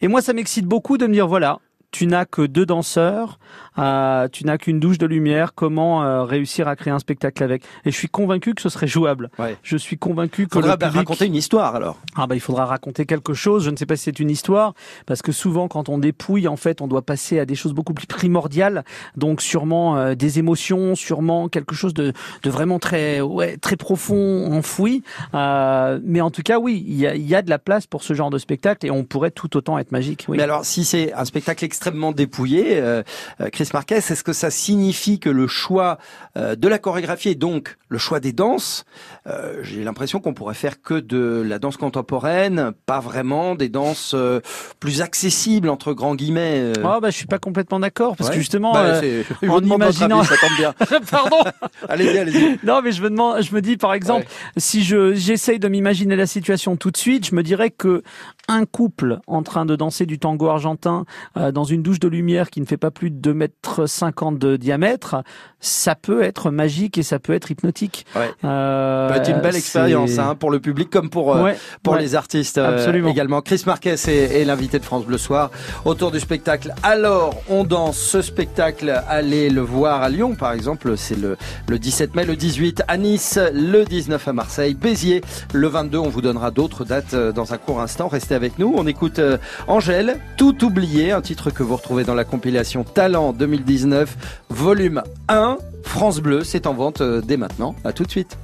et 0.00 0.08
moi 0.08 0.20
ça 0.20 0.32
m'excite 0.32 0.66
beaucoup 0.66 0.98
de 0.98 1.06
me 1.06 1.12
dire 1.12 1.28
voilà 1.28 1.60
tu 1.92 2.08
n'as 2.08 2.24
que 2.24 2.42
deux 2.42 2.66
danseurs, 2.66 3.38
euh, 3.78 4.28
tu 4.28 4.44
n'as 4.44 4.58
qu'une 4.58 4.80
douche 4.80 4.98
de 4.98 5.06
lumière. 5.06 5.54
Comment 5.54 6.02
euh, 6.04 6.24
réussir 6.24 6.68
à 6.68 6.76
créer 6.76 6.92
un 6.92 6.98
spectacle 6.98 7.42
avec? 7.42 7.62
Et 7.84 7.90
je 7.90 7.96
suis 7.96 8.08
convaincu 8.08 8.54
que 8.54 8.62
ce 8.62 8.68
serait 8.68 8.86
jouable. 8.86 9.30
Ouais. 9.38 9.56
Je 9.62 9.76
suis 9.76 9.98
convaincu 9.98 10.46
que 10.46 10.54
faudra 10.54 10.72
le 10.72 10.76
bah, 10.78 10.86
public- 10.86 10.98
raconter 11.08 11.26
une 11.26 11.34
histoire 11.34 11.74
alors. 11.74 11.98
ah 12.16 12.26
bah 12.26 12.34
il 12.34 12.40
faudra 12.40 12.66
raconter 12.66 13.06
quelque 13.06 13.34
chose. 13.34 13.64
Je 13.64 13.70
ne 13.70 13.76
sais 13.76 13.86
pas 13.86 13.96
si 13.96 14.04
c'est 14.04 14.20
une 14.20 14.30
histoire 14.30 14.74
parce 15.06 15.22
que 15.22 15.32
souvent 15.32 15.68
quand 15.68 15.88
on 15.88 15.98
dépouille 15.98 16.48
en 16.48 16.56
fait 16.56 16.80
on 16.80 16.86
doit 16.88 17.02
passer 17.02 17.38
à 17.38 17.44
des 17.46 17.54
choses 17.54 17.72
beaucoup 17.72 17.94
plus 17.94 18.06
primordiales. 18.06 18.84
Donc 19.16 19.40
sûrement 19.42 19.96
euh, 19.96 20.14
des 20.14 20.38
émotions, 20.38 20.94
sûrement 20.94 21.48
quelque 21.48 21.74
chose 21.74 21.94
de, 21.94 22.12
de 22.42 22.50
vraiment 22.50 22.78
très 22.78 23.20
ouais 23.20 23.56
très 23.56 23.76
profond 23.76 24.52
enfoui. 24.52 25.02
Euh, 25.34 25.98
mais 26.04 26.20
en 26.20 26.30
tout 26.30 26.42
cas 26.42 26.58
oui 26.58 26.84
il 26.86 26.94
y 26.96 27.06
a, 27.06 27.14
il 27.14 27.26
y 27.26 27.34
a 27.34 27.42
de 27.42 27.50
la 27.50 27.58
place 27.58 27.86
pour 27.86 28.02
ce 28.02 28.14
genre 28.14 28.30
de 28.30 28.38
spectacle 28.38 28.86
et 28.86 28.90
on 28.90 29.04
pourrait 29.04 29.30
tout 29.30 29.56
autant 29.56 29.78
être 29.78 29.92
magique. 29.92 30.26
Oui. 30.28 30.36
Mais 30.36 30.42
alors, 30.42 30.64
si 30.64 30.84
c'est 30.84 31.12
un 31.12 31.24
spectacle 31.24 31.64
extrêmement 31.64 32.12
dépouillé, 32.12 32.76
euh, 32.78 33.02
euh, 33.40 33.48
Marquez, 33.72 33.96
est-ce 33.96 34.22
que 34.24 34.32
ça 34.32 34.50
signifie 34.50 35.18
que 35.18 35.30
le 35.30 35.46
choix 35.46 35.98
euh, 36.36 36.54
de 36.56 36.68
la 36.68 36.78
chorégraphie 36.78 37.30
et 37.30 37.34
donc 37.34 37.76
le 37.88 37.98
choix 37.98 38.20
des 38.20 38.32
danses, 38.32 38.84
euh, 39.26 39.58
j'ai 39.62 39.82
l'impression 39.84 40.20
qu'on 40.20 40.34
pourrait 40.34 40.54
faire 40.54 40.82
que 40.82 40.94
de 40.94 41.42
la 41.46 41.58
danse 41.58 41.76
contemporaine, 41.76 42.72
pas 42.86 43.00
vraiment 43.00 43.54
des 43.54 43.68
danses 43.68 44.12
euh, 44.14 44.40
plus 44.80 45.00
accessibles 45.00 45.68
entre 45.68 45.92
grands 45.92 46.14
guillemets. 46.16 46.60
euh. 46.76 46.82
Oh 46.84 46.98
bah 47.00 47.10
je 47.10 47.16
suis 47.16 47.26
pas 47.26 47.38
complètement 47.38 47.78
d'accord 47.80 48.16
parce 48.16 48.28
Ouais. 48.30 48.34
que 48.36 48.40
justement 48.40 48.72
Bah, 48.72 49.00
en 49.48 49.60
imaginant- 49.62 50.20
avis, 50.20 50.28
ça 50.28 50.36
tombe 50.36 50.56
bien. 50.56 50.74
pardon 51.10 51.38
allez-y, 51.88 52.18
allez-y. 52.18 52.58
Non, 52.64 52.82
mais 52.82 52.92
je 52.92 53.02
me 53.02 53.10
demande, 53.10 53.42
je 53.42 53.54
me 53.54 53.60
dis 53.62 53.76
par 53.76 53.94
exemple, 53.94 54.26
si 54.56 54.82
je 54.84 55.14
j'essaye 55.14 55.58
de 55.58 55.68
m'imaginer 55.68 56.16
la 56.16 56.26
situation 56.26 56.76
tout 56.76 56.90
de 56.90 56.96
suite, 56.96 57.26
je 57.26 57.34
me 57.34 57.42
dirais 57.42 57.70
que 57.70 58.02
un 58.48 58.64
couple 58.66 59.18
en 59.26 59.42
train 59.42 59.64
de 59.66 59.74
danser 59.76 60.06
du 60.06 60.18
tango 60.18 60.48
argentin 60.48 61.04
euh, 61.36 61.50
dans 61.52 61.64
une 61.64 61.82
douche 61.82 62.00
de 62.00 62.08
lumière 62.08 62.50
qui 62.50 62.60
ne 62.60 62.66
fait 62.66 62.76
pas 62.76 62.90
plus 62.90 63.10
de 63.10 63.16
2 63.16 63.34
mètres 63.34 63.86
50 63.86 64.38
de 64.38 64.56
diamètre, 64.56 65.16
ça 65.60 65.94
peut 65.94 66.22
être 66.22 66.50
magique 66.50 66.98
et 66.98 67.02
ça 67.02 67.18
peut 67.18 67.32
être 67.32 67.50
hypnotique. 67.50 68.04
Ouais. 68.14 68.30
Euh, 68.44 69.08
peut 69.08 69.16
être 69.16 69.30
une 69.30 69.40
belle 69.40 69.52
c'est- 69.52 69.58
expérience 69.58 70.18
hein, 70.18 70.34
pour 70.34 70.50
le 70.50 70.60
public 70.60 70.90
comme 70.90 71.08
pour 71.10 71.34
euh, 71.34 71.42
Ouais, 71.42 71.56
pour 71.82 71.94
ouais. 71.94 72.00
les 72.00 72.14
artistes 72.14 72.58
euh, 72.58 72.74
Absolument. 72.74 73.08
également. 73.08 73.40
Chris 73.40 73.62
Marquez 73.66 73.94
est, 73.94 74.08
est 74.40 74.44
l'invité 74.44 74.78
de 74.78 74.84
France 74.84 75.04
Bleu 75.06 75.18
Soir 75.18 75.50
autour 75.84 76.10
du 76.10 76.20
spectacle. 76.20 76.74
Alors, 76.82 77.34
on 77.48 77.64
danse 77.64 77.96
ce 77.98 78.20
spectacle. 78.22 79.02
Allez 79.08 79.48
le 79.50 79.60
voir 79.62 80.02
à 80.02 80.08
Lyon, 80.10 80.34
par 80.34 80.52
exemple. 80.52 80.96
C'est 80.96 81.18
le, 81.18 81.36
le 81.68 81.78
17 81.78 82.14
mai, 82.14 82.24
le 82.24 82.36
18 82.36 82.82
à 82.88 82.96
Nice, 82.98 83.38
le 83.52 83.84
19 83.84 84.28
à 84.28 84.32
Marseille, 84.32 84.74
Béziers, 84.74 85.22
le 85.52 85.68
22. 85.68 85.98
On 85.98 86.08
vous 86.08 86.20
donnera 86.22 86.50
d'autres 86.50 86.84
dates 86.84 87.14
euh, 87.14 87.32
dans 87.32 87.52
un 87.54 87.58
court 87.58 87.80
instant. 87.80 88.08
Restez 88.08 88.33
avec 88.34 88.58
nous. 88.58 88.72
On 88.76 88.86
écoute 88.86 89.18
euh, 89.18 89.38
Angèle, 89.66 90.18
Tout 90.36 90.64
oublié, 90.64 91.12
un 91.12 91.20
titre 91.20 91.50
que 91.50 91.62
vous 91.62 91.76
retrouvez 91.76 92.04
dans 92.04 92.14
la 92.14 92.24
compilation 92.24 92.84
Talent 92.84 93.32
2019, 93.32 94.42
volume 94.50 95.02
1. 95.28 95.58
France 95.82 96.20
Bleu, 96.20 96.44
c'est 96.44 96.66
en 96.66 96.74
vente 96.74 97.00
euh, 97.00 97.20
dès 97.20 97.36
maintenant. 97.36 97.74
À 97.84 97.92
tout 97.92 98.04
de 98.04 98.10
suite. 98.10 98.36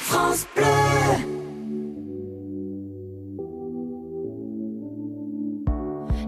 France 0.00 0.46
Bleu. 0.56 0.64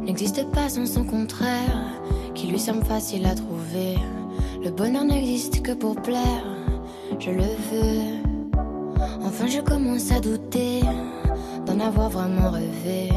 N'existe 0.02 0.44
pas 0.52 0.68
sans 0.68 0.86
son 0.86 1.04
contraire, 1.04 2.00
qui 2.34 2.46
lui 2.46 2.58
semble 2.58 2.84
facile 2.84 3.26
à 3.26 3.34
trouver. 3.34 3.96
Le 4.62 4.70
bonheur 4.70 5.04
n'existe 5.04 5.62
que 5.62 5.72
pour 5.72 6.00
plaire, 6.00 6.44
je 7.18 7.30
le 7.30 7.42
veux. 7.42 8.23
Enfin, 9.24 9.46
je 9.46 9.60
commence 9.60 10.10
à 10.12 10.20
douter. 10.20 10.80
Dans 11.66 11.80
avoir 11.80 12.10
vraiment 12.10 12.50
rêvé. 12.50 13.10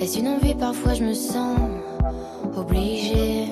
Est-ce 0.00 0.18
une 0.18 0.28
envie? 0.28 0.54
Parfois 0.54 0.94
je 0.94 1.04
me 1.04 1.14
sens 1.14 1.58
obligée. 2.56 3.48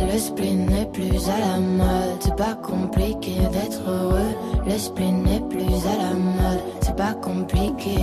Le 0.00 0.18
spleen 0.18 0.66
n'est 0.66 0.86
plus 0.86 1.28
à 1.28 1.38
la 1.38 1.60
mode, 1.60 2.16
c'est 2.20 2.36
pas 2.36 2.54
compliqué 2.54 3.34
d'être 3.52 3.82
heureux. 3.86 4.34
Le 4.66 4.78
spleen 4.78 5.22
n'est 5.22 5.40
plus 5.40 5.60
à 5.62 5.96
la 6.02 6.14
mode, 6.14 6.60
c'est 6.80 6.96
pas 6.96 7.12
compliqué. 7.12 7.98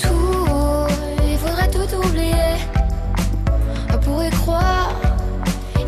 Tout, 0.00 0.86
il 1.30 1.36
faudrait 1.36 1.70
tout 1.70 1.96
oublier. 1.96 2.56
On 3.94 3.98
pourrait 3.98 4.30
croire, 4.30 4.90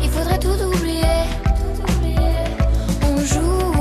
il 0.01 0.09
faudrait 0.09 0.39
tout 0.39 0.59
oublier. 0.63 1.25
On 3.03 3.17
joue, 3.17 3.78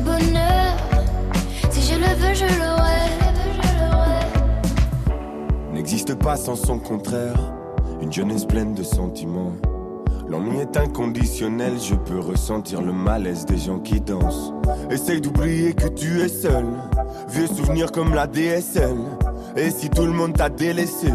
bonheur, 0.00 0.76
si 1.70 1.82
je 1.82 1.94
le 1.94 2.14
veux, 2.16 2.34
je 2.34 2.46
l'aurai. 2.58 2.90
N'existe 5.72 6.14
pas 6.14 6.36
sans 6.36 6.56
son 6.56 6.78
contraire. 6.78 7.38
Une 8.00 8.12
jeunesse 8.12 8.44
pleine 8.44 8.74
de 8.74 8.82
sentiments. 8.82 9.52
L'ennui 10.28 10.58
est 10.58 10.76
inconditionnel, 10.76 11.72
je 11.80 11.94
peux 11.94 12.20
ressentir 12.20 12.82
le 12.82 12.92
malaise 12.92 13.44
des 13.46 13.58
gens 13.58 13.80
qui 13.80 14.00
dansent. 14.00 14.52
Essaye 14.90 15.20
d'oublier 15.20 15.74
que 15.74 15.88
tu 15.88 16.20
es 16.20 16.28
seul. 16.28 16.66
Vieux 17.28 17.48
souvenirs 17.48 17.90
comme 17.90 18.14
la 18.14 18.26
DSL. 18.26 18.96
Et 19.56 19.70
si 19.70 19.90
tout 19.90 20.04
le 20.06 20.12
monde 20.12 20.34
t'a 20.34 20.48
délaissé, 20.48 21.08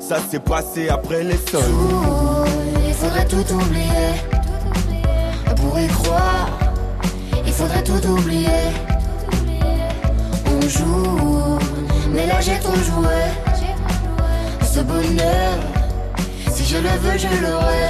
ça 0.00 0.18
s'est 0.18 0.40
passé 0.40 0.88
après 0.88 1.22
les 1.22 1.36
sols. 1.36 1.62
Il 2.86 2.94
faudrait 2.94 3.26
tout 3.26 3.54
oublier. 3.54 4.14
Pour 5.56 5.78
y 5.78 5.86
croire, 5.88 6.48
il 7.46 7.52
faudrait 7.52 7.82
tout 7.82 8.04
oublier. 8.08 8.64
On 10.46 10.68
joue, 10.68 11.58
mais 12.12 12.26
là 12.26 12.40
j'ai 12.40 12.58
trop 12.58 12.74
joué. 12.74 13.20
Ce 14.62 14.80
bonheur, 14.80 15.54
si 16.50 16.64
je 16.64 16.76
le 16.76 16.94
veux, 17.02 17.18
je 17.18 17.28
l'aurai. 17.42 17.88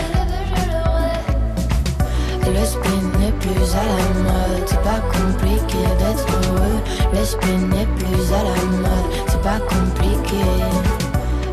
Le 2.47 2.65
spin 2.65 3.19
n'est 3.19 3.33
plus 3.33 3.75
à 3.75 3.85
la 3.85 4.09
mode, 4.23 4.67
c'est 4.67 4.83
pas 4.83 5.01
compliqué 5.13 5.79
d'être 5.99 6.27
heureux. 6.31 6.81
Le 7.13 7.25
spin 7.25 7.59
n'est 7.75 7.87
plus 7.87 8.33
à 8.33 8.43
la 8.45 8.65
mode, 8.71 9.11
c'est 9.29 9.43
pas 9.43 9.59
compliqué. 9.59 10.45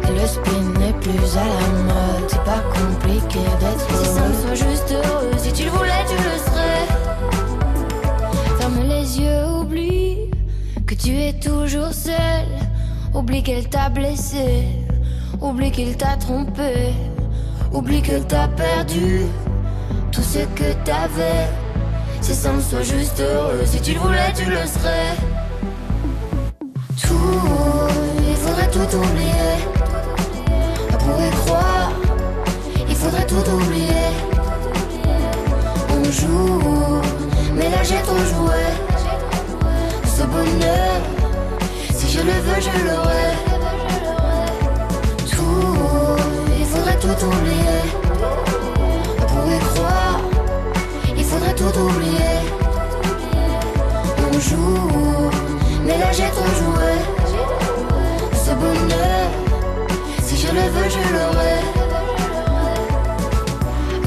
Le 0.07 0.27
spin 0.27 0.79
n'est 0.79 0.93
plus 0.93 1.37
à 1.37 1.45
la 1.45 1.67
mode, 1.83 2.29
c'est 2.29 2.43
pas 2.43 2.63
compliqué 2.73 3.39
d'être 3.59 3.87
heureux. 3.91 4.03
Si 4.03 4.13
ça 4.13 4.21
me 4.21 4.55
soit 4.55 4.69
juste 4.69 4.91
heureux, 4.91 5.31
si 5.37 5.51
tu 5.51 5.63
le 5.65 5.71
voulais, 5.71 6.05
tu 6.07 6.15
le 6.15 6.37
serais. 6.37 7.02
Ferme 8.63 8.87
les 8.87 9.19
yeux, 9.19 9.45
oublie 9.59 10.31
que 10.87 10.95
tu 10.95 11.09
es 11.19 11.33
toujours 11.33 11.91
seul. 11.91 12.47
Oublie 13.13 13.43
qu'elle 13.43 13.67
t'a 13.67 13.89
blessé, 13.89 14.63
oublie 15.41 15.69
qu'il 15.69 15.97
t'a 15.97 16.15
trompé, 16.15 16.93
oublie 17.73 18.01
qu'elle 18.01 18.25
t'a 18.25 18.47
perdu 18.47 19.23
tout 20.13 20.21
ce 20.21 20.39
que 20.55 20.71
t'avais. 20.85 21.49
Si 22.21 22.33
ça 22.33 22.53
me 22.53 22.61
soit 22.61 22.83
juste 22.83 23.19
heureux, 23.19 23.65
si 23.65 23.81
tu 23.81 23.95
le 23.95 23.99
voulais, 23.99 24.31
tu 24.33 24.45
le 24.45 24.65
serais. 24.65 25.11
Tout, 27.01 27.89
il 28.29 28.35
faudrait 28.37 28.71
tout 28.71 28.95
oublier. 28.95 29.55
Pour 30.99 31.21
y 31.21 31.29
croire, 31.31 31.91
il 32.87 32.95
faudrait 32.95 33.27
tout 33.27 33.45
oublier. 33.57 34.07
On 35.89 36.03
joue, 36.05 37.01
mais 37.55 37.69
là 37.69 37.83
j'ai 37.83 38.01
trop 38.01 38.17
joué. 38.17 38.63
Ce 40.05 40.23
bonheur, 40.23 40.95
si 41.95 42.09
je 42.09 42.19
le 42.19 42.31
veux, 42.45 42.61
je 42.61 42.85
l'aurai. 42.87 43.29
Tout, 45.31 46.17
il 46.59 46.65
faudrait 46.65 46.99
tout 46.99 47.25
oublier. 47.25 47.81
Pour 49.27 49.45
y 49.51 49.59
croire, 49.59 50.19
il 51.17 51.23
faudrait 51.23 51.55
tout 51.55 51.79
oublier. 51.79 52.35
On 54.25 54.39
joue, 54.39 55.31
mais 55.85 55.97
là 55.97 56.11
j'ai 56.11 56.29
trop 56.37 56.51
joué. 56.61 56.93
Ce 58.45 58.51
bonheur, 58.51 59.25
si 60.23 60.37
je 60.37 60.47
le 60.47 60.61
veux, 60.73 60.89
je 60.89 61.13
l'aurai. 61.13 61.62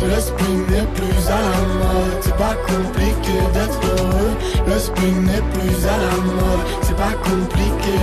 Le 0.09 0.21
spin 0.21 0.57
n'est 0.71 0.87
plus 0.95 1.29
à 1.29 1.41
la 1.41 1.61
mode, 1.79 2.21
c'est 2.21 2.37
pas 2.37 2.55
compliqué 2.67 3.37
d'être 3.53 3.81
heureux. 3.99 4.35
Le 4.67 4.79
spin 4.79 5.15
n'est 5.23 5.43
plus 5.53 5.85
à 5.85 5.97
la 5.97 6.17
mode, 6.23 6.67
c'est 6.83 6.97
pas 6.97 7.15
compliqué. 7.25 7.99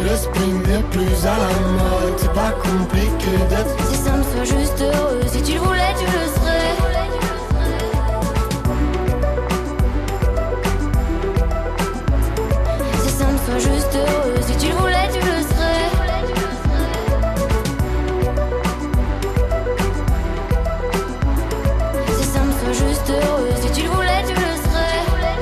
Le 0.00 0.16
spin 0.16 0.52
n'est 0.66 0.82
plus 0.84 1.26
à 1.26 1.36
la 1.36 1.52
mode, 1.76 2.14
c'est 2.16 2.32
pas 2.32 2.52
compliqué 2.52 3.32
d'être 3.50 3.76
Si 3.90 3.96
ça 3.96 4.12
me 4.16 4.22
soit 4.22 4.58
juste 4.58 4.80
heureux, 4.80 5.20
si 5.26 5.42
tu 5.42 5.54
le 5.54 5.60
voulais, 5.60 5.94
tu 5.98 6.06
le 6.06 6.27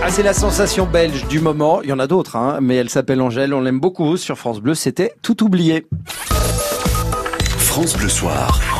Ah, 0.09 0.11
c'est 0.13 0.23
la 0.23 0.35
sensation 0.35 0.87
belge 0.87 1.27
du 1.27 1.41
moment. 1.41 1.83
Il 1.83 1.89
y 1.89 1.93
en 1.93 1.99
a 1.99 2.07
d'autres, 2.07 2.37
hein, 2.37 2.61
mais 2.63 2.77
elle 2.77 2.89
s'appelle 2.89 3.21
Angèle. 3.21 3.53
On 3.53 3.61
l'aime 3.61 3.81
beaucoup 3.81 4.17
sur 4.17 4.39
France 4.39 4.61
Bleu. 4.61 4.77
C'était 4.77 5.13
tout 5.21 5.43
oublié. 5.43 5.85
France 7.59 7.97
Bleu 7.97 8.09
Soir. 8.09 8.76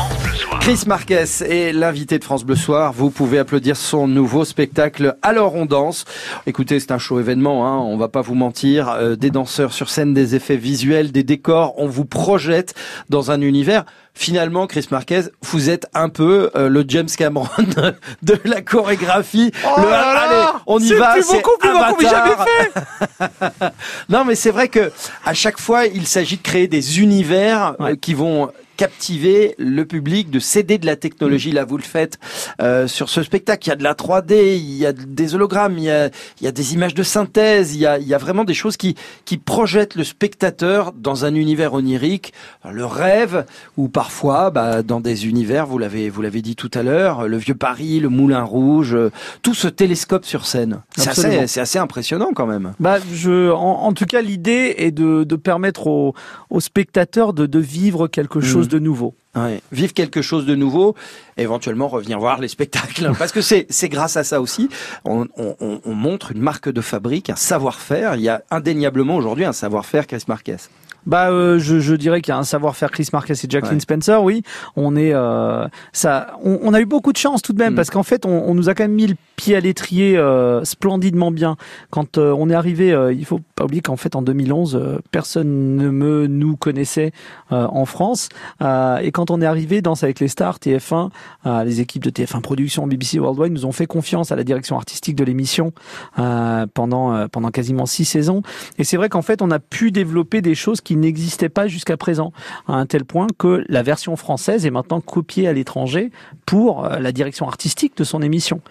Chris 0.67 0.83
Marquez 0.85 1.23
est 1.45 1.71
l'invité 1.71 2.19
de 2.19 2.25
France 2.25 2.43
Bleu 2.43 2.57
Soir. 2.57 2.91
Vous 2.91 3.09
pouvez 3.09 3.39
applaudir 3.39 3.77
son 3.77 4.05
nouveau 4.05 4.43
spectacle 4.43 5.15
Alors 5.21 5.55
on 5.55 5.65
danse. 5.65 6.03
Écoutez, 6.45 6.81
c'est 6.81 6.91
un 6.91 6.97
show 6.97 7.21
événement, 7.21 7.65
hein, 7.65 7.77
on 7.77 7.95
va 7.95 8.09
pas 8.09 8.19
vous 8.19 8.35
mentir. 8.35 8.89
Euh, 8.89 9.15
des 9.15 9.29
danseurs 9.29 9.71
sur 9.71 9.89
scène, 9.89 10.13
des 10.13 10.35
effets 10.35 10.57
visuels, 10.57 11.13
des 11.13 11.23
décors. 11.23 11.75
On 11.77 11.87
vous 11.87 12.03
projette 12.03 12.73
dans 13.07 13.31
un 13.31 13.39
univers. 13.39 13.85
Finalement, 14.13 14.67
Chris 14.67 14.87
Marquez, 14.91 15.21
vous 15.41 15.69
êtes 15.69 15.87
un 15.93 16.09
peu 16.09 16.49
euh, 16.57 16.67
le 16.67 16.83
James 16.85 17.07
Cameron 17.17 17.47
de 18.21 18.37
la 18.43 18.61
chorégraphie. 18.61 19.53
Oh 19.65 19.79
le, 19.79 19.89
là 19.89 20.13
là 20.13 20.19
allez, 20.19 20.59
on 20.65 20.79
y 20.79 20.91
va. 20.91 21.15
c'est 21.21 21.37
beaucoup 21.37 21.57
plus 21.59 21.69
Avatar. 21.69 21.95
jamais 22.01 22.35
fait 22.43 23.71
non, 24.09 24.25
mais 24.25 24.35
c'est 24.35 24.51
vrai 24.51 24.67
que 24.67 24.91
à 25.23 25.33
chaque 25.33 25.61
fois, 25.61 25.85
il 25.85 26.07
s'agit 26.07 26.35
de 26.35 26.41
créer 26.41 26.67
des 26.67 26.99
univers 26.99 27.75
euh, 27.79 27.95
qui 27.95 28.13
vont 28.13 28.49
captiver 28.77 29.55
le 29.57 29.85
public, 29.85 30.29
de 30.29 30.39
céder 30.39 30.77
de 30.77 30.85
la 30.85 30.95
technologie. 30.95 31.51
Là, 31.51 31.65
vous 31.65 31.77
le 31.77 31.83
faites 31.83 32.19
euh, 32.61 32.87
sur 32.87 33.09
ce 33.09 33.23
spectacle. 33.23 33.67
Il 33.67 33.69
y 33.69 33.73
a 33.73 33.75
de 33.75 33.83
la 33.83 33.93
3D, 33.93 34.57
il 34.57 34.77
y 34.77 34.85
a 34.85 34.93
des 34.93 35.35
hologrammes, 35.35 35.77
il 35.77 35.85
y 35.85 35.89
a, 35.89 36.09
il 36.39 36.45
y 36.45 36.47
a 36.47 36.51
des 36.51 36.73
images 36.73 36.93
de 36.93 37.03
synthèse, 37.03 37.75
il 37.75 37.81
y 37.81 37.85
a, 37.85 37.97
il 37.97 38.07
y 38.07 38.13
a 38.13 38.17
vraiment 38.17 38.43
des 38.43 38.53
choses 38.53 38.77
qui, 38.77 38.95
qui 39.25 39.37
projettent 39.37 39.95
le 39.95 40.03
spectateur 40.03 40.93
dans 40.93 41.25
un 41.25 41.33
univers 41.35 41.73
onirique, 41.73 42.33
le 42.69 42.85
rêve, 42.85 43.45
ou 43.75 43.89
parfois 43.89 44.51
bah, 44.51 44.83
dans 44.83 45.01
des 45.01 45.27
univers, 45.27 45.65
vous 45.65 45.77
l'avez 45.77 46.09
vous 46.09 46.21
l'avez 46.21 46.41
dit 46.41 46.55
tout 46.55 46.71
à 46.73 46.83
l'heure, 46.83 47.27
le 47.27 47.37
vieux 47.37 47.55
Paris, 47.55 47.99
le 47.99 48.09
Moulin 48.09 48.43
Rouge, 48.43 48.93
euh, 48.93 49.11
tout 49.41 49.53
ce 49.53 49.67
télescope 49.67 50.25
sur 50.25 50.45
scène. 50.45 50.81
C'est 50.95 51.09
assez, 51.09 51.47
c'est 51.47 51.59
assez 51.59 51.79
impressionnant 51.79 52.29
quand 52.35 52.45
même. 52.45 52.73
Bah, 52.79 52.97
je, 53.13 53.51
en, 53.51 53.83
en 53.83 53.93
tout 53.93 54.05
cas, 54.05 54.21
l'idée 54.21 54.75
est 54.77 54.91
de, 54.91 55.23
de 55.23 55.35
permettre 55.35 55.87
aux, 55.87 56.13
aux 56.49 56.59
spectateurs 56.59 57.33
de, 57.33 57.45
de 57.45 57.59
vivre 57.59 58.07
quelque 58.07 58.41
chose 58.41 58.66
de 58.69 58.79
nouveau. 58.79 59.15
Ouais. 59.35 59.61
Vivre 59.71 59.93
quelque 59.93 60.21
chose 60.21 60.45
de 60.45 60.55
nouveau, 60.55 60.95
éventuellement 61.37 61.87
revenir 61.87 62.19
voir 62.19 62.39
les 62.39 62.47
spectacles, 62.47 63.11
parce 63.19 63.31
que 63.31 63.41
c'est 63.41 63.67
c'est 63.69 63.89
grâce 63.89 64.17
à 64.17 64.23
ça 64.23 64.41
aussi. 64.41 64.69
On, 65.05 65.27
on, 65.37 65.55
on- 65.59 65.81
on 65.85 65.93
montre 65.93 66.31
une 66.31 66.41
marque 66.41 66.69
de 66.69 66.81
fabrique, 66.81 67.29
un 67.29 67.35
savoir-faire. 67.35 68.15
Il 68.15 68.21
y 68.21 68.29
a 68.29 68.41
indéniablement 68.51 69.15
aujourd'hui 69.15 69.45
un 69.45 69.53
savoir-faire 69.53 70.07
Chris 70.07 70.23
Marquez. 70.27 70.57
Bah, 71.07 71.29
euh, 71.31 71.57
je, 71.57 71.79
je 71.79 71.95
dirais 71.95 72.21
qu'il 72.21 72.31
y 72.33 72.35
a 72.35 72.37
un 72.37 72.43
savoir-faire 72.43 72.91
Chris 72.91 73.07
Marquez 73.13 73.33
et 73.33 73.49
Jacqueline 73.49 73.75
Ouais. 73.75 73.79
Spencer. 73.79 74.21
Oui, 74.23 74.43
on 74.75 74.95
est 74.95 75.13
euh, 75.13 75.67
ça. 75.93 76.37
On, 76.43 76.59
on 76.61 76.73
a 76.73 76.81
eu 76.81 76.85
beaucoup 76.85 77.11
de 77.13 77.17
chance 77.17 77.41
tout 77.41 77.53
de 77.53 77.57
même 77.59 77.73
Mm. 77.73 77.75
parce 77.75 77.89
qu'en 77.89 78.03
fait, 78.03 78.25
on, 78.25 78.43
on 78.47 78.53
nous 78.53 78.69
a 78.69 78.75
quand 78.75 78.83
même 78.83 78.93
mis 78.93 79.07
le 79.07 79.15
pied 79.37 79.55
à 79.55 79.59
l'étrier 79.59 80.17
euh, 80.17 80.63
splendidement 80.65 81.31
bien. 81.31 81.55
Quand 81.89 82.17
euh, 82.17 82.35
on 82.37 82.49
est 82.49 82.53
arrivé, 82.53 82.91
euh, 82.91 83.13
il 83.13 83.25
faut 83.25 83.39
pas 83.55 83.63
oublier 83.65 83.81
qu'en 83.81 83.95
fait, 83.97 84.15
en 84.15 84.21
2011, 84.21 84.75
euh, 84.75 84.99
personne 85.11 85.75
ne 85.75 85.89
me 85.89 86.27
nous 86.27 86.55
connaissait 86.57 87.11
euh, 87.51 87.65
en 87.69 87.85
France. 87.85 88.29
Euh, 88.61 88.97
et 88.97 89.11
quand 89.11 89.31
on 89.31 89.41
est 89.41 89.45
arrivé 89.45 89.81
dans 89.81 89.93
avec 90.01 90.19
les 90.19 90.27
stars 90.27 90.57
TF1, 90.57 91.09
euh, 91.45 91.63
les 91.63 91.79
équipes 91.81 92.03
de 92.03 92.09
TF1 92.09 92.41
Production, 92.41 92.85
BBC 92.87 93.19
Worldwide 93.19 93.53
nous 93.53 93.65
ont 93.65 93.71
fait 93.71 93.85
confiance 93.87 94.31
à 94.31 94.35
la 94.35 94.43
direction 94.43 94.75
artistique 94.75 95.15
de 95.15 95.23
l'émission 95.23 95.71
euh, 96.19 96.65
pendant 96.73 97.13
euh, 97.15 97.27
pendant 97.27 97.49
quasiment 97.51 97.85
six 97.85 98.05
saisons. 98.05 98.41
Et 98.77 98.83
c'est 98.83 98.97
vrai 98.97 99.07
qu'en 99.09 99.21
fait, 99.21 99.41
on 99.41 99.49
a 99.51 99.59
pu 99.59 99.91
développer 99.91 100.41
des 100.41 100.55
choses 100.55 100.81
qui 100.81 100.96
n'existaient 100.99 101.49
pas 101.49 101.67
jusqu'à 101.67 101.97
présent, 101.97 102.31
à 102.67 102.73
un 102.73 102.85
tel 102.85 103.05
point 103.05 103.27
que 103.37 103.63
la 103.69 103.83
version 103.83 104.15
française 104.15 104.65
est 104.65 104.71
maintenant 104.71 105.01
copiée 105.01 105.47
à 105.47 105.53
l'étranger 105.53 106.11
pour 106.45 106.85
euh, 106.85 106.99
la 106.99 107.11
direction 107.11 107.47
artistique 107.47 107.95
de 107.97 108.03
son 108.03 108.21
émission. 108.21 108.61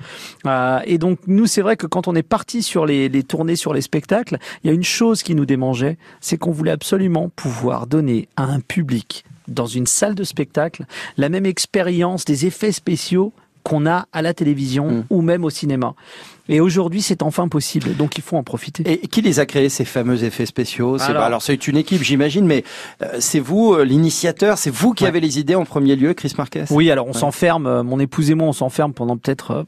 Euh, 0.47 0.81
et 0.85 0.99
donc 0.99 1.19
nous, 1.27 1.47
c'est 1.47 1.62
vrai 1.62 1.77
que 1.77 1.87
quand 1.87 2.09
on 2.09 2.15
est 2.15 2.23
parti 2.23 2.62
sur 2.62 2.87
les, 2.87 3.09
les 3.09 3.23
tournées, 3.23 3.57
sur 3.57 3.73
les 3.73 3.81
spectacles, 3.81 4.39
il 4.62 4.69
y 4.69 4.71
a 4.71 4.75
une 4.75 4.85
chose 4.85 5.23
qui 5.23 5.35
nous 5.35 5.47
démangeait, 5.47 5.99
c'est 6.21 6.37
qu'on 6.37 6.53
voulait 6.53 6.71
absolument 6.71 7.31
pouvoir 7.35 7.87
donner 7.87 8.29
à 8.37 8.45
un 8.45 8.61
public 8.61 9.25
dans 9.49 9.67
une 9.67 9.87
salle 9.87 10.15
de 10.15 10.25
spectacle 10.25 10.85
la 11.17 11.29
même 11.29 11.47
expérience 11.47 12.25
des 12.25 12.47
effets 12.47 12.73
spéciaux 12.73 13.33
qu'on 13.62 13.87
a 13.87 14.07
à 14.12 14.23
la 14.23 14.33
télévision 14.33 15.05
ou 15.11 15.23
même 15.23 15.45
au 15.45 15.51
cinéma. 15.51 15.95
Et 16.49 16.61
aujourd'hui, 16.61 17.03
c'est 17.03 17.23
enfin 17.23 17.49
possible, 17.49 17.97
donc 17.97 18.17
il 18.19 18.23
faut 18.23 18.37
en 18.37 18.43
profiter. 18.43 18.83
Et 18.91 19.09
qui 19.09 19.21
les 19.23 19.41
a 19.41 19.47
créés 19.47 19.69
ces 19.69 19.85
fameux 19.85 20.23
effets 20.25 20.47
spéciaux? 20.47 20.97
C'est 20.99 21.07
Alors- 21.07 21.23
pas- 21.23 21.27
alors 21.27 21.43
c'est 21.43 21.67
une 21.67 21.77
équipe, 21.77 22.03
j'imagine, 22.03 22.47
mais 22.47 22.63
euh, 23.03 23.17
c'est 23.19 23.41
vous 23.41 23.75
euh, 23.75 23.85
l'initiateur, 23.85 24.57
c'est 24.59 24.71
vous 24.71 24.93
qui 24.93 25.05
Ouais. 25.05 25.09
avez 25.09 25.21
les 25.21 25.39
idées 25.39 25.55
en 25.57 25.65
premier 25.65 25.97
lieu, 25.97 26.15
Chris 26.15 26.33
Marquez? 26.39 26.65
Oui, 26.71 26.91
alors 26.91 27.07
on 27.07 27.13
Ouais. 27.13 27.19
s'enferme, 27.19 27.67
euh, 27.67 27.83
mon 27.83 27.99
épouse 27.99 28.31
et 28.31 28.35
moi, 28.35 28.47
on 28.49 28.53
s'enferme 28.53 28.93
pendant 28.93 29.17
peut-être 29.17 29.51
euh, 29.51 29.63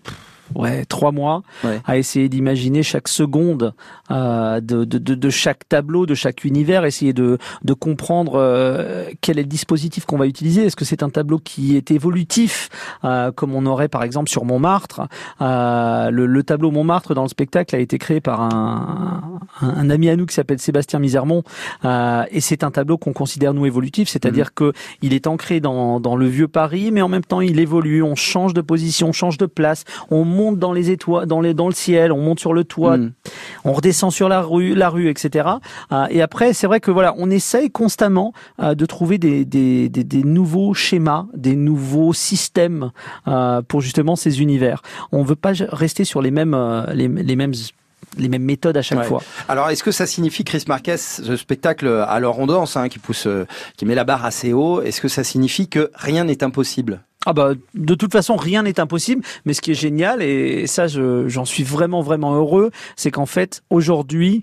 ouais 0.54 0.84
trois 0.84 1.12
mois 1.12 1.42
Ouais. 1.64 1.80
à 1.86 1.96
essayer 1.98 2.28
d'imaginer 2.28 2.82
chaque 2.82 3.08
seconde 3.08 3.74
euh, 4.10 4.60
de, 4.60 4.84
de, 4.84 4.98
de, 4.98 5.30
chaque 5.30 5.68
tableau, 5.68 6.06
de 6.06 6.14
chaque 6.14 6.44
univers, 6.44 6.84
essayer 6.84 7.12
de, 7.12 7.38
de 7.64 7.72
comprendre 7.74 8.32
euh, 8.36 9.06
quel 9.20 9.38
est 9.38 9.42
le 9.42 9.48
dispositif 9.48 10.04
qu'on 10.06 10.18
va 10.18 10.26
utiliser. 10.26 10.64
Est-ce 10.64 10.76
que 10.76 10.84
c'est 10.84 11.02
un 11.02 11.10
tableau 11.10 11.38
qui 11.38 11.76
est 11.76 11.90
évolutif, 11.90 12.68
euh, 13.04 13.32
comme 13.32 13.54
on 13.54 13.66
aurait 13.66 13.88
par 13.88 14.02
exemple 14.04 14.30
sur 14.30 14.44
Montmartre 14.44 15.02
le, 15.40 16.26
le 16.26 16.42
tableau 16.42 16.70
Montmartre 16.70 17.14
dans 17.14 17.22
le 17.22 17.28
spectacle 17.28 17.74
a 17.74 17.78
été 17.78 17.98
créé 17.98 18.20
par 18.20 18.40
un, 18.42 19.40
un, 19.60 19.68
un 19.68 19.90
ami 19.90 20.08
à 20.08 20.16
nous 20.16 20.26
qui 20.26 20.34
s'appelle 20.34 20.58
Sébastien 20.60 20.98
Misermont, 20.98 21.42
et 21.84 22.40
c'est 22.40 22.62
un 22.64 22.70
tableau 22.70 22.98
qu'on 22.98 23.12
considère 23.12 23.54
nous 23.54 23.66
évolutif, 23.66 24.08
c'est-à-dire 24.08 24.54
que 24.54 24.72
il 25.02 25.12
est 25.12 25.26
ancré 25.26 25.60
dans, 25.60 26.00
dans 26.00 26.16
le 26.16 26.26
vieux 26.26 26.48
Paris, 26.48 26.90
mais 26.92 27.02
en 27.02 27.08
même 27.08 27.24
temps 27.24 27.40
il 27.40 27.58
évolue. 27.60 28.02
On 28.02 28.14
change 28.14 28.54
de 28.54 28.60
position, 28.60 29.08
on 29.08 29.12
change 29.12 29.38
de 29.38 29.46
place, 29.46 29.84
on 30.10 30.24
monte 30.38 30.58
dans 30.58 30.72
les 30.72 30.86
étoiles, 30.90 31.26
dans 31.26 31.40
les 31.40 31.54
dans 31.54 31.68
le 31.68 31.74
ciel, 31.74 32.12
on 32.12 32.20
monte 32.28 32.40
sur 32.40 32.52
le 32.52 32.64
toit, 32.64 32.96
Mm. 32.96 33.12
on 33.64 33.72
redescend 33.72 34.12
sur 34.12 34.28
la 34.28 34.40
rue, 34.40 34.74
la 34.74 34.88
rue, 34.88 35.08
etc. 35.10 35.48
Euh, 35.92 36.06
et 36.10 36.20
après, 36.22 36.52
c'est 36.52 36.66
vrai 36.66 36.80
que 36.80 36.90
voilà, 36.90 37.14
on 37.18 37.28
essaye 37.30 37.70
constamment 37.70 38.32
euh, 38.62 38.74
de 38.74 38.86
trouver 38.86 39.18
des, 39.18 39.44
des, 39.44 39.88
des, 39.88 40.04
des 40.04 40.22
nouveaux 40.22 40.72
schémas, 40.74 41.26
des 41.34 41.56
nouveaux 41.56 42.12
systèmes 42.12 42.90
euh, 43.26 43.60
pour 43.70 43.80
justement 43.80 44.16
ces 44.16 44.40
univers. 44.40 44.82
On 45.12 45.22
veut 45.22 45.36
pas 45.46 45.52
rester 45.84 46.04
sur 46.04 46.20
les 46.22 46.30
mêmes 46.30 46.56
les, 46.94 47.08
les 47.08 47.36
mêmes 47.36 47.52
les 48.16 48.28
mêmes 48.28 48.42
méthodes 48.44 48.76
à 48.76 48.82
chaque 48.82 49.00
Ouais. 49.00 49.04
fois. 49.04 49.22
Alors, 49.48 49.68
est-ce 49.70 49.82
que 49.84 49.90
ça 49.92 50.06
signifie, 50.06 50.42
Chris 50.42 50.64
Marquez, 50.66 50.96
ce 50.96 51.36
spectacle 51.36 51.86
à 52.08 52.18
leur 52.20 52.38
on 52.38 52.46
danse, 52.46 52.76
hein, 52.76 52.88
qui 52.88 52.98
pousse, 52.98 53.28
qui 53.76 53.84
met 53.86 53.94
la 53.94 54.04
barre 54.04 54.24
assez 54.24 54.52
haut, 54.52 54.80
est-ce 54.82 55.00
que 55.00 55.08
ça 55.08 55.22
signifie 55.24 55.68
que 55.68 55.90
rien 55.94 56.24
n'est 56.24 56.42
impossible? 56.42 57.00
Ah 57.30 57.34
bah 57.34 57.50
de 57.74 57.94
toute 57.94 58.10
façon 58.12 58.36
rien 58.36 58.62
n'est 58.62 58.80
impossible, 58.80 59.22
mais 59.44 59.52
ce 59.52 59.60
qui 59.60 59.72
est 59.72 59.80
génial 59.86 60.22
et 60.22 60.66
ça 60.66 60.86
je- 60.86 61.28
j'en 61.28 61.44
suis 61.44 61.62
vraiment 61.62 62.00
vraiment 62.00 62.34
heureux, 62.34 62.70
c'est 62.96 63.10
qu'en 63.10 63.26
fait 63.26 63.62
aujourd'hui 63.68 64.42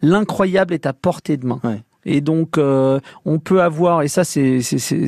l'incroyable 0.00 0.74
est 0.74 0.86
à 0.86 0.92
portée 0.92 1.36
de 1.36 1.46
main. 1.46 1.60
Ouais. 1.64 1.82
Et 2.04 2.20
donc 2.20 2.56
euh, 2.56 3.00
on 3.24 3.40
peut 3.40 3.60
avoir 3.62 4.02
et 4.02 4.08
ça 4.08 4.22
c'est 4.22 4.60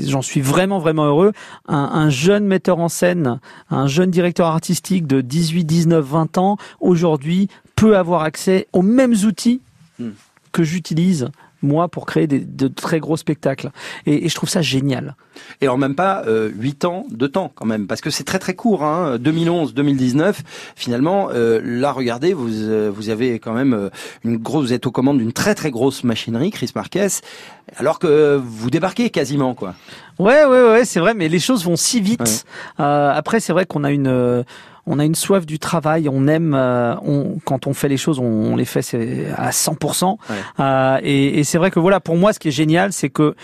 j'en 0.07 0.21
suis 0.21 0.41
vraiment 0.41 0.81
vraiment 0.81 1.05
heureux 1.07 1.33
un, 1.69 1.77
un 1.79 2.11
jeune 2.11 2.45
metteur 2.45 2.79
en 2.81 2.89
scène, 2.89 3.39
un 3.71 3.87
jeune 3.87 4.11
directeur 4.11 4.49
artistique 4.49 5.07
de 5.07 5.21
18, 5.21 5.65
19, 5.65 6.05
20 6.05 6.39
ans 6.39 6.57
aujourd'hui 6.81 7.49
peut 7.77 7.97
avoir 7.97 8.23
accès 8.23 8.67
aux 8.73 8.83
mêmes 8.83 9.15
outils 9.25 9.61
Hmm. 10.01 10.13
que 10.53 10.63
j'utilise 10.65 11.29
moi 11.63 11.89
pour 11.89 12.07
créer 12.07 12.27
des, 12.27 12.41
de 12.41 12.69
très 12.69 13.01
gros 13.01 13.17
spectacles 13.17 13.71
et, 14.07 14.25
et 14.27 14.29
je 14.29 14.35
trouve 14.35 14.49
ça 14.49 14.63
génial. 14.63 15.17
Et 15.61 15.69
en 15.69 15.77
même 15.77 15.95
pas 15.95 16.23
euh, 16.27 16.51
8 16.55 16.85
ans 16.85 17.07
de 17.11 17.27
temps 17.27 17.51
quand 17.55 17.67
même, 17.67 17.87
parce 17.87 18.01
que 18.01 18.11
c'est 18.11 18.25
très 18.25 18.39
très 18.39 18.55
court. 18.55 18.85
Hein, 18.85 19.17
2011-2019, 19.19 20.37
finalement, 20.77 21.29
euh, 21.33 21.61
là 21.63 21.93
regardez, 21.93 22.33
vous 22.35 22.63
euh, 22.63 22.91
vous 22.95 23.11
avez 23.11 23.39
quand 23.39 23.53
même 23.53 23.75
euh, 23.75 23.89
une 24.25 24.37
grosse, 24.37 24.67
vous 24.67 24.73
êtes 24.73 24.87
aux 24.87 24.91
commandes 24.91 25.19
d'une 25.19 25.33
très 25.33 25.55
très 25.55 25.71
grosse 25.71 26.05
machinerie, 26.05 26.51
Chris 26.51 26.71
Marquez, 26.75 27.09
alors 27.77 27.99
que 27.99 28.41
vous 28.43 28.71
débarquez 28.71 29.11
quasiment 29.11 29.55
quoi. 29.55 29.75
Ouais, 30.19 30.45
ouais, 30.45 30.71
ouais, 30.71 30.85
c'est 30.85 31.01
vrai, 31.01 31.15
mais 31.15 31.29
les 31.29 31.39
choses 31.39 31.65
vont 31.65 31.77
si 31.77 32.01
vite. 32.01 32.45
Après, 32.77 33.41
c'est 33.41 33.53
vrai 33.53 33.65
qu'on 33.65 33.85
a 33.85 33.91
une, 33.91 34.45
on 34.91 34.99
a 34.99 35.05
une 35.05 35.15
soif 35.15 35.47
du 35.47 35.59
travail. 35.59 36.09
On 36.09 36.27
aime, 36.27 36.53
euh, 36.55 36.95
on, 37.03 37.39
quand 37.45 37.67
on 37.67 37.73
fait 37.73 37.89
les 37.89 37.97
choses, 37.97 38.19
on, 38.19 38.25
on 38.25 38.57
les 38.57 38.65
fait 38.65 38.81
à 39.37 39.51
100%. 39.51 40.11
Ouais. 40.11 40.37
Euh, 40.59 40.99
et 41.03 41.39
et 41.39 41.45
c'est 41.45 41.59
vrai 41.59 41.71
que 41.71 41.79
voilà, 41.79 42.01
pour 42.01 42.17
moi, 42.17 42.33
ce 42.33 42.39
qui 42.39 42.49
est 42.49 42.53
génial, 42.53 42.93
c'est 42.93 43.09
que 43.09 43.35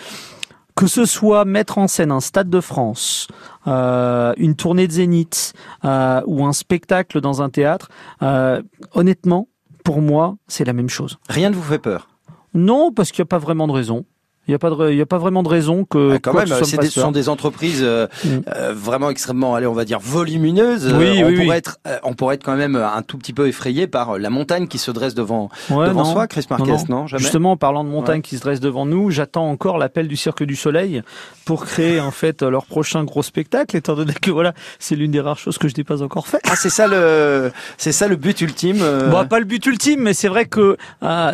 que 0.75 0.87
ce 0.87 1.07
soit 1.07 1.47
mettre 1.47 1.79
en 1.79 1.89
scène 1.89 2.13
un 2.13 2.21
stade 2.21 2.51
de 2.51 2.61
France, 2.61 3.29
euh, 3.67 4.35
une 4.37 4.55
tournée 4.57 4.87
de 4.87 4.93
Zénith 4.93 5.55
euh, 5.85 6.21
ou 6.27 6.45
un 6.45 6.53
spectacle 6.53 7.23
dans 7.23 7.41
un 7.41 7.49
théâtre, 7.49 7.89
euh, 8.23 8.61
honnêtement, 8.93 9.49
pour 9.85 10.03
moi, 10.03 10.37
c'est 10.49 10.65
la 10.65 10.75
même 10.75 10.91
chose. 10.91 11.19
Rien 11.31 11.49
ne 11.49 11.55
vous 11.55 11.63
fait 11.63 11.79
peur? 11.79 12.09
Non, 12.53 12.93
parce 12.93 13.11
qu'il 13.11 13.23
n'y 13.23 13.27
a 13.27 13.31
pas 13.31 13.39
vraiment 13.39 13.67
de 13.67 13.73
raison. 13.73 14.05
Il 14.49 14.53
n'y 14.53 14.55
a 14.55 14.59
pas 14.59 14.71
de, 14.71 14.91
il 14.93 14.97
y 14.97 15.01
a 15.01 15.07
pas 15.07 15.19
vraiment 15.19 15.43
de 15.43 15.49
raison 15.49 15.85
que. 15.85 16.13
Ah, 16.15 16.19
quand 16.21 16.31
quoi 16.33 16.45
même, 16.45 16.57
ce 16.59 16.65
c'est 16.65 16.77
des, 16.79 16.89
sont 16.89 17.11
des 17.13 17.29
entreprises 17.29 17.81
euh, 17.83 18.07
Mm. 18.25 18.29
euh, 18.55 18.73
vraiment 18.75 19.11
extrêmement, 19.11 19.55
allez, 19.55 19.67
on 19.67 19.73
va 19.73 19.85
dire 19.85 19.99
volumineuses. 20.01 20.93
Oui, 20.97 21.21
Euh, 21.21 21.25
on 21.25 21.29
oui, 21.29 21.35
pourrait 21.35 21.49
oui. 21.49 21.57
être, 21.57 21.79
on 22.05 22.15
pourrait 22.15 22.35
être 22.37 22.45
quand 22.45 22.57
même 22.57 22.77
un 22.77 23.03
tout 23.03 23.19
petit 23.19 23.33
peu 23.33 23.49
effrayé 23.49 23.87
par 23.87 24.19
la 24.19 24.31
montagne 24.31 24.67
qui 24.69 24.79
se 24.79 24.91
dresse 24.91 25.15
devant 25.15 25.49
Ouais, 25.71 25.87
devant 25.89 26.05
non. 26.05 26.13
soi, 26.13 26.27
Chris 26.27 26.47
Marquez, 26.51 26.71
Non, 26.71 26.77
non, 26.79 26.85
non. 27.01 27.07
jamais? 27.07 27.23
Justement, 27.23 27.53
en 27.53 27.57
parlant 27.57 27.85
de 27.85 27.89
montagnes 27.89 28.17
Ouais. 28.17 28.23
qui 28.23 28.37
se 28.37 28.43
dressent 28.43 28.61
devant 28.61 28.87
nous, 28.87 29.11
j'attends 29.11 29.49
encore 29.51 29.79
l'appel 29.79 30.09
du 30.09 30.17
Cirque 30.17 30.43
du 30.45 30.57
Soleil 30.57 31.03
pour 31.45 31.65
créer 31.65 32.01
en 32.01 32.11
fait 32.11 32.43
leur 32.43 32.67
prochain 32.67 33.05
gros 33.05 33.23
spectacle, 33.23 33.77
étant 33.77 33.95
donné 33.95 34.13
que 34.15 34.31
voilà, 34.31 34.53
c'est 34.79 34.95
l'une 34.97 35.11
des 35.11 35.21
rares 35.21 35.39
choses 35.39 35.59
que 35.59 35.69
je 35.69 35.75
n'ai 35.77 35.85
pas 35.85 36.03
encore 36.03 36.27
fait. 36.29 36.41
Ah, 36.49 36.55
c'est 36.57 36.71
ça 36.71 36.87
le, 36.87 37.53
c'est 37.79 37.93
ça 37.93 38.09
le 38.09 38.17
but 38.17 38.41
ultime. 38.41 38.79
Bon, 39.11 39.27
pas 39.27 39.39
le 39.39 39.45
but 39.45 39.65
ultime, 39.67 40.01
mais 40.03 40.15
c'est 40.15 40.29
vrai 40.29 40.47
que 40.47 40.77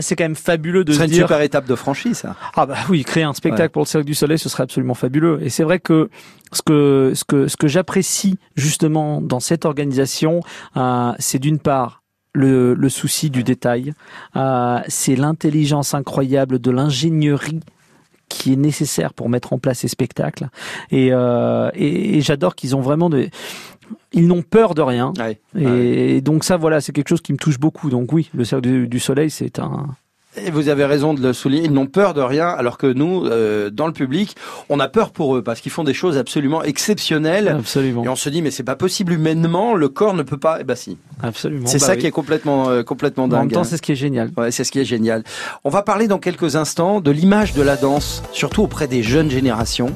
c'est 0.00 0.16
quand 0.16 0.24
même 0.24 0.34
fabuleux 0.36 0.84
de 0.84 0.92
ce 0.92 0.94
se 0.94 0.98
serait 0.98 1.06
une 1.08 1.12
dire. 1.12 1.24
super 1.26 1.40
étape 1.42 1.66
de 1.66 1.74
franchise, 1.74 2.18
ça. 2.18 2.36
Ah 2.56 2.66
bah 2.66 2.76
oui, 2.88 3.01
créer 3.04 3.22
un 3.24 3.32
spectacle 3.32 3.62
Ouais. 3.62 3.68
pour 3.70 3.82
le 3.82 3.86
Cirque 3.86 4.04
du 4.04 4.14
Soleil, 4.14 4.38
ce 4.38 4.48
serait 4.48 4.62
absolument 4.62 4.94
fabuleux. 4.94 5.38
Et 5.42 5.50
c'est 5.50 5.64
vrai 5.64 5.78
que 5.80 6.08
ce 6.52 6.62
que 6.62 7.12
ce 7.14 7.24
que 7.24 7.48
ce 7.48 7.56
que 7.56 7.68
j'apprécie 7.68 8.38
justement 8.56 9.20
dans 9.20 9.40
cette 9.40 9.64
organisation, 9.64 10.40
euh, 10.76 11.12
c'est 11.18 11.38
d'une 11.38 11.58
part 11.58 12.02
le, 12.34 12.74
le 12.74 12.88
souci 12.88 13.28
du 13.30 13.42
détail, 13.44 13.92
euh, 14.36 14.80
c'est 14.88 15.16
l'intelligence 15.16 15.94
incroyable 15.94 16.58
de 16.58 16.70
l'ingénierie 16.70 17.60
qui 18.28 18.54
est 18.54 18.56
nécessaire 18.56 19.12
pour 19.12 19.28
mettre 19.28 19.52
en 19.52 19.58
place 19.58 19.80
ces 19.80 19.88
spectacles. 19.88 20.48
Et, 20.90 21.10
euh, 21.12 21.70
et, 21.74 22.16
et 22.16 22.20
j'adore 22.22 22.54
qu'ils 22.54 22.74
ont 22.74 22.80
vraiment 22.80 23.10
des 23.10 23.30
ils 24.14 24.26
n'ont 24.26 24.42
peur 24.42 24.74
de 24.74 24.82
rien. 24.82 25.12
Ouais. 25.18 25.38
Et 25.54 26.20
donc 26.22 26.44
ça, 26.44 26.56
voilà, 26.56 26.80
c'est 26.80 26.92
quelque 26.92 27.08
chose 27.08 27.20
qui 27.20 27.32
me 27.32 27.38
touche 27.38 27.58
beaucoup. 27.58 27.90
Donc 27.90 28.12
oui, 28.12 28.30
le 28.34 28.60
du, 28.60 28.88
du 28.88 28.98
Soleil, 29.00 29.30
c'est 29.30 29.58
un, 29.58 29.88
Et 30.36 30.50
vous 30.50 30.68
avez 30.70 30.86
raison 30.86 31.12
de 31.12 31.20
le 31.20 31.34
souligner. 31.34 31.64
Ils 31.66 31.72
n'ont 31.72 31.86
peur 31.86 32.14
de 32.14 32.22
rien, 32.22 32.48
alors 32.48 32.78
que 32.78 32.86
nous, 32.86 33.26
euh, 33.26 33.68
dans 33.68 33.86
le 33.86 33.92
public, 33.92 34.34
on 34.70 34.80
a 34.80 34.88
peur 34.88 35.10
pour 35.10 35.36
eux 35.36 35.42
parce 35.42 35.60
qu'ils 35.60 35.70
font 35.72 35.84
des 35.84 35.92
choses 35.92 36.16
absolument 36.16 36.62
exceptionnelles. 36.62 37.48
Absolument. 37.48 38.02
Et 38.04 38.08
on 38.08 38.16
se 38.16 38.30
dit, 38.30 38.40
mais 38.40 38.50
c'est 38.50 38.62
pas 38.62 38.74
possible 38.76 39.12
humainement, 39.12 39.74
le 39.74 39.88
corps 39.90 40.14
ne 40.14 40.22
peut 40.22 40.38
pas. 40.38 40.56
Eh 40.60 40.64
ben 40.64 40.74
si. 40.74 40.96
Absolument. 41.22 41.66
C'est 41.66 41.78
Bah 41.80 41.86
ça 41.86 41.92
oui. 41.92 41.98
qui 41.98 42.06
est 42.06 42.10
complètement, 42.10 42.70
euh, 42.70 42.82
complètement 42.82 43.24
En 43.24 43.28
dingue. 43.28 43.40
même 43.40 43.50
temps, 43.50 43.60
hein. 43.60 43.64
c'est 43.64 43.76
ce 43.76 43.82
qui 43.82 43.92
est 43.92 43.96
génial. 43.96 44.30
Ouais, 44.38 44.50
c'est 44.50 44.64
ce 44.64 44.72
qui 44.72 44.78
est 44.80 44.86
génial. 44.86 45.22
On 45.64 45.70
va 45.70 45.82
parler 45.82 46.08
dans 46.08 46.18
quelques 46.18 46.56
instants 46.56 47.00
de 47.02 47.10
l'image 47.10 47.52
de 47.52 47.60
la 47.60 47.76
danse, 47.76 48.22
surtout 48.32 48.62
auprès 48.62 48.88
des 48.88 49.02
jeunes 49.02 49.30
générations, 49.30 49.92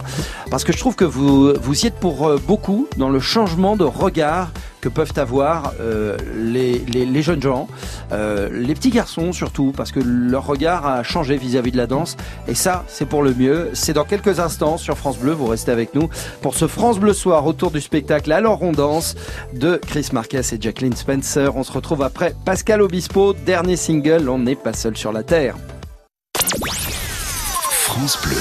parce 0.51 0.65
que 0.65 0.73
je 0.75 0.79
trouve 0.79 0.97
que 0.97 1.07
vous 1.07 1.55
vous 1.59 1.85
y 1.85 1.87
êtes 1.87 1.97
pour 1.99 2.27
euh, 2.29 2.39
beaucoup 2.47 2.89
dans 2.99 3.09
le 3.09 3.21
changement 3.21 3.75
de 3.77 3.85
regard 3.85 4.51
que 4.87 4.91
peuvent 4.91 5.15
avoir 5.17 5.73
euh, 5.81 6.17
les, 6.37 7.23
jeunes 7.23 7.43
gens, 7.43 7.67
euh, 8.13 8.49
les 8.53 8.73
petits 8.73 8.91
garçons 8.91 9.33
surtout, 9.33 9.73
parce 9.77 9.91
que 9.91 9.99
leur 9.99 10.47
regard 10.47 10.87
a 10.87 11.03
changé 11.03 11.37
vis-à-vis 11.37 11.73
de 11.73 11.77
la 11.77 11.89
danse, 11.89 12.17
et 12.47 12.55
ça, 12.55 12.85
c'est 12.87 13.05
pour 13.05 13.25
le 13.25 13.35
mieux. 13.35 13.71
C'est 13.73 13.95
dans 13.95 14.05
quelques 14.05 14.39
instants 14.39 14.79
sur 14.79 14.97
France 14.97 15.19
Bleu, 15.19 15.33
vous 15.33 15.47
restez 15.47 15.73
avec 15.73 15.97
nous 15.97 16.09
pour 16.41 16.55
ce 16.55 16.69
France 16.69 17.01
Bleu 17.01 17.15
Soir 17.15 17.47
autour 17.47 17.73
du 17.73 17.81
spectacle 17.81 18.31
Alors 18.31 18.63
on 18.63 18.71
danse 18.71 19.17
de 19.55 19.75
Chris 19.75 20.11
Marquez 20.13 20.43
et 20.53 20.61
Jacqueline 20.61 20.95
Spencer. 20.95 21.57
On 21.57 21.65
se 21.65 21.73
retrouve 21.73 22.03
après 22.03 22.37
Pascal 22.45 22.81
Obispo, 22.81 23.33
dernier 23.33 23.75
single, 23.75 24.29
On 24.29 24.39
n'est 24.39 24.55
pas 24.55 24.73
seul 24.73 24.97
sur 24.97 25.13
la 25.13 25.25
terre. 25.25 25.57
France 27.71 28.19
Bleu. 28.23 28.37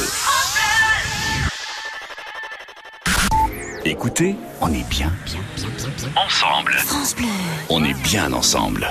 Écoutez, 3.84 4.36
on 4.62 4.72
est 4.72 4.88
bien. 4.90 5.12
Ensemble. 6.16 6.76
On 7.70 7.84
est 7.84 7.94
bien 8.04 8.32
ensemble. 8.34 8.90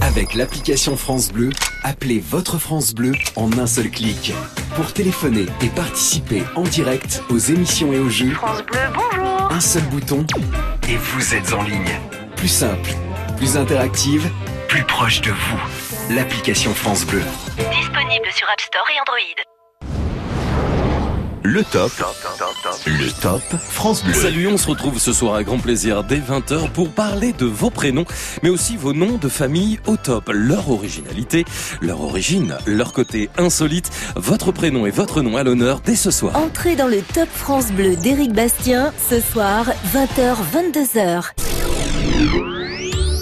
Avec 0.00 0.34
l'application 0.34 0.96
France 0.96 1.32
Bleu, 1.32 1.50
appelez 1.82 2.18
votre 2.18 2.58
France 2.58 2.94
Bleu 2.94 3.12
en 3.36 3.52
un 3.58 3.66
seul 3.66 3.90
clic. 3.90 4.32
Pour 4.74 4.92
téléphoner 4.92 5.46
et 5.62 5.68
participer 5.68 6.42
en 6.56 6.62
direct 6.62 7.22
aux 7.30 7.38
émissions 7.38 7.92
et 7.92 7.98
aux 7.98 8.10
jeux, 8.10 8.32
France 8.32 8.62
Bleu, 8.62 8.80
bonjour 8.92 9.52
un 9.52 9.60
seul 9.60 9.82
bouton 9.84 10.26
et 10.88 10.96
vous 10.96 11.34
êtes 11.34 11.52
en 11.52 11.62
ligne. 11.62 12.00
Plus 12.36 12.48
simple, 12.48 12.90
plus 13.36 13.56
interactive, 13.56 14.28
plus 14.68 14.82
proche 14.82 15.20
de 15.20 15.30
vous. 15.30 15.60
L'application 16.10 16.74
France 16.74 17.06
Bleu. 17.06 17.22
Disponible 17.56 18.28
sur 18.32 18.48
App 18.50 18.60
Store 18.60 18.86
et 18.94 19.00
Android. 19.00 19.53
Le 21.46 21.62
top. 21.62 21.92
Le 22.86 23.20
top 23.20 23.42
France 23.68 24.02
Bleu. 24.02 24.14
Salut, 24.14 24.48
on 24.48 24.56
se 24.56 24.66
retrouve 24.66 24.98
ce 24.98 25.12
soir 25.12 25.34
à 25.34 25.44
grand 25.44 25.58
plaisir 25.58 26.02
dès 26.02 26.16
20h 26.16 26.70
pour 26.70 26.88
parler 26.88 27.34
de 27.34 27.44
vos 27.44 27.68
prénoms, 27.68 28.06
mais 28.42 28.48
aussi 28.48 28.78
vos 28.78 28.94
noms 28.94 29.18
de 29.18 29.28
famille 29.28 29.78
au 29.86 29.98
top, 29.98 30.30
leur 30.32 30.70
originalité, 30.70 31.44
leur 31.82 32.00
origine, 32.00 32.56
leur 32.64 32.94
côté 32.94 33.28
insolite, 33.36 33.90
votre 34.16 34.52
prénom 34.52 34.86
et 34.86 34.90
votre 34.90 35.20
nom 35.20 35.36
à 35.36 35.42
l'honneur 35.42 35.80
dès 35.84 35.96
ce 35.96 36.10
soir. 36.10 36.34
Entrez 36.34 36.76
dans 36.76 36.88
le 36.88 37.02
Top 37.02 37.28
France 37.28 37.72
Bleu 37.72 37.94
d'Éric 37.94 38.32
Bastien, 38.32 38.94
ce 39.10 39.20
soir, 39.20 39.66
20h, 39.92 40.36
22h. 40.50 41.24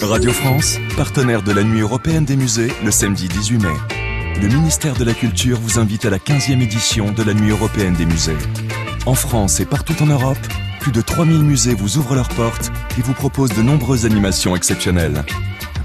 Radio 0.01 0.33
France, 0.33 0.79
partenaire 0.97 1.43
de 1.43 1.51
la 1.51 1.65
Nuit 1.65 1.81
européenne 1.81 2.25
des 2.25 2.37
musées, 2.37 2.73
le 2.85 2.93
samedi 2.93 3.27
18 3.27 3.59
mai. 3.59 4.12
Le 4.40 4.49
ministère 4.49 4.95
de 4.95 5.05
la 5.05 5.14
Culture 5.14 5.59
vous 5.61 5.79
invite 5.79 6.05
à 6.05 6.11
la 6.11 6.18
15e 6.18 6.61
édition 6.62 7.12
de 7.12 7.23
la 7.23 7.35
Nuit 7.35 7.51
européenne 7.51 7.95
des 7.95 8.07
musées. 8.07 8.37
En 9.07 9.14
France 9.14 9.61
et 9.61 9.66
partout 9.66 9.95
en 10.03 10.07
Europe, 10.07 10.38
plus 10.81 10.92
de 10.92 11.01
3000 11.01 11.42
musées 11.42 11.75
vous 11.75 11.99
ouvrent 11.99 12.14
leurs 12.14 12.29
portes 12.31 12.73
et 12.99 13.03
vous 13.03 13.14
proposent 13.14 13.55
de 13.55 13.62
nombreuses 13.62 14.07
animations 14.07 14.57
exceptionnelles. 14.57 15.25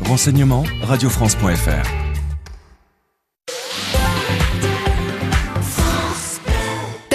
Renseignements, 0.01 0.63
radiofrance.fr. 0.81 2.06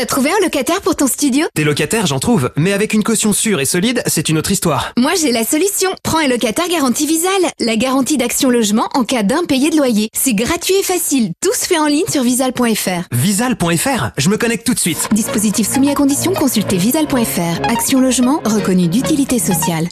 T'as 0.03 0.07
trouvé 0.07 0.31
un 0.31 0.43
locataire 0.43 0.81
pour 0.81 0.97
ton 0.97 1.07
studio? 1.07 1.47
Des 1.55 1.62
locataires, 1.62 2.07
j'en 2.07 2.19
trouve, 2.19 2.51
mais 2.57 2.73
avec 2.73 2.93
une 2.93 3.05
caution 3.05 3.33
sûre 3.33 3.61
et 3.61 3.65
solide, 3.65 4.03
c'est 4.09 4.29
une 4.29 4.37
autre 4.37 4.51
histoire. 4.51 4.93
Moi 4.99 5.12
j'ai 5.15 5.31
la 5.31 5.45
solution. 5.45 5.91
Prends 6.03 6.19
un 6.19 6.27
locataire 6.27 6.69
garantie 6.69 7.07
Visal, 7.07 7.31
la 7.61 7.77
garantie 7.77 8.17
d'action 8.17 8.51
logement 8.51 8.88
en 8.95 9.05
cas 9.05 9.23
d'impayé 9.23 9.71
de 9.71 9.77
loyer. 9.77 10.09
C'est 10.12 10.35
gratuit 10.35 10.75
et 10.75 10.83
facile, 10.83 11.31
tout 11.41 11.55
se 11.55 11.67
fait 11.67 11.79
en 11.79 11.87
ligne 11.87 12.03
sur 12.11 12.25
visal.fr. 12.25 13.07
Visal.fr, 13.12 14.11
je 14.19 14.29
me 14.29 14.37
connecte 14.37 14.67
tout 14.67 14.75
de 14.75 14.81
suite. 14.81 15.09
Dispositif 15.12 15.73
soumis 15.73 15.93
à 15.93 15.95
condition, 15.95 16.33
consultez 16.33 16.79
visal.fr. 16.79 17.71
Action 17.71 18.01
logement 18.01 18.43
reconnu 18.45 18.88
d'utilité 18.88 19.38
sociale. 19.38 19.87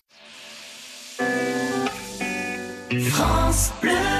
France 3.12 3.70
Bleu. 3.80 4.19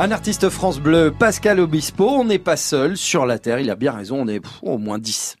Un 0.00 0.12
artiste 0.12 0.48
France 0.48 0.78
Bleu, 0.78 1.12
Pascal 1.16 1.58
Obispo, 1.58 2.08
on 2.08 2.24
n'est 2.24 2.38
pas 2.38 2.56
seul 2.56 2.96
sur 2.96 3.26
la 3.26 3.40
Terre, 3.40 3.58
il 3.58 3.68
a 3.68 3.74
bien 3.74 3.90
raison, 3.90 4.20
on 4.20 4.28
est 4.28 4.40
au 4.62 4.78
moins 4.78 4.98
10. 4.98 5.34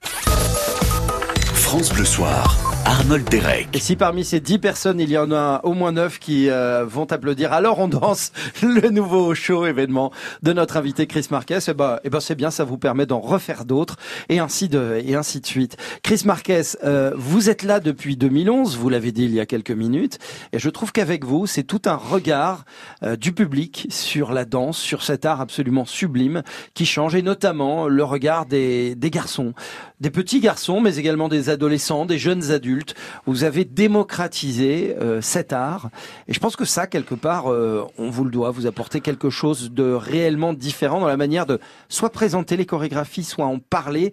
France 1.54 1.92
Bleu 1.92 2.04
Soir, 2.04 2.67
Arnold 2.88 3.28
Derek. 3.28 3.68
Et 3.74 3.80
si 3.80 3.96
parmi 3.96 4.24
ces 4.24 4.40
10 4.40 4.60
personnes, 4.60 4.98
il 4.98 5.10
y 5.10 5.18
en 5.18 5.30
a 5.30 5.60
au 5.62 5.74
moins 5.74 5.92
9 5.92 6.18
qui 6.18 6.48
euh, 6.48 6.86
vont 6.86 7.04
applaudir, 7.04 7.52
alors 7.52 7.80
on 7.80 7.86
danse 7.88 8.32
le 8.62 8.88
nouveau 8.88 9.34
show 9.34 9.66
événement 9.66 10.10
de 10.42 10.54
notre 10.54 10.78
invité 10.78 11.06
Chris 11.06 11.26
Marquez, 11.30 11.58
et 11.68 11.74
ben, 11.74 11.98
et 12.04 12.08
ben 12.08 12.20
c'est 12.20 12.34
bien, 12.34 12.50
ça 12.50 12.64
vous 12.64 12.78
permet 12.78 13.04
d'en 13.04 13.20
refaire 13.20 13.66
d'autres, 13.66 13.96
et 14.30 14.38
ainsi 14.38 14.70
de, 14.70 15.02
et 15.04 15.14
ainsi 15.16 15.42
de 15.42 15.46
suite. 15.46 15.76
Chris 16.02 16.22
Marquez, 16.24 16.62
euh, 16.82 17.12
vous 17.14 17.50
êtes 17.50 17.62
là 17.62 17.80
depuis 17.80 18.16
2011, 18.16 18.78
vous 18.78 18.88
l'avez 18.88 19.12
dit 19.12 19.24
il 19.24 19.34
y 19.34 19.40
a 19.40 19.44
quelques 19.44 19.70
minutes, 19.70 20.18
et 20.54 20.58
je 20.58 20.70
trouve 20.70 20.90
qu'avec 20.90 21.26
vous, 21.26 21.46
c'est 21.46 21.64
tout 21.64 21.82
un 21.84 21.96
regard 21.96 22.64
euh, 23.02 23.16
du 23.16 23.34
public 23.34 23.86
sur 23.90 24.32
la 24.32 24.46
danse, 24.46 24.78
sur 24.78 25.02
cet 25.02 25.26
art 25.26 25.42
absolument 25.42 25.84
sublime 25.84 26.42
qui 26.72 26.86
change, 26.86 27.14
et 27.14 27.22
notamment 27.22 27.86
le 27.86 28.02
regard 28.02 28.46
des, 28.46 28.94
des 28.94 29.10
garçons, 29.10 29.52
des 30.00 30.10
petits 30.10 30.40
garçons, 30.40 30.80
mais 30.80 30.96
également 30.96 31.28
des 31.28 31.50
adolescents, 31.50 32.06
des 32.06 32.18
jeunes 32.18 32.50
adultes. 32.50 32.94
Vous 33.26 33.44
avez 33.44 33.64
démocratisé 33.64 34.96
euh, 35.00 35.20
cet 35.20 35.52
art, 35.52 35.90
et 36.26 36.32
je 36.32 36.40
pense 36.40 36.56
que 36.56 36.64
ça, 36.64 36.86
quelque 36.86 37.14
part, 37.14 37.50
euh, 37.50 37.84
on 37.98 38.10
vous 38.10 38.24
le 38.24 38.30
doit. 38.30 38.50
Vous 38.50 38.66
apportez 38.66 39.00
quelque 39.00 39.30
chose 39.30 39.72
de 39.72 39.92
réellement 39.92 40.52
différent 40.52 41.00
dans 41.00 41.08
la 41.08 41.16
manière 41.16 41.46
de 41.46 41.58
soit 41.88 42.10
présenter 42.10 42.56
les 42.56 42.66
chorégraphies, 42.66 43.24
soit 43.24 43.46
en 43.46 43.58
parler. 43.58 44.12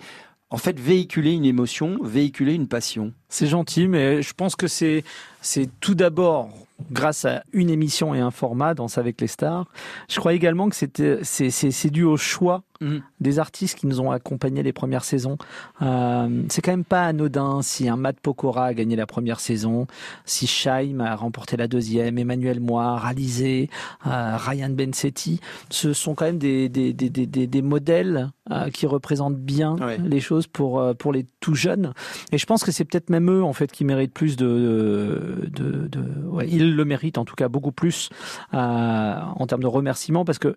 En 0.52 0.58
fait, 0.58 0.80
véhiculer 0.80 1.32
une 1.32 1.46
émotion, 1.46 1.98
véhiculer 2.04 2.54
une 2.54 2.68
passion. 2.68 3.14
C'est 3.30 3.48
gentil, 3.48 3.88
mais 3.88 4.22
je 4.22 4.34
pense 4.34 4.56
que 4.56 4.68
c'est 4.68 5.04
c'est 5.42 5.68
tout 5.80 5.96
d'abord 5.96 6.50
grâce 6.92 7.26
à 7.26 7.44
une 7.52 7.70
émission 7.70 8.14
et 8.14 8.20
un 8.20 8.32
format, 8.32 8.74
Danse 8.74 8.98
avec 8.98 9.20
les 9.22 9.28
stars. 9.28 9.66
Je 10.10 10.20
crois 10.20 10.34
également 10.34 10.70
que 10.70 10.76
c'était 10.76 11.20
c'est 11.24 11.90
dû 11.90 12.04
au 12.04 12.18
choix 12.18 12.64
Mhm. 12.82 13.02
des 13.22 13.40
artistes 13.40 13.78
qui 13.78 13.88
nous 13.88 14.02
ont 14.02 14.12
accompagnés 14.12 14.62
les 14.64 14.74
premières 14.74 15.04
saisons. 15.06 15.38
Euh, 15.82 16.44
c'est 16.50 16.62
quand 16.62 16.72
même 16.72 16.84
pas 16.84 17.06
anodin 17.06 17.62
si 17.62 17.88
un 17.88 17.96
Matt 17.96 18.20
Pokora 18.20 18.66
a 18.66 18.74
gagné 18.74 18.96
la 18.96 19.06
première 19.06 19.40
saison, 19.40 19.88
si 20.26 20.46
Shaim 20.48 21.00
a 21.00 21.16
remporté 21.16 21.56
la 21.58 21.68
deuxième, 21.68 22.18
Emmanuel 22.18 22.60
Moir, 22.60 23.06
Alizé, 23.06 23.70
euh, 24.08 24.36
Ryan 24.38 24.70
Bensetti. 24.70 25.40
Ce 25.70 25.94
sont 25.94 26.16
quand 26.16 26.26
même 26.26 26.38
des, 26.38 26.70
des, 26.70 26.94
des, 26.94 27.10
des, 27.10 27.48
des- 27.48 27.62
modèles 27.62 28.30
euh, 28.52 28.70
qui 28.70 28.86
représentent 28.86 29.38
bien 29.40 29.76
les 30.04 30.20
choses 30.20 30.48
pour, 30.48 30.96
pour 30.98 31.12
les 31.14 31.26
tout 31.40 31.56
jeunes. 31.56 31.94
Et 32.32 32.38
je 32.38 32.46
pense 32.46 32.64
que 32.64 32.72
c'est 32.72 32.86
peut-être 32.86 33.10
même 33.10 33.30
eux 33.32 33.44
en 33.44 33.54
fait 33.54 33.72
qui 33.72 33.86
méritent 33.86 34.14
plus 34.14 34.36
de... 34.36 35.50
de, 35.52 35.88
de 35.88 36.02
ouais, 36.28 36.48
ils 36.50 36.76
le 36.76 36.86
méritent 36.86 37.18
en 37.18 37.26
tout 37.26 37.36
cas 37.36 37.48
beaucoup 37.48 37.72
plus 37.72 38.10
en 38.52 39.46
termes 39.48 39.62
de 39.64 39.68
remerciements 39.68 40.26
parce 40.26 40.40
que 40.40 40.56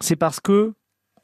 c'est 0.00 0.16
parce 0.16 0.40
que 0.40 0.72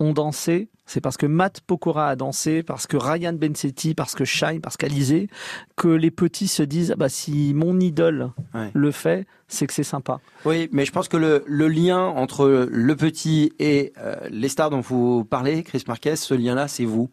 ont 0.00 0.12
dansé, 0.12 0.68
c'est 0.86 1.00
parce 1.00 1.16
que 1.16 1.26
Matt 1.26 1.60
Pokora 1.60 2.08
a 2.10 2.16
dansé, 2.16 2.62
parce 2.62 2.86
que 2.86 2.96
Ryan 2.96 3.32
Bensetti, 3.32 3.94
parce 3.94 4.14
que 4.14 4.24
Shine, 4.24 4.60
parce 4.60 4.76
qu'Alizé, 4.76 5.28
que 5.76 5.88
les 5.88 6.10
petits 6.10 6.48
se 6.48 6.62
disent 6.62 6.92
ah 6.92 6.96
bah 6.96 7.08
si 7.08 7.52
mon 7.54 7.80
idole 7.80 8.30
Ouais. 8.54 8.70
le 8.74 8.90
fait, 8.90 9.26
c'est 9.48 9.66
que 9.66 9.72
c'est 9.72 9.82
sympa. 9.82 10.20
Oui, 10.44 10.68
mais 10.72 10.84
je 10.84 10.92
pense 10.92 11.08
que 11.08 11.16
le, 11.16 11.42
le 11.46 11.68
lien 11.68 12.00
entre 12.00 12.68
le 12.70 12.96
petit 12.96 13.52
et 13.58 13.92
euh, 13.98 14.16
les 14.30 14.48
stars 14.48 14.70
dont 14.70 14.80
vous 14.80 15.24
parlez, 15.24 15.62
Chris 15.62 15.84
Marquez, 15.86 16.16
ce 16.16 16.34
lien-là, 16.34 16.68
c'est 16.68 16.84
vous. 16.84 17.08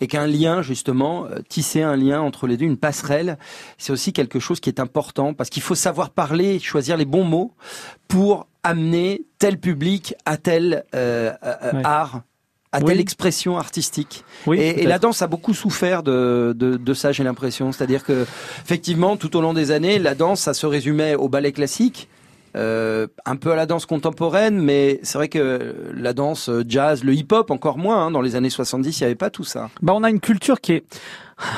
Et 0.00 0.06
qu'un 0.06 0.26
lien, 0.26 0.60
justement, 0.62 1.26
euh, 1.26 1.38
tisser 1.48 1.82
un 1.82 1.96
lien 1.96 2.20
entre 2.20 2.46
les 2.46 2.56
deux, 2.56 2.66
une 2.66 2.76
passerelle, 2.76 3.38
c'est 3.78 3.92
aussi 3.92 4.12
quelque 4.12 4.38
chose 4.40 4.60
qui 4.60 4.68
est 4.68 4.80
important 4.80 5.34
parce 5.34 5.50
qu'il 5.50 5.62
faut 5.62 5.74
savoir 5.74 6.10
parler, 6.10 6.58
choisir 6.58 6.96
les 6.96 7.04
bons 7.06 7.24
mots 7.24 7.52
pour 8.08 8.46
amener 8.64 9.22
tel 9.38 9.58
public 9.58 10.14
à 10.24 10.36
tel 10.36 10.84
euh, 10.94 11.32
euh, 11.44 11.72
Ouais. 11.72 11.82
art 11.84 12.22
à 12.72 12.78
Oui. 12.78 12.86
telle 12.86 12.98
expression 13.00 13.56
artistique. 13.56 14.24
Oui, 14.48 14.58
et, 14.58 14.84
la 14.84 14.98
danse 14.98 15.22
a 15.22 15.28
beaucoup 15.28 15.54
souffert 15.54 16.02
de, 16.02 16.52
de, 16.56 16.76
de 16.76 16.94
ça, 16.94 17.12
j'ai 17.12 17.22
l'impression. 17.22 17.70
C'est-à-dire 17.70 18.02
que, 18.02 18.26
effectivement, 18.64 19.16
tout 19.16 19.36
au 19.36 19.40
long 19.40 19.54
des 19.54 19.70
années, 19.70 20.00
la 20.00 20.16
danse, 20.16 20.40
ça 20.40 20.54
se 20.54 20.66
résumait 20.66 21.14
au 21.14 21.28
ballet 21.28 21.52
classique. 21.52 22.08
euh, 22.56 23.06
un 23.26 23.34
peu 23.36 23.50
à 23.52 23.56
la 23.56 23.66
danse 23.66 23.84
contemporaine, 23.86 24.60
mais 24.60 25.00
c'est 25.02 25.18
vrai 25.18 25.28
que 25.28 25.74
la 25.92 26.12
danse 26.12 26.48
jazz, 26.68 27.02
le 27.04 27.12
hip-hop 27.14 27.50
encore 27.50 27.78
moins. 27.78 28.06
hein. 28.06 28.10
dans 28.12 28.20
les 28.22 28.36
années 28.36 28.48
70, 28.50 28.98
il 28.98 29.02
n'y 29.02 29.06
avait 29.06 29.14
pas 29.16 29.30
tout 29.30 29.42
ça. 29.44 29.70
Bah 29.82 29.92
on 29.96 30.04
a 30.04 30.10
une 30.10 30.20
culture 30.20 30.60
qui 30.60 30.72
est, 30.74 30.84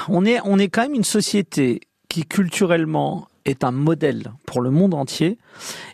on 0.08 0.24
est, 0.24 0.38
on 0.44 0.58
est 0.58 0.68
quand 0.68 0.80
même 0.82 0.94
une 0.94 1.04
société 1.04 1.80
qui 2.08 2.24
culturellement 2.24 3.28
est 3.46 3.64
un 3.64 3.70
modèle 3.70 4.32
pour 4.44 4.60
le 4.60 4.70
monde 4.70 4.92
entier. 4.94 5.38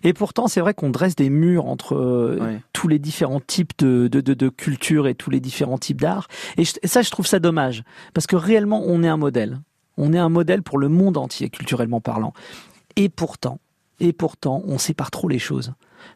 Et 0.03 0.13
pourtant, 0.13 0.49
c'est 0.49 0.61
vrai 0.61 0.75
qu'on 0.75 0.91
dresse 0.91 1.15
des 1.15 1.31
murs 1.31 1.67
entre 1.67 1.95
euh, 1.95 2.59
tous 2.73 2.89
les 2.89 2.99
différents 2.99 3.41
types 3.41 3.73
de, 3.79 4.09
de, 4.09 4.21
de, 4.21 4.53
et 5.07 5.15
tous 5.15 5.31
les 5.31 5.41
différents 5.41 5.79
types 5.79 6.01
d'art. 6.01 6.29
Et, 6.57 6.65
ça, 6.65 7.03
je 7.03 7.11
trouve 7.11 7.27
ça 7.27 7.39
dommage. 7.39 7.85
Parce 8.15 8.27
que 8.27 8.37
réellement, 8.37 8.83
on 8.85 9.03
est 9.03 9.09
un 9.09 9.17
modèle. 9.17 9.61
On 9.97 10.13
est 10.13 10.19
un 10.19 10.31
modèle 10.31 10.63
pour 10.63 10.79
le 10.79 10.89
monde 10.89 11.17
entier, 11.17 11.51
culturellement 11.51 12.01
parlant. 12.01 12.33
Et 12.97 13.09
pourtant, 13.09 13.59
et 14.01 14.13
pourtant, 14.13 14.63
on 14.67 14.79
sépare 14.79 15.11
trop 15.11 15.29
les 15.29 15.39
choses. 15.39 15.73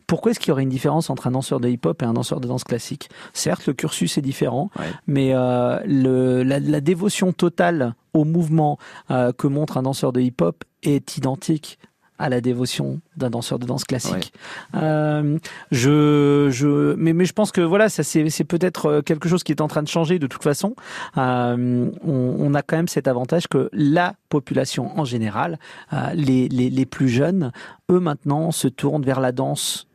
Pourquoi 0.07 0.33
est-ce 0.33 0.41
qu'il 0.41 0.49
y 0.49 0.53
aurait 0.53 0.65
une 0.65 0.69
différence 0.69 1.11
entre 1.11 1.29
un 1.29 1.31
danseur 1.31 1.61
de 1.61 1.69
hip-hop 1.69 2.03
et 2.03 2.05
un 2.05 2.15
danseur 2.15 2.41
de 2.41 2.49
danse 2.49 2.65
classique? 2.65 3.09
Certes, 3.33 3.67
le 3.67 3.73
cursus 3.73 4.19
est 4.19 4.23
différent, 4.23 4.71
mais 5.07 5.31
euh, 5.33 5.79
le, 5.87 6.43
la, 6.43 6.59
la 6.59 6.81
dévotion 6.81 7.33
totale 7.33 7.95
au 8.17 8.25
mouvement 8.25 8.79
euh, 9.11 9.33
que 9.33 9.47
montre 9.47 9.77
un 9.77 9.83
danseur 9.83 10.13
de 10.13 10.21
hip-hop 10.21 10.65
est 10.83 11.17
identique 11.17 11.79
à 12.19 12.31
la 12.31 12.41
dévotion 12.41 13.01
d'un 13.19 13.29
danseur 13.29 13.59
de 13.59 13.67
danse 13.67 13.85
classique. 13.85 14.33
Euh, 14.75 15.39
je, 15.71 16.49
je, 16.51 16.95
mais, 16.95 17.13
mais 17.13 17.27
je 17.27 17.35
pense 17.35 17.53
que 17.53 17.61
voilà, 17.61 17.91
ça 17.91 18.03
c'est, 18.03 18.31
c'est 18.31 18.45
peut-être 18.45 18.87
euh, 18.87 19.03
quelque 19.03 19.29
chose 19.29 19.45
qui 19.45 19.53
est 19.53 19.61
en 19.61 19.69
train 19.69 19.83
de 19.83 19.89
changer 19.89 20.19
de 20.19 20.27
toute 20.27 20.43
façon. 20.43 20.75
Euh, 21.19 21.91
on, 22.03 22.37
on 22.39 22.55
a 22.55 22.63
quand 22.63 22.77
même 22.77 22.89
cet 22.89 23.07
avantage 23.07 23.49
que 23.49 23.69
la 23.73 24.15
population 24.31 24.99
en 24.99 25.05
général, 25.05 25.59
euh, 25.93 26.13
les, 26.15 26.49
les, 26.49 26.71
les 26.71 26.87
plus 26.87 27.11
jeunes, 27.11 27.53
eux 27.91 28.01
maintenant 28.01 28.51
se 28.51 28.69
tournent 28.69 29.05
vers 29.05 29.21
la 29.21 29.33
danse 29.33 29.87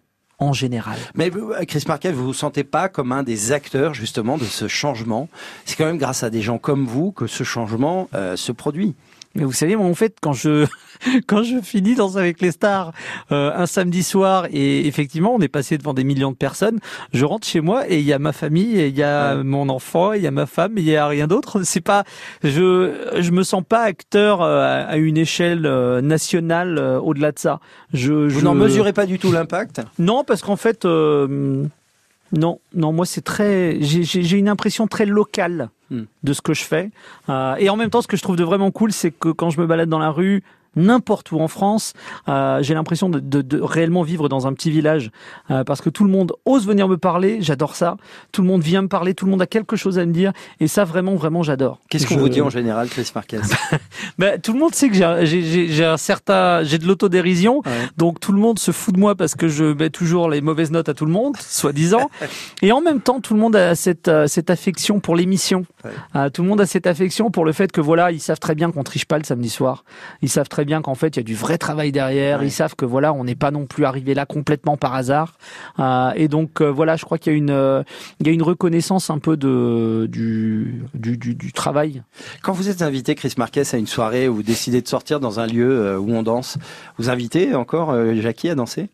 en 0.41 0.53
général. 0.53 0.97
Mais 1.15 1.29
vous, 1.29 1.53
Chris 1.67 1.83
Marquet, 1.87 2.11
vous 2.11 2.25
vous 2.25 2.33
sentez 2.33 2.63
pas 2.63 2.89
comme 2.89 3.11
un 3.11 3.23
des 3.23 3.51
acteurs 3.51 3.93
justement 3.93 4.37
de 4.37 4.43
ce 4.43 4.67
changement? 4.67 5.29
C'est 5.65 5.77
quand 5.77 5.85
même 5.85 5.99
grâce 5.99 6.23
à 6.23 6.29
des 6.29 6.41
gens 6.41 6.57
comme 6.57 6.85
vous 6.85 7.11
que 7.11 7.27
ce 7.27 7.43
changement 7.43 8.09
euh, 8.13 8.35
se 8.35 8.51
produit. 8.51 8.95
Mais 9.35 9.43
vous 9.43 9.53
savez, 9.53 9.75
moi, 9.75 9.87
en 9.87 9.93
fait, 9.93 10.17
quand 10.21 10.33
je 10.33 10.65
quand 11.27 11.43
je 11.43 11.61
finis 11.61 11.95
Danse 11.95 12.17
avec 12.17 12.41
les 12.41 12.51
stars 12.51 12.91
euh, 13.31 13.51
un 13.55 13.65
samedi 13.65 14.03
soir 14.03 14.47
et 14.51 14.87
effectivement, 14.87 15.33
on 15.33 15.39
est 15.39 15.47
passé 15.47 15.77
devant 15.77 15.93
des 15.93 16.03
millions 16.03 16.31
de 16.31 16.37
personnes, 16.37 16.79
je 17.13 17.25
rentre 17.25 17.47
chez 17.47 17.61
moi 17.61 17.89
et 17.89 17.99
il 17.99 18.05
y 18.05 18.13
a 18.13 18.19
ma 18.19 18.33
famille, 18.33 18.79
et 18.79 18.87
il 18.87 18.95
y 18.95 19.03
a 19.03 19.35
mon 19.43 19.69
enfant, 19.69 20.13
il 20.13 20.21
y 20.21 20.27
a 20.27 20.31
ma 20.31 20.45
femme, 20.45 20.77
et 20.77 20.81
il 20.81 20.87
y 20.87 20.95
a 20.95 21.07
rien 21.07 21.27
d'autre. 21.27 21.63
C'est 21.63 21.81
pas, 21.81 22.03
je 22.43 22.91
je 23.19 23.31
me 23.31 23.43
sens 23.43 23.63
pas 23.67 23.81
acteur 23.81 24.41
euh, 24.41 24.61
à 24.61 24.91
à 24.91 24.97
une 24.97 25.17
échelle 25.17 25.65
euh, 25.65 26.01
nationale 26.01 26.77
euh, 26.77 26.99
au-delà 26.99 27.31
de 27.31 27.39
ça. 27.39 27.59
Je, 27.93 28.11
Vous 28.11 28.39
je 28.39 28.43
n'en 28.43 28.53
mesurez 28.53 28.93
pas 28.93 29.05
du 29.05 29.19
tout 29.19 29.31
l'impact? 29.31 29.81
Non, 29.99 30.23
parce 30.25 30.41
qu'en 30.41 30.57
fait, 30.57 30.85
euh, 30.85 31.63
non, 32.33 32.59
non, 32.73 32.91
moi 32.93 33.05
c'est 33.05 33.21
très, 33.21 33.77
j'ai- 33.81 34.37
une 34.37 34.49
impression 34.49 34.87
très 34.87 35.05
locale 35.05 35.69
Hmm. 35.89 36.03
de 36.23 36.31
ce 36.31 36.41
que 36.41 36.53
je 36.53 36.63
fais. 36.63 36.89
Euh, 37.27 37.55
et 37.59 37.69
en 37.69 37.75
même 37.75 37.89
temps, 37.89 38.01
ce 38.01 38.07
que 38.07 38.15
je 38.15 38.21
trouve 38.23 38.37
de 38.37 38.45
vraiment 38.45 38.71
cool, 38.71 38.93
c'est 38.93 39.11
que 39.11 39.27
quand 39.27 39.49
je 39.49 39.59
me 39.59 39.67
balade 39.67 39.89
dans 39.89 39.99
la 39.99 40.09
rue, 40.09 40.41
n'importe 40.75 41.31
où 41.31 41.39
en 41.39 41.47
France, 41.47 41.93
euh, 42.29 42.61
j'ai 42.63 42.73
l'impression 42.73 43.09
de, 43.09 43.19
de- 43.19 43.41
de 43.41 43.59
réellement 43.61 44.03
vivre 44.03 44.29
dans 44.29 44.47
un 44.47 44.53
petit 44.53 44.71
village 44.71 45.11
euh, 45.49 45.63
parce 45.63 45.81
que 45.81 45.89
tout 45.89 46.03
le 46.03 46.09
monde 46.11 46.33
ose 46.45 46.65
venir 46.67 46.87
me 46.87 46.97
parler. 46.97 47.37
J'adore 47.41 47.75
ça. 47.75 47.97
Tout 48.31 48.41
le 48.41 48.47
monde 48.47 48.61
vient 48.61 48.81
me 48.81 48.87
parler. 48.87 49.13
Tout 49.13 49.25
le 49.25 49.31
monde 49.31 49.41
a 49.41 49.47
quelque 49.47 49.75
chose 49.75 49.99
à 49.99 50.05
me 50.05 50.13
dire. 50.13 50.31
Et 50.59 50.67
ça, 50.67 50.83
vraiment, 50.85 51.15
vraiment, 51.15 51.43
j'adore. 51.43 51.79
Qu'est-ce 51.89 52.07
qu'on 52.07 52.15
Je- 52.15 52.19
vous 52.19 52.29
dit 52.29 52.41
en 52.41 52.49
général, 52.49 52.87
Chris 52.89 53.11
Marquez? 53.15 53.41
Ben, 54.17 54.39
tout 54.39 54.53
le 54.53 54.59
monde 54.59 54.73
sait 54.75 54.89
que 54.89 54.95
j'ai- 54.95 55.25
j'ai 55.25 55.41
j'ai- 55.43 55.67
j'ai 55.67 55.85
un 55.85 55.97
certain, 55.97 56.63
j'ai 56.63 56.77
de 56.77 56.85
l'autodérision, 56.87 57.61
donc 57.97 58.19
tout 58.19 58.31
le 58.31 58.39
monde 58.39 58.59
se 58.59 58.71
fout 58.71 58.93
de 58.93 58.99
moi 58.99 59.15
parce 59.15 59.35
que 59.35 59.47
je 59.47 59.63
mets 59.73 59.89
toujours 59.89 60.29
les 60.29 60.41
mauvaises 60.41 60.71
notes 60.71 60.89
à 60.89 60.93
tout 60.93 61.05
le 61.05 61.11
monde, 61.11 61.35
soi-disant. 61.37 62.09
Et 62.61 62.71
en 62.71 62.81
même 62.81 63.01
temps, 63.01 63.19
tout 63.21 63.33
le 63.33 63.39
monde 63.39 63.55
a 63.55 63.75
cette, 63.75 64.07
euh, 64.07 64.27
cette 64.27 64.49
affection 64.49 64.99
pour 64.99 65.15
l'émission. 65.15 65.65
Euh, 66.15 66.29
tout 66.29 66.43
le 66.43 66.47
monde 66.49 66.61
a 66.61 66.65
cette 66.65 66.87
affection 66.87 67.31
pour 67.31 67.45
le 67.45 67.51
fait 67.51 67.71
que 67.71 67.81
voilà, 67.81 68.11
ils 68.11 68.19
savent 68.19 68.39
très 68.39 68.55
bien 68.55 68.71
qu'on 68.71 68.83
triche 68.83 69.05
pas 69.05 69.17
le 69.17 69.23
samedi 69.23 69.49
soir. 69.49 69.83
Ils 70.21 70.29
savent 70.29 70.49
très 70.49 70.60
bien 70.65 70.81
qu'en 70.81 70.95
fait, 70.95 71.15
il 71.15 71.17
y 71.17 71.19
a 71.19 71.23
du 71.23 71.35
vrai 71.35 71.57
travail 71.57 71.91
derrière. 71.91 72.43
Ils 72.43 72.51
savent 72.51 72.75
que 72.75 72.85
voilà, 72.85 73.13
on 73.13 73.23
n'est 73.23 73.35
pas 73.35 73.51
non 73.51 73.65
plus 73.65 73.85
arrivé 73.85 74.13
là 74.13 74.25
complètement 74.25 74.77
par 74.77 74.93
hasard. 74.95 75.33
Euh, 75.79 76.11
et 76.15 76.27
donc 76.27 76.61
euh, 76.61 76.71
voilà, 76.71 76.95
je 76.95 77.05
crois 77.05 77.17
qu'il 77.17 77.33
y 77.33 77.35
a 77.35 77.37
une, 77.37 77.49
euh, 77.51 77.83
il 78.19 78.27
y 78.27 78.29
a 78.29 78.33
une 78.33 78.43
reconnaissance 78.43 79.09
un 79.09 79.19
peu 79.19 79.37
de 79.37 80.07
du 80.09 80.83
du, 80.93 81.17
du, 81.17 81.35
du 81.35 81.51
travail. 81.53 82.03
Quand 82.41 82.53
vous 82.53 82.69
êtes 82.69 82.81
invité, 82.81 83.15
Chris 83.15 83.33
Marquez, 83.37 83.63
à 83.71 83.77
une 83.77 83.87
soirée 83.87 84.27
où 84.27 84.35
vous 84.35 84.43
décidez 84.43 84.81
de 84.81 84.87
sortir 84.87 85.19
dans 85.19 85.39
un 85.39 85.47
lieu 85.47 85.97
où 85.97 86.11
on 86.13 86.23
danse, 86.23 86.57
vous 86.97 87.09
invitez 87.09 87.55
encore 87.55 87.91
euh, 87.91 88.15
Jackie 88.15 88.49
à 88.49 88.55
danser? 88.55 88.89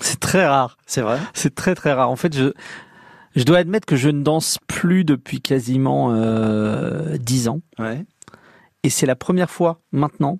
C'est 0.00 0.20
très 0.20 0.46
rare. 0.46 0.78
C'est 0.86 1.00
vrai? 1.00 1.18
C'est 1.34 1.54
très 1.54 1.74
très 1.74 1.92
rare. 1.92 2.10
En 2.10 2.16
fait, 2.16 2.36
je 2.36 2.52
je 3.34 3.44
dois 3.44 3.58
admettre 3.58 3.86
que 3.86 3.96
je 3.96 4.10
ne 4.10 4.22
danse 4.22 4.58
plus 4.66 5.04
depuis 5.04 5.40
quasiment 5.40 6.12
euh, 6.12 7.16
10 7.18 7.48
ans. 7.48 7.60
Ouais. 7.78 8.04
et 8.82 8.90
c'est 8.90 9.06
la 9.06 9.16
première 9.16 9.50
fois 9.50 9.80
maintenant 9.90 10.38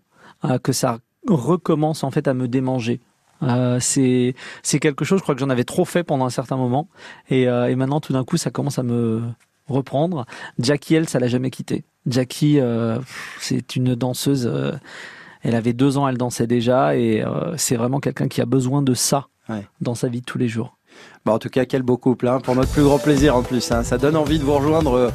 que 0.62 0.72
ça 0.72 0.98
recommence 1.28 2.04
en 2.04 2.10
fait 2.10 2.26
à 2.28 2.34
me 2.34 2.48
démanger. 2.48 3.00
Euh, 3.42 3.78
c'est 3.80 4.34
c'est 4.62 4.78
quelque 4.78 5.04
chose, 5.04 5.18
je 5.18 5.22
crois 5.22 5.34
que 5.34 5.40
j'en 5.40 5.50
avais 5.50 5.64
trop 5.64 5.84
fait 5.84 6.04
pendant 6.04 6.24
un 6.24 6.30
certain 6.30 6.56
moment, 6.56 6.88
et, 7.28 7.48
euh, 7.48 7.68
et 7.68 7.74
maintenant 7.74 8.00
tout 8.00 8.12
d'un 8.12 8.24
coup 8.24 8.36
ça 8.36 8.50
commence 8.50 8.78
à 8.78 8.82
me 8.84 9.20
reprendre. 9.68 10.26
Jackie, 10.58 10.94
elle, 10.94 11.08
ça 11.08 11.18
l'a 11.18 11.26
jamais 11.28 11.50
quitté. 11.50 11.84
Jackie, 12.06 12.60
euh, 12.60 12.98
c'est 13.40 13.74
une 13.76 13.94
danseuse. 13.94 14.46
euh, 14.46 14.72
elle 15.42 15.56
avait 15.56 15.72
deux 15.72 15.98
ans, 15.98 16.06
elle 16.06 16.18
dansait 16.18 16.46
déjà, 16.46 16.94
et 16.96 17.20
euh, 17.24 17.56
c'est 17.56 17.74
vraiment 17.74 17.98
quelqu'un 17.98 18.28
qui 18.28 18.40
a 18.40 18.46
besoin 18.46 18.80
de 18.82 18.94
ça 18.94 19.26
Ouais. 19.48 19.66
dans 19.80 19.96
sa 19.96 20.06
vie 20.06 20.20
de 20.20 20.24
tous 20.24 20.38
les 20.38 20.46
jours. 20.46 20.76
Bon, 21.24 21.32
en 21.32 21.38
tout 21.40 21.48
cas, 21.48 21.64
quel 21.64 21.82
beau 21.82 21.96
couple, 21.96 22.28
hein, 22.28 22.38
pour 22.38 22.54
notre 22.54 22.70
plus 22.70 22.84
grand 22.84 23.00
plaisir 23.00 23.34
en 23.34 23.42
plus. 23.42 23.72
hein. 23.72 23.82
Ça 23.82 23.98
donne 23.98 24.14
envie 24.16 24.38
de 24.38 24.44
vous 24.44 24.54
rejoindre 24.54 24.92
euh, 24.94 25.10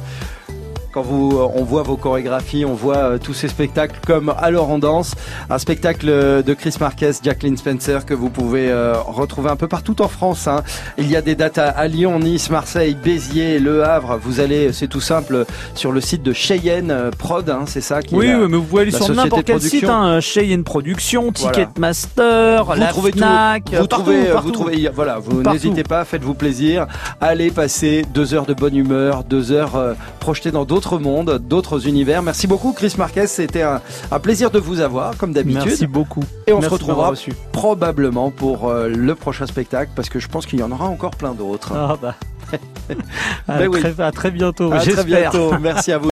quand 0.92 1.02
vous, 1.02 1.36
euh, 1.38 1.48
on 1.54 1.64
voit 1.64 1.82
vos 1.82 1.96
chorégraphies, 1.96 2.64
on 2.64 2.74
voit 2.74 2.96
euh, 2.96 3.18
tous 3.18 3.34
ces 3.34 3.48
spectacles 3.48 3.98
comme 4.06 4.32
Alors 4.38 4.70
on 4.70 4.78
danse, 4.78 5.14
un 5.50 5.58
spectacle 5.58 6.08
euh, 6.08 6.42
de 6.42 6.54
Chris 6.54 6.74
Marquez, 6.80 7.12
Jacqueline 7.22 7.56
Spencer 7.56 8.04
que 8.06 8.14
vous 8.14 8.30
pouvez 8.30 8.72
retrouver 9.06 9.50
un 9.50 9.56
peu 9.56 9.68
partout 9.68 10.00
en 10.02 10.08
France. 10.08 10.46
hein. 10.48 10.62
Il 10.98 11.10
y 11.10 11.16
a 11.16 11.22
des 11.22 11.34
dates 11.34 11.58
à, 11.58 11.86
Lyon, 11.88 12.18
Nice, 12.18 12.50
Marseille, 12.50 12.94
Béziers, 12.94 13.58
Le 13.58 13.84
Havre. 13.84 14.18
Vous 14.22 14.40
allez, 14.40 14.72
c'est 14.72 14.88
tout 14.88 15.00
simple, 15.00 15.44
sur 15.74 15.92
le 15.92 16.00
site 16.00 16.22
de 16.22 16.32
Cheyenne 16.32 17.10
Prod, 17.18 17.48
hein, 17.50 17.62
c'est 17.66 17.80
ça 17.80 18.02
qui 18.02 18.14
est 18.14 18.18
Oui, 18.18 18.28
la- 18.28 18.38
oui, 18.40 18.46
mais 18.48 18.56
vous 18.56 18.62
pouvez 18.64 18.82
aller 18.82 18.90
sur 18.90 19.08
n'importe 19.14 19.42
de 19.46 19.52
quel 19.52 19.60
site, 19.60 19.84
hein, 19.84 20.20
Cheyenne 20.20 20.64
Production. 20.64 21.32
Ticketmaster, 21.32 22.74
la 22.76 22.86
trouvez 22.88 23.12
tout. 23.12 23.18
Vous 23.18 23.24
euh, 23.24 23.86
trouvez, 23.86 24.16
partout, 24.24 24.32
partout. 24.32 24.46
vous 24.46 24.50
trouvez, 24.52 24.90
voilà, 24.94 25.18
vous 25.18 25.42
Partout. 25.42 25.58
n'hésitez 25.58 25.82
pas, 25.82 26.04
faites-vous 26.04 26.34
plaisir. 26.34 26.86
Allez 27.20 27.50
passer 27.50 28.04
deux 28.14 28.34
heures 28.34 28.46
de 28.46 28.54
bonne 28.54 28.76
humeur, 28.76 29.24
deux 29.24 29.52
heures 29.52 29.76
euh, 29.76 29.94
projetées 30.20 30.50
dans 30.50 30.64
d'autres 30.64 30.77
mondes, 30.98 31.38
d'autres 31.38 31.86
univers. 31.86 32.22
Merci 32.22 32.46
beaucoup, 32.46 32.72
Chris 32.72 32.94
Marquez. 32.98 33.26
C'était 33.26 33.62
un, 33.62 33.80
un 34.10 34.18
plaisir 34.18 34.50
de 34.50 34.58
vous 34.58 34.80
avoir, 34.80 35.16
comme 35.16 35.32
d'habitude. 35.32 35.64
Merci 35.66 35.86
beaucoup. 35.86 36.24
Et 36.46 36.52
on 36.52 36.60
Merci 36.60 36.68
se 36.68 36.74
retrouvera 36.74 37.12
probablement 37.52 38.30
pour 38.30 38.68
euh, 38.68 38.88
le 38.88 39.14
prochain 39.14 39.46
spectacle, 39.46 39.90
parce 39.94 40.08
que 40.08 40.18
je 40.18 40.28
pense 40.28 40.46
qu'il 40.46 40.60
y 40.60 40.62
en 40.62 40.70
aura 40.70 40.86
encore 40.86 41.12
plein 41.12 41.32
d'autres. 41.34 41.72
Ah 41.74 41.96
bah. 42.00 42.14
à, 43.48 43.58
Ben 43.58 43.68
oui. 43.68 43.80
très, 43.80 44.00
à 44.00 44.10
très 44.10 44.30
bientôt, 44.30 44.72
À 44.72 44.78
très 44.78 45.04
bientôt. 45.04 45.52
Merci 45.60 45.92
à 45.92 45.98
vous. 45.98 46.04